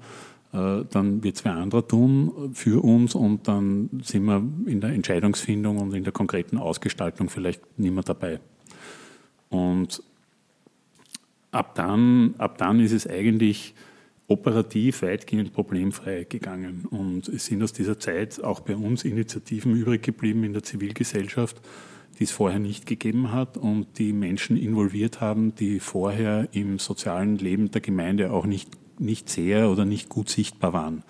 äh, 0.53 0.83
dann 0.89 1.23
wird 1.23 1.35
es 1.35 1.45
wer 1.45 1.55
anderer 1.55 1.85
tun 1.85 2.51
für 2.53 2.83
uns 2.83 3.15
und 3.15 3.47
dann 3.47 3.89
sind 4.03 4.25
wir 4.25 4.41
in 4.65 4.79
der 4.79 4.91
Entscheidungsfindung 4.91 5.77
und 5.77 5.93
in 5.93 6.03
der 6.03 6.13
konkreten 6.13 6.57
Ausgestaltung 6.57 7.29
vielleicht 7.29 7.61
nicht 7.77 7.93
mehr 7.93 8.03
dabei. 8.03 8.39
Und 9.49 10.03
ab 11.51 11.75
dann, 11.75 12.35
ab 12.37 12.57
dann 12.57 12.79
ist 12.79 12.91
es 12.91 13.07
eigentlich 13.07 13.73
operativ 14.27 15.03
weitgehend 15.03 15.53
problemfrei 15.53 16.25
gegangen. 16.27 16.85
Und 16.89 17.27
es 17.27 17.45
sind 17.45 17.61
aus 17.63 17.73
dieser 17.73 17.99
Zeit 17.99 18.43
auch 18.43 18.59
bei 18.59 18.75
uns 18.75 19.03
Initiativen 19.03 19.75
übrig 19.75 20.03
geblieben 20.03 20.43
in 20.43 20.53
der 20.53 20.63
Zivilgesellschaft, 20.63 21.57
die 22.17 22.23
es 22.23 22.31
vorher 22.31 22.59
nicht 22.59 22.85
gegeben 22.85 23.31
hat 23.31 23.57
und 23.57 23.99
die 23.99 24.13
Menschen 24.13 24.57
involviert 24.57 25.21
haben, 25.21 25.53
die 25.55 25.79
vorher 25.79 26.47
im 26.53 26.79
sozialen 26.79 27.37
Leben 27.37 27.71
der 27.71 27.81
Gemeinde 27.81 28.31
auch 28.31 28.45
nicht, 28.45 28.69
nicht 28.99 29.29
sehr 29.29 29.69
oder 29.69 29.85
nicht 29.85 30.09
gut 30.09 30.29
sichtbar 30.29 30.73
waren. 30.73 31.03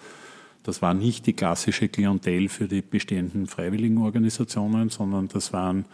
Das 0.63 0.81
war 0.81 0.95
nicht 0.95 1.27
die 1.27 1.33
klassische 1.33 1.87
Klientel 1.89 2.49
für 2.49 2.67
die 2.67 2.81
bestehenden 2.81 3.45
Freiwilligenorganisationen, 3.45 4.89
sondern 4.89 5.27
das 5.27 5.53
waren 5.53 5.85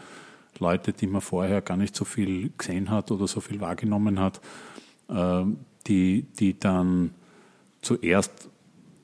Leute, 0.62 0.94
die 0.94 1.08
man 1.08 1.22
vorher 1.22 1.62
gar 1.62 1.78
nicht 1.78 1.96
so 1.96 2.06
viel 2.06 2.52
gesehen 2.58 2.90
hat 2.90 3.12
oder 3.12 3.28
so 3.28 3.42
viel 3.42 3.60
wahrgenommen 3.60 4.20
hat, 4.20 4.40
äh, 5.10 5.44
die, 5.88 6.24
die 6.40 6.58
dann 6.58 7.12
zuerst 7.82 8.50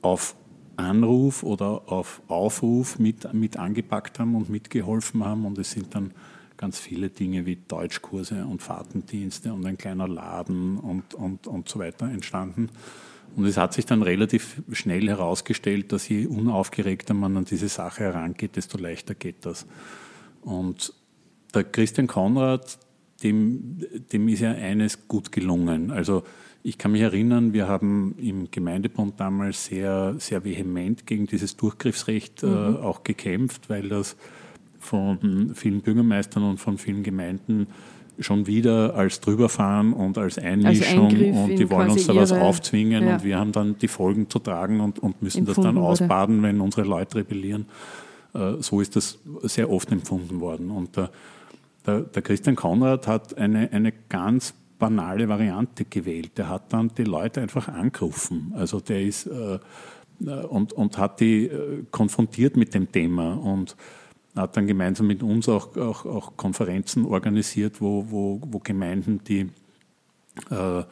auf 0.00 0.34
Anruf 0.76 1.42
oder 1.42 1.82
auf 1.86 2.22
Aufruf 2.28 2.98
mit, 2.98 3.32
mit 3.34 3.56
angepackt 3.56 4.18
haben 4.20 4.36
und 4.36 4.48
mitgeholfen 4.48 5.24
haben. 5.24 5.44
Und 5.44 5.58
es 5.58 5.72
sind 5.72 5.94
dann 5.94 6.12
ganz 6.56 6.78
viele 6.78 7.08
Dinge 7.08 7.46
wie 7.46 7.56
Deutschkurse 7.56 8.44
und 8.44 8.62
Fahrtendienste 8.62 9.52
und 9.52 9.66
ein 9.66 9.76
kleiner 9.76 10.08
Laden 10.08 10.78
und, 10.78 11.14
und, 11.14 11.46
und 11.46 11.68
so 11.68 11.80
weiter 11.80 12.06
entstanden. 12.06 12.70
Und 13.36 13.44
es 13.44 13.56
hat 13.56 13.74
sich 13.74 13.86
dann 13.86 14.02
relativ 14.02 14.62
schnell 14.72 15.08
herausgestellt, 15.08 15.92
dass 15.92 16.08
je 16.08 16.26
unaufgeregter 16.26 17.14
man 17.14 17.36
an 17.36 17.44
diese 17.44 17.68
Sache 17.68 18.04
herangeht, 18.04 18.56
desto 18.56 18.78
leichter 18.78 19.14
geht 19.14 19.44
das. 19.46 19.66
Und 20.42 20.94
der 21.54 21.64
Christian 21.64 22.06
Konrad, 22.06 22.78
dem, 23.22 23.84
dem 24.12 24.28
ist 24.28 24.40
ja 24.40 24.52
eines 24.52 25.08
gut 25.08 25.32
gelungen. 25.32 25.90
Also 25.90 26.22
ich 26.62 26.78
kann 26.78 26.92
mich 26.92 27.02
erinnern, 27.02 27.52
wir 27.52 27.68
haben 27.68 28.14
im 28.20 28.50
Gemeindebund 28.50 29.18
damals 29.18 29.66
sehr, 29.66 30.14
sehr 30.18 30.44
vehement 30.44 31.06
gegen 31.06 31.26
dieses 31.26 31.56
Durchgriffsrecht 31.56 32.42
äh, 32.42 32.46
mhm. 32.46 32.52
äh, 32.52 32.78
auch 32.78 33.04
gekämpft, 33.04 33.70
weil 33.70 33.88
das 33.88 34.16
von 34.80 35.52
vielen 35.54 35.80
Bürgermeistern 35.80 36.44
und 36.44 36.58
von 36.58 36.78
vielen 36.78 37.02
Gemeinden 37.02 37.66
schon 38.20 38.46
wieder 38.46 38.94
als 38.94 39.20
drüberfahren 39.20 39.92
und 39.92 40.18
als 40.18 40.38
Einmischung 40.38 41.06
als 41.06 41.36
und 41.36 41.56
die 41.56 41.70
wollen 41.70 41.90
uns 41.90 42.06
da 42.06 42.14
was 42.14 42.32
aufzwingen 42.32 43.04
ja. 43.06 43.14
und 43.14 43.24
wir 43.24 43.38
haben 43.38 43.52
dann 43.52 43.78
die 43.78 43.88
Folgen 43.88 44.28
zu 44.28 44.38
tragen 44.40 44.80
und, 44.80 44.98
und 44.98 45.22
müssen 45.22 45.46
Empfunden 45.46 45.62
das 45.62 45.74
dann 45.74 45.78
ausbaden, 45.78 46.36
wurde. 46.38 46.48
wenn 46.48 46.60
unsere 46.60 46.86
Leute 46.86 47.18
rebellieren. 47.18 47.66
Äh, 48.34 48.54
so 48.60 48.80
ist 48.80 48.96
das 48.96 49.18
sehr 49.42 49.70
oft 49.70 49.90
empfunden 49.92 50.40
worden. 50.40 50.70
Und 50.70 50.96
der, 50.96 51.10
der, 51.88 52.00
der 52.02 52.22
Christian 52.22 52.54
Konrad 52.54 53.06
hat 53.06 53.36
eine, 53.36 53.72
eine 53.72 53.92
ganz 54.08 54.54
banale 54.78 55.28
Variante 55.28 55.84
gewählt. 55.84 56.38
Der 56.38 56.48
hat 56.48 56.72
dann 56.72 56.92
die 56.96 57.04
Leute 57.04 57.40
einfach 57.40 57.68
angerufen. 57.68 58.52
Also 58.54 58.80
der 58.80 59.02
ist 59.02 59.26
äh, 59.26 59.58
und, 60.20 60.72
und 60.72 60.98
hat 60.98 61.20
die 61.20 61.46
äh, 61.46 61.84
konfrontiert 61.90 62.56
mit 62.56 62.74
dem 62.74 62.90
Thema 62.92 63.34
und 63.34 63.76
hat 64.36 64.56
dann 64.56 64.66
gemeinsam 64.66 65.06
mit 65.06 65.22
uns 65.22 65.48
auch, 65.48 65.76
auch, 65.76 66.04
auch 66.04 66.36
Konferenzen 66.36 67.06
organisiert, 67.06 67.80
wo, 67.80 68.06
wo, 68.10 68.40
wo 68.44 68.58
Gemeinden, 68.58 69.20
die 69.24 69.48
äh, 70.50 70.82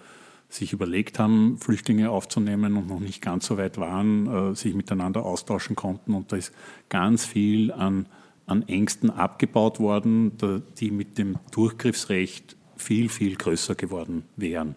sich 0.48 0.72
überlegt 0.72 1.18
haben, 1.18 1.58
Flüchtlinge 1.58 2.10
aufzunehmen 2.10 2.76
und 2.76 2.88
noch 2.88 3.00
nicht 3.00 3.20
ganz 3.20 3.46
so 3.46 3.58
weit 3.58 3.78
waren, 3.78 4.52
äh, 4.52 4.54
sich 4.54 4.74
miteinander 4.74 5.24
austauschen 5.24 5.76
konnten. 5.76 6.14
Und 6.14 6.32
da 6.32 6.36
ist 6.36 6.52
ganz 6.88 7.24
viel 7.24 7.72
an, 7.72 8.06
an 8.46 8.62
Ängsten 8.68 9.10
abgebaut 9.10 9.80
worden, 9.80 10.32
die 10.78 10.90
mit 10.90 11.18
dem 11.18 11.38
Durchgriffsrecht 11.50 12.56
viel, 12.76 13.08
viel 13.08 13.36
größer 13.36 13.74
geworden 13.74 14.24
wären. 14.36 14.76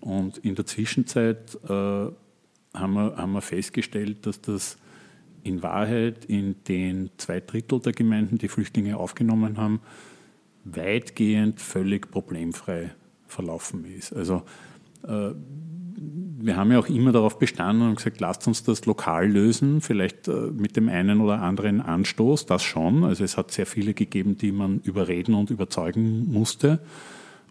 Und 0.00 0.38
in 0.38 0.54
der 0.54 0.66
Zwischenzeit 0.66 1.54
äh, 1.64 1.68
haben, 1.68 2.14
wir, 2.74 3.16
haben 3.16 3.32
wir 3.32 3.42
festgestellt, 3.42 4.26
dass 4.26 4.40
das 4.40 4.78
in 5.44 5.62
Wahrheit 5.62 6.24
in 6.24 6.56
den 6.68 7.10
zwei 7.18 7.40
Drittel 7.40 7.80
der 7.80 7.92
Gemeinden, 7.92 8.38
die 8.38 8.48
Flüchtlinge 8.48 8.96
aufgenommen 8.96 9.58
haben, 9.58 9.80
weitgehend 10.64 11.60
völlig 11.60 12.10
problemfrei 12.10 12.94
verlaufen 13.26 13.84
ist. 13.84 14.12
Also 14.12 14.42
äh, 15.06 15.32
wir 16.44 16.56
haben 16.56 16.72
ja 16.72 16.78
auch 16.80 16.88
immer 16.88 17.12
darauf 17.12 17.38
bestanden 17.38 17.88
und 17.88 17.96
gesagt, 17.96 18.20
lasst 18.20 18.48
uns 18.48 18.64
das 18.64 18.84
lokal 18.84 19.30
lösen, 19.30 19.80
vielleicht 19.80 20.26
äh, 20.26 20.50
mit 20.52 20.76
dem 20.76 20.88
einen 20.88 21.20
oder 21.20 21.40
anderen 21.40 21.80
Anstoß, 21.80 22.46
das 22.46 22.64
schon. 22.64 23.04
Also 23.04 23.22
es 23.22 23.36
hat 23.36 23.52
sehr 23.52 23.66
viele 23.66 23.94
gegeben, 23.94 24.36
die 24.36 24.50
man 24.50 24.80
überreden 24.80 25.34
und 25.34 25.50
überzeugen 25.50 26.32
musste. 26.32 26.80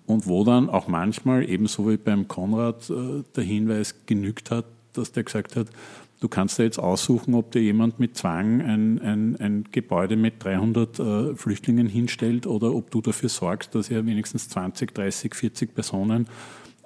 Und 0.05 0.27
wo 0.27 0.43
dann 0.43 0.69
auch 0.69 0.89
manchmal, 0.89 1.47
ebenso 1.47 1.89
wie 1.89 1.95
beim 1.95 2.27
Konrad, 2.27 2.89
äh, 2.89 3.23
der 3.35 3.43
Hinweis 3.43 3.95
genügt 4.05 4.51
hat, 4.51 4.65
dass 4.91 5.13
der 5.13 5.23
gesagt 5.23 5.55
hat, 5.55 5.67
du 6.19 6.27
kannst 6.27 6.59
dir 6.59 6.63
jetzt 6.63 6.79
aussuchen, 6.79 7.33
ob 7.33 7.51
dir 7.51 7.61
jemand 7.61 7.99
mit 7.99 8.17
Zwang 8.17 8.61
ein, 8.61 8.99
ein, 9.01 9.37
ein 9.39 9.65
Gebäude 9.71 10.17
mit 10.17 10.43
300 10.43 10.99
äh, 10.99 11.35
Flüchtlingen 11.35 11.87
hinstellt 11.87 12.45
oder 12.45 12.75
ob 12.75 12.91
du 12.91 12.99
dafür 12.99 13.29
sorgst, 13.29 13.73
dass 13.73 13.89
er 13.89 14.05
wenigstens 14.05 14.49
20, 14.49 14.93
30, 14.93 15.33
40 15.33 15.73
Personen 15.73 16.27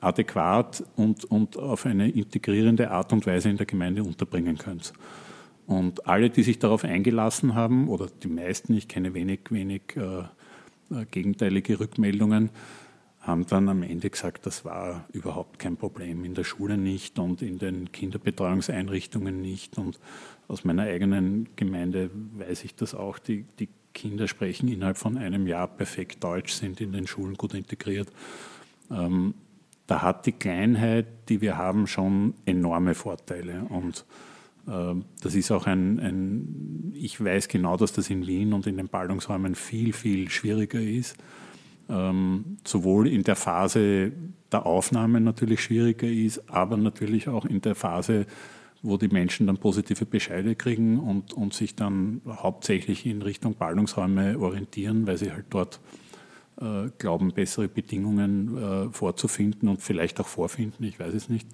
adäquat 0.05 0.83
und, 0.95 1.25
und 1.25 1.57
auf 1.57 1.85
eine 1.85 2.09
integrierende 2.09 2.91
Art 2.91 3.11
und 3.11 3.25
Weise 3.25 3.49
in 3.49 3.57
der 3.57 3.65
Gemeinde 3.65 4.03
unterbringen 4.03 4.57
könnt. 4.57 4.93
Und 5.67 6.07
alle, 6.07 6.29
die 6.29 6.43
sich 6.43 6.59
darauf 6.59 6.83
eingelassen 6.83 7.55
haben, 7.55 7.89
oder 7.89 8.07
die 8.21 8.27
meisten, 8.27 8.73
ich 8.75 8.87
kenne 8.87 9.13
wenig, 9.13 9.39
wenig 9.49 9.81
äh, 9.95 10.19
äh 10.91 11.05
gegenteilige 11.09 11.79
Rückmeldungen, 11.79 12.51
haben 13.21 13.47
dann 13.47 13.69
am 13.69 13.81
Ende 13.81 14.11
gesagt, 14.11 14.45
das 14.45 14.63
war 14.63 15.05
überhaupt 15.11 15.57
kein 15.57 15.77
Problem, 15.77 16.23
in 16.23 16.35
der 16.35 16.43
Schule 16.43 16.77
nicht 16.77 17.17
und 17.17 17.41
in 17.41 17.57
den 17.57 17.91
Kinderbetreuungseinrichtungen 17.91 19.41
nicht. 19.41 19.79
Und 19.79 19.99
aus 20.47 20.63
meiner 20.63 20.83
eigenen 20.83 21.49
Gemeinde 21.55 22.11
weiß 22.37 22.63
ich 22.65 22.75
das 22.75 22.93
auch, 22.93 23.17
die, 23.17 23.45
die 23.57 23.69
Kinder 23.95 24.27
sprechen 24.27 24.69
innerhalb 24.69 24.97
von 24.97 25.17
einem 25.17 25.47
Jahr 25.47 25.67
perfekt 25.67 26.23
Deutsch, 26.23 26.53
sind 26.53 26.79
in 26.81 26.91
den 26.91 27.07
Schulen 27.07 27.33
gut 27.33 27.55
integriert. 27.55 28.09
Ähm, 28.91 29.33
da 29.87 30.01
hat 30.01 30.25
die 30.25 30.31
Kleinheit, 30.31 31.29
die 31.29 31.41
wir 31.41 31.57
haben, 31.57 31.87
schon 31.87 32.33
enorme 32.45 32.95
Vorteile. 32.95 33.65
Und 33.69 34.05
äh, 34.67 34.95
das 35.21 35.35
ist 35.35 35.51
auch 35.51 35.67
ein, 35.67 35.99
ein, 35.99 36.93
ich 36.95 37.23
weiß 37.23 37.47
genau, 37.47 37.77
dass 37.77 37.93
das 37.93 38.09
in 38.09 38.25
Wien 38.25 38.53
und 38.53 38.67
in 38.67 38.77
den 38.77 38.87
Ballungsräumen 38.87 39.55
viel, 39.55 39.93
viel 39.93 40.29
schwieriger 40.29 40.81
ist. 40.81 41.17
Ähm, 41.87 42.57
sowohl 42.65 43.07
in 43.07 43.23
der 43.23 43.35
Phase 43.35 44.11
der 44.51 44.65
Aufnahme 44.65 45.21
natürlich 45.21 45.61
schwieriger 45.61 46.07
ist, 46.07 46.49
aber 46.49 46.77
natürlich 46.77 47.27
auch 47.27 47.45
in 47.45 47.61
der 47.61 47.75
Phase 47.75 48.25
wo 48.85 48.97
die 48.97 49.07
Menschen 49.07 49.47
dann 49.47 49.57
positive 49.57 50.05
Bescheide 50.05 50.55
kriegen 50.55 50.99
und, 50.99 51.33
und 51.33 51.53
sich 51.53 51.75
dann 51.75 52.21
hauptsächlich 52.27 53.05
in 53.05 53.21
Richtung 53.21 53.55
Ballungsräume 53.55 54.39
orientieren, 54.39 55.07
weil 55.07 55.17
sie 55.17 55.31
halt 55.31 55.45
dort 55.49 55.79
glauben, 56.97 57.33
bessere 57.33 57.67
Bedingungen 57.67 58.57
äh, 58.57 58.89
vorzufinden 58.91 59.67
und 59.69 59.81
vielleicht 59.81 60.19
auch 60.19 60.27
vorfinden, 60.27 60.83
ich 60.83 60.99
weiß 60.99 61.13
es 61.13 61.29
nicht. 61.29 61.47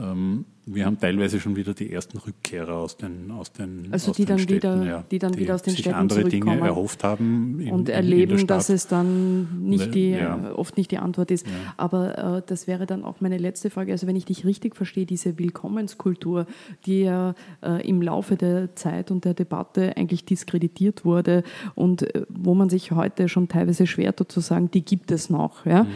Ähm, 0.00 0.44
wir 0.66 0.86
haben 0.86 0.98
teilweise 0.98 1.40
schon 1.40 1.56
wieder 1.56 1.74
die 1.74 1.92
ersten 1.92 2.18
Rückkehrer 2.18 2.74
aus 2.74 2.96
den 2.96 3.30
aus 3.30 3.52
den 3.52 3.88
also 3.90 4.10
aus 4.10 4.16
die 4.16 4.24
den 4.24 4.28
dann 4.28 4.38
Städten, 4.38 4.80
wieder 4.80 4.84
ja, 4.84 5.04
die 5.10 5.18
dann 5.18 5.36
wieder 5.36 5.54
aus 5.54 5.62
den 5.62 5.72
sich 5.72 5.80
Städten 5.80 5.96
andere 5.96 6.24
Dinge 6.24 6.58
erhofft 6.60 7.02
haben 7.02 7.58
in, 7.60 7.72
und 7.72 7.88
erleben, 7.88 8.46
dass 8.46 8.68
es 8.68 8.86
dann 8.86 9.62
nicht 9.62 9.86
ne, 9.86 9.92
die 9.92 10.10
ja. 10.10 10.52
oft 10.54 10.76
nicht 10.76 10.90
die 10.90 10.98
Antwort 10.98 11.30
ist. 11.30 11.46
Ja. 11.46 11.52
Aber 11.76 12.36
äh, 12.36 12.42
das 12.46 12.66
wäre 12.66 12.86
dann 12.86 13.04
auch 13.04 13.20
meine 13.20 13.38
letzte 13.38 13.70
Frage. 13.70 13.92
Also 13.92 14.06
wenn 14.06 14.16
ich 14.16 14.26
dich 14.26 14.44
richtig 14.44 14.76
verstehe, 14.76 15.06
diese 15.06 15.38
Willkommenskultur, 15.38 16.46
die 16.86 17.00
ja 17.02 17.34
äh, 17.62 17.86
im 17.88 18.00
Laufe 18.00 18.36
der 18.36 18.76
Zeit 18.76 19.10
und 19.10 19.24
der 19.24 19.34
Debatte 19.34 19.96
eigentlich 19.96 20.24
diskreditiert 20.24 21.04
wurde 21.04 21.42
und 21.74 22.14
äh, 22.14 22.26
wo 22.28 22.54
man 22.54 22.70
sich 22.70 22.92
heute 22.92 23.28
schon 23.28 23.48
teilweise 23.48 23.86
schwer 23.86 24.14
tut 24.14 24.30
zu 24.30 24.40
sagen, 24.40 24.70
die 24.70 24.84
gibt 24.84 25.10
es 25.10 25.30
noch. 25.30 25.66
Ja? 25.66 25.84
Mhm 25.84 25.88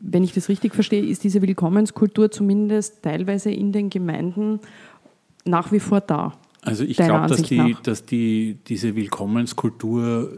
wenn 0.00 0.22
ich 0.22 0.32
das 0.32 0.48
richtig 0.48 0.74
verstehe, 0.74 1.04
ist 1.04 1.24
diese 1.24 1.42
Willkommenskultur 1.42 2.30
zumindest 2.30 3.02
teilweise 3.02 3.50
in 3.50 3.72
den 3.72 3.90
Gemeinden 3.90 4.60
nach 5.44 5.72
wie 5.72 5.80
vor 5.80 6.00
da. 6.00 6.34
Also 6.62 6.84
ich 6.84 6.96
glaube, 6.96 7.28
dass, 7.28 7.42
die, 7.42 7.76
dass 7.82 8.04
die, 8.04 8.58
diese 8.66 8.94
Willkommenskultur, 8.94 10.30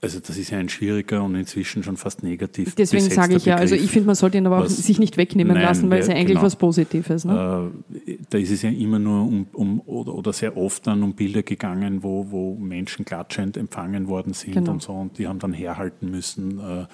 also 0.00 0.20
das 0.20 0.36
ist 0.38 0.50
ja 0.50 0.58
ein 0.58 0.68
schwieriger 0.68 1.22
und 1.22 1.34
inzwischen 1.34 1.82
schon 1.82 1.96
fast 1.96 2.22
negativ. 2.22 2.74
Deswegen 2.76 3.10
sage 3.10 3.36
ich 3.36 3.44
ja, 3.44 3.56
also 3.56 3.74
ich 3.74 3.90
finde, 3.90 4.06
man 4.06 4.14
sollte 4.14 4.38
ihn 4.38 4.46
aber 4.46 4.60
auch 4.60 4.66
sich 4.66 4.98
nicht 4.98 5.16
wegnehmen 5.16 5.54
nein, 5.54 5.64
lassen, 5.64 5.90
weil 5.90 6.00
es 6.00 6.06
ja 6.06 6.14
eigentlich 6.14 6.28
genau. 6.28 6.42
was 6.42 6.56
Positives. 6.56 7.24
Ne? 7.24 7.70
Äh, 8.06 8.18
da 8.30 8.38
ist 8.38 8.50
es 8.50 8.62
ja 8.62 8.70
immer 8.70 8.98
nur 8.98 9.22
um, 9.22 9.46
um 9.52 9.80
oder, 9.80 10.14
oder, 10.14 10.32
sehr 10.32 10.56
oft 10.56 10.86
dann 10.86 11.02
um 11.02 11.14
Bilder 11.14 11.42
gegangen, 11.42 12.02
wo, 12.02 12.30
wo 12.30 12.54
Menschen 12.54 13.04
klatschend 13.04 13.56
empfangen 13.56 14.08
worden 14.08 14.32
sind 14.32 14.54
genau. 14.54 14.72
und 14.72 14.82
so 14.82 14.92
und 14.92 15.18
die 15.18 15.26
haben 15.26 15.40
dann 15.40 15.52
herhalten 15.52 16.10
müssen. 16.10 16.60
Äh, 16.60 16.86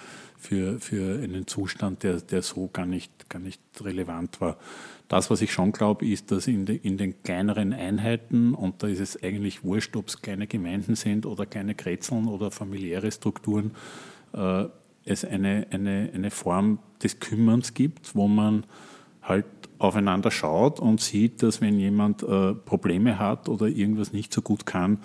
für, 0.45 0.79
für 0.79 1.23
einen 1.23 1.47
Zustand, 1.47 2.03
der, 2.03 2.21
der 2.21 2.43
so 2.43 2.69
gar 2.71 2.85
nicht, 2.85 3.31
gar 3.31 3.39
nicht 3.39 3.61
relevant 3.81 4.41
war. 4.41 4.59
Das, 5.09 5.31
was 5.31 5.41
ich 5.41 5.53
schon 5.53 5.73
glaube, 5.73 6.07
ist, 6.07 6.31
dass 6.31 6.47
in, 6.47 6.67
de, 6.67 6.77
in 6.77 6.99
den 6.99 7.23
kleineren 7.23 7.73
Einheiten, 7.73 8.55
und 8.55 8.83
da 8.83 8.89
ist 8.89 9.01
es 9.01 9.23
eigentlich 9.23 9.65
wurscht, 9.65 9.97
ob 9.97 10.09
es 10.09 10.21
kleine 10.21 10.47
Gemeinden 10.47 10.97
sind 10.97 11.25
oder 11.25 11.47
kleine 11.47 11.75
Kretzeln 11.75 12.29
oder 12.29 12.51
familiäre 12.51 13.11
Strukturen, 13.11 13.71
äh, 14.35 14.67
es 15.07 15.25
eine, 15.25 15.67
eine, 15.71 16.11
eine 16.15 16.31
Form 16.31 16.79
des 17.03 17.21
Kümmerns 17.21 17.73
gibt, 17.73 18.15
wo 18.15 18.29
man 18.29 18.65
halt 19.23 19.47
aufeinander 19.79 20.31
schaut 20.31 20.79
und 20.79 21.01
sieht, 21.01 21.43
dass 21.43 21.61
wenn 21.63 21.79
jemand 21.79 22.23
äh, 22.23 22.55
Probleme 22.55 23.19
hat 23.19 23.49
oder 23.49 23.67
irgendwas 23.67 24.13
nicht 24.13 24.33
so 24.33 24.43
gut 24.43 24.67
kann, 24.67 24.99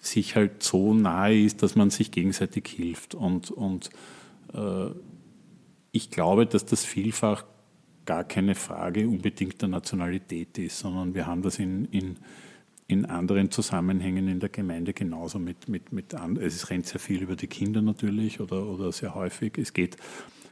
sich 0.00 0.34
halt 0.36 0.62
so 0.62 0.94
nahe 0.94 1.42
ist, 1.42 1.62
dass 1.62 1.76
man 1.76 1.90
sich 1.90 2.10
gegenseitig 2.10 2.68
hilft. 2.68 3.14
Und, 3.14 3.50
und 3.50 3.90
ich 5.92 6.10
glaube, 6.10 6.46
dass 6.46 6.64
das 6.64 6.84
vielfach 6.84 7.44
gar 8.08 8.24
keine 8.24 8.54
Frage 8.54 9.06
unbedingt 9.06 9.60
der 9.60 9.68
Nationalität 9.68 10.56
ist, 10.58 10.78
sondern 10.78 11.14
wir 11.14 11.26
haben 11.26 11.42
das 11.42 11.58
in, 11.58 11.84
in, 11.86 12.16
in 12.86 13.04
anderen 13.04 13.50
Zusammenhängen 13.50 14.28
in 14.28 14.40
der 14.40 14.48
Gemeinde 14.48 14.94
genauso 14.94 15.38
mit, 15.38 15.68
mit, 15.68 15.92
mit 15.92 16.14
es 16.40 16.70
rennt 16.70 16.86
sehr 16.86 17.00
viel 17.00 17.22
über 17.22 17.36
die 17.36 17.48
Kinder 17.48 17.82
natürlich 17.82 18.40
oder, 18.40 18.66
oder 18.66 18.92
sehr 18.92 19.14
häufig. 19.14 19.58
Es 19.58 19.74
geht 19.74 19.98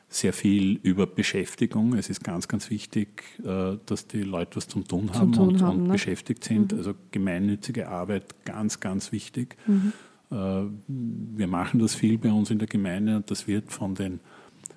sehr 0.09 0.33
viel 0.33 0.79
über 0.83 1.07
Beschäftigung. 1.07 1.95
Es 1.95 2.11
ist 2.11 2.23
ganz, 2.23 2.47
ganz 2.47 2.69
wichtig, 2.71 3.25
äh, 3.43 3.79
dass 3.87 4.07
die 4.07 4.23
Leute 4.23 4.57
was 4.57 4.69
zum 4.69 4.87
Tun 4.87 5.13
haben, 5.15 5.33
zum 5.33 5.33
Tun 5.33 5.49
und, 5.49 5.63
haben, 5.63 5.79
und 5.79 5.87
ne? 5.87 5.93
beschäftigt 5.93 6.45
sind. 6.45 6.73
Mhm. 6.73 6.79
Also 6.79 6.95
gemeinnützige 7.11 7.89
Arbeit, 7.89 8.45
ganz, 8.45 8.81
ganz 8.81 9.13
wichtig. 9.13 9.57
Mhm. 9.67 9.93
Äh, 10.31 10.63
wir 10.87 11.47
machen 11.47 11.81
das 11.81 11.95
viel 11.95 12.19
bei 12.19 12.33
uns 12.33 12.51
in 12.51 12.59
der 12.59 12.69
Gemeinde 12.69 13.17
und 13.17 13.31
das 13.31 13.47
wird 13.47 13.73
von 13.73 13.95
den, 13.95 14.21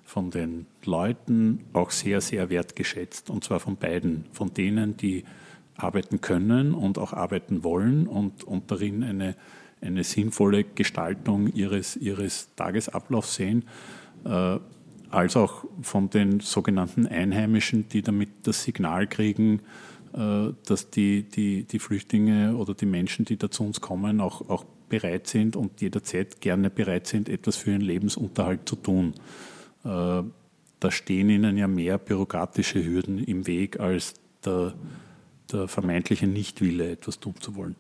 von 0.04 0.32
den 0.32 0.66
Leuten 0.86 1.62
auch 1.74 1.91
sehr, 1.91 2.22
sehr 2.22 2.50
wertgeschätzt. 2.50 3.30
Und 3.30 3.43
zwar 3.43 3.60
von 3.60 3.78
beiden. 3.78 4.26
Von 4.32 4.54
denen, 4.54 4.97
die 4.97 5.24
arbeiten 5.76 6.22
können 6.22 6.74
und 6.74 6.97
auch 6.97 7.14
arbeiten 7.14 7.64
wollen 7.64 8.08
und, 8.08 8.43
und 8.43 8.70
darin 8.70 9.04
eine, 9.04 9.36
eine 9.82 10.04
sinnvolle 10.04 10.64
Gestaltung 10.64 11.47
ihres, 11.47 11.95
ihres 11.95 12.54
Tagesablaufs 12.56 13.36
sehen, 13.36 13.64
äh, 14.26 14.58
als 15.10 15.36
auch 15.36 15.66
von 15.82 16.10
den 16.10 16.39
sogenannten 16.39 17.08
Einheimischen, 17.08 17.89
die 17.89 18.02
damit 18.02 18.30
das 18.43 18.64
Signal 18.64 19.08
kriegen, 19.08 19.62
äh, 20.14 20.50
dass 20.66 20.89
die, 20.89 21.24
die, 21.24 21.64
die 21.64 21.80
Flüchtlinge 21.80 22.56
oder 22.56 22.74
die 22.74 22.86
Menschen, 22.86 23.26
die 23.26 23.38
da 23.38 23.50
zu 23.50 23.64
uns 23.64 23.82
kommen, 23.82 24.22
auch, 24.22 24.50
auch 24.50 24.66
bereit 24.90 25.28
sind 25.28 25.56
und 25.56 25.82
jederzeit 25.82 26.42
gerne 26.42 26.70
bereit 26.70 27.08
sind, 27.08 27.30
etwas 27.30 27.56
für 27.56 27.72
ihren 27.72 27.82
Lebensunterhalt 27.82 28.68
zu 28.68 28.76
tun. 28.76 29.14
Äh, 29.84 30.24
da 30.80 30.92
stehen 30.92 31.30
ihnen 31.30 31.58
ja 31.58 31.68
mehr 31.68 31.98
bürokratische 31.98 32.84
Hürden 32.84 33.24
im 33.24 33.48
Weg 33.48 33.80
als 33.80 34.16
der, 34.46 34.74
der 35.52 35.68
vermeintliche 35.68 36.28
Nichtwille, 36.28 36.92
etwas 36.92 37.20
tun 37.20 37.36
zu 37.40 37.56
wollen. 37.56 37.76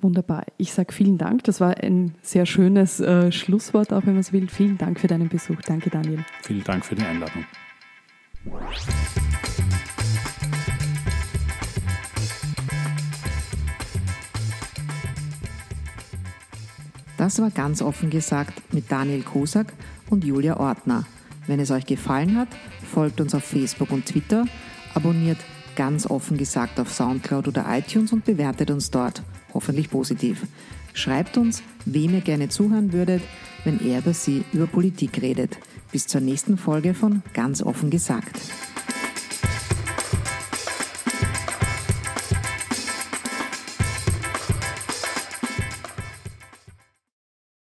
Wunderbar. 0.00 0.44
Ich 0.58 0.72
sage 0.72 0.92
vielen 0.92 1.16
Dank. 1.16 1.44
Das 1.44 1.60
war 1.60 1.78
ein 1.78 2.14
sehr 2.22 2.44
schönes 2.44 3.00
äh, 3.00 3.32
Schlusswort, 3.32 3.92
auch 3.92 4.04
wenn 4.04 4.12
man 4.12 4.20
es 4.20 4.32
will. 4.32 4.48
Vielen 4.48 4.76
Dank 4.76 5.00
für 5.00 5.06
deinen 5.06 5.28
Besuch. 5.28 5.60
Danke, 5.66 5.90
Daniel. 5.90 6.24
Vielen 6.42 6.64
Dank 6.64 6.84
für 6.84 6.94
die 6.94 7.02
Einladung. 7.02 7.44
Das 17.26 17.40
war 17.40 17.50
ganz 17.50 17.82
offen 17.82 18.08
gesagt 18.08 18.72
mit 18.72 18.92
Daniel 18.92 19.24
Kosak 19.24 19.72
und 20.10 20.22
Julia 20.22 20.60
Ortner. 20.60 21.06
Wenn 21.48 21.58
es 21.58 21.72
euch 21.72 21.84
gefallen 21.84 22.36
hat, 22.36 22.46
folgt 22.88 23.20
uns 23.20 23.34
auf 23.34 23.42
Facebook 23.42 23.90
und 23.90 24.06
Twitter, 24.06 24.44
abonniert 24.94 25.38
ganz 25.74 26.06
offen 26.08 26.36
gesagt 26.36 26.78
auf 26.78 26.94
Soundcloud 26.94 27.48
oder 27.48 27.66
iTunes 27.68 28.12
und 28.12 28.24
bewertet 28.24 28.70
uns 28.70 28.92
dort, 28.92 29.24
hoffentlich 29.54 29.90
positiv. 29.90 30.46
Schreibt 30.94 31.36
uns, 31.36 31.64
wem 31.84 32.14
ihr 32.14 32.20
gerne 32.20 32.48
zuhören 32.48 32.92
würdet, 32.92 33.22
wenn 33.64 33.84
er 33.84 33.98
oder 33.98 34.14
sie 34.14 34.44
über 34.52 34.68
Politik 34.68 35.20
redet. 35.20 35.58
Bis 35.90 36.06
zur 36.06 36.20
nächsten 36.20 36.56
Folge 36.56 36.94
von 36.94 37.24
Ganz 37.34 37.60
offen 37.60 37.90
gesagt. 37.90 38.40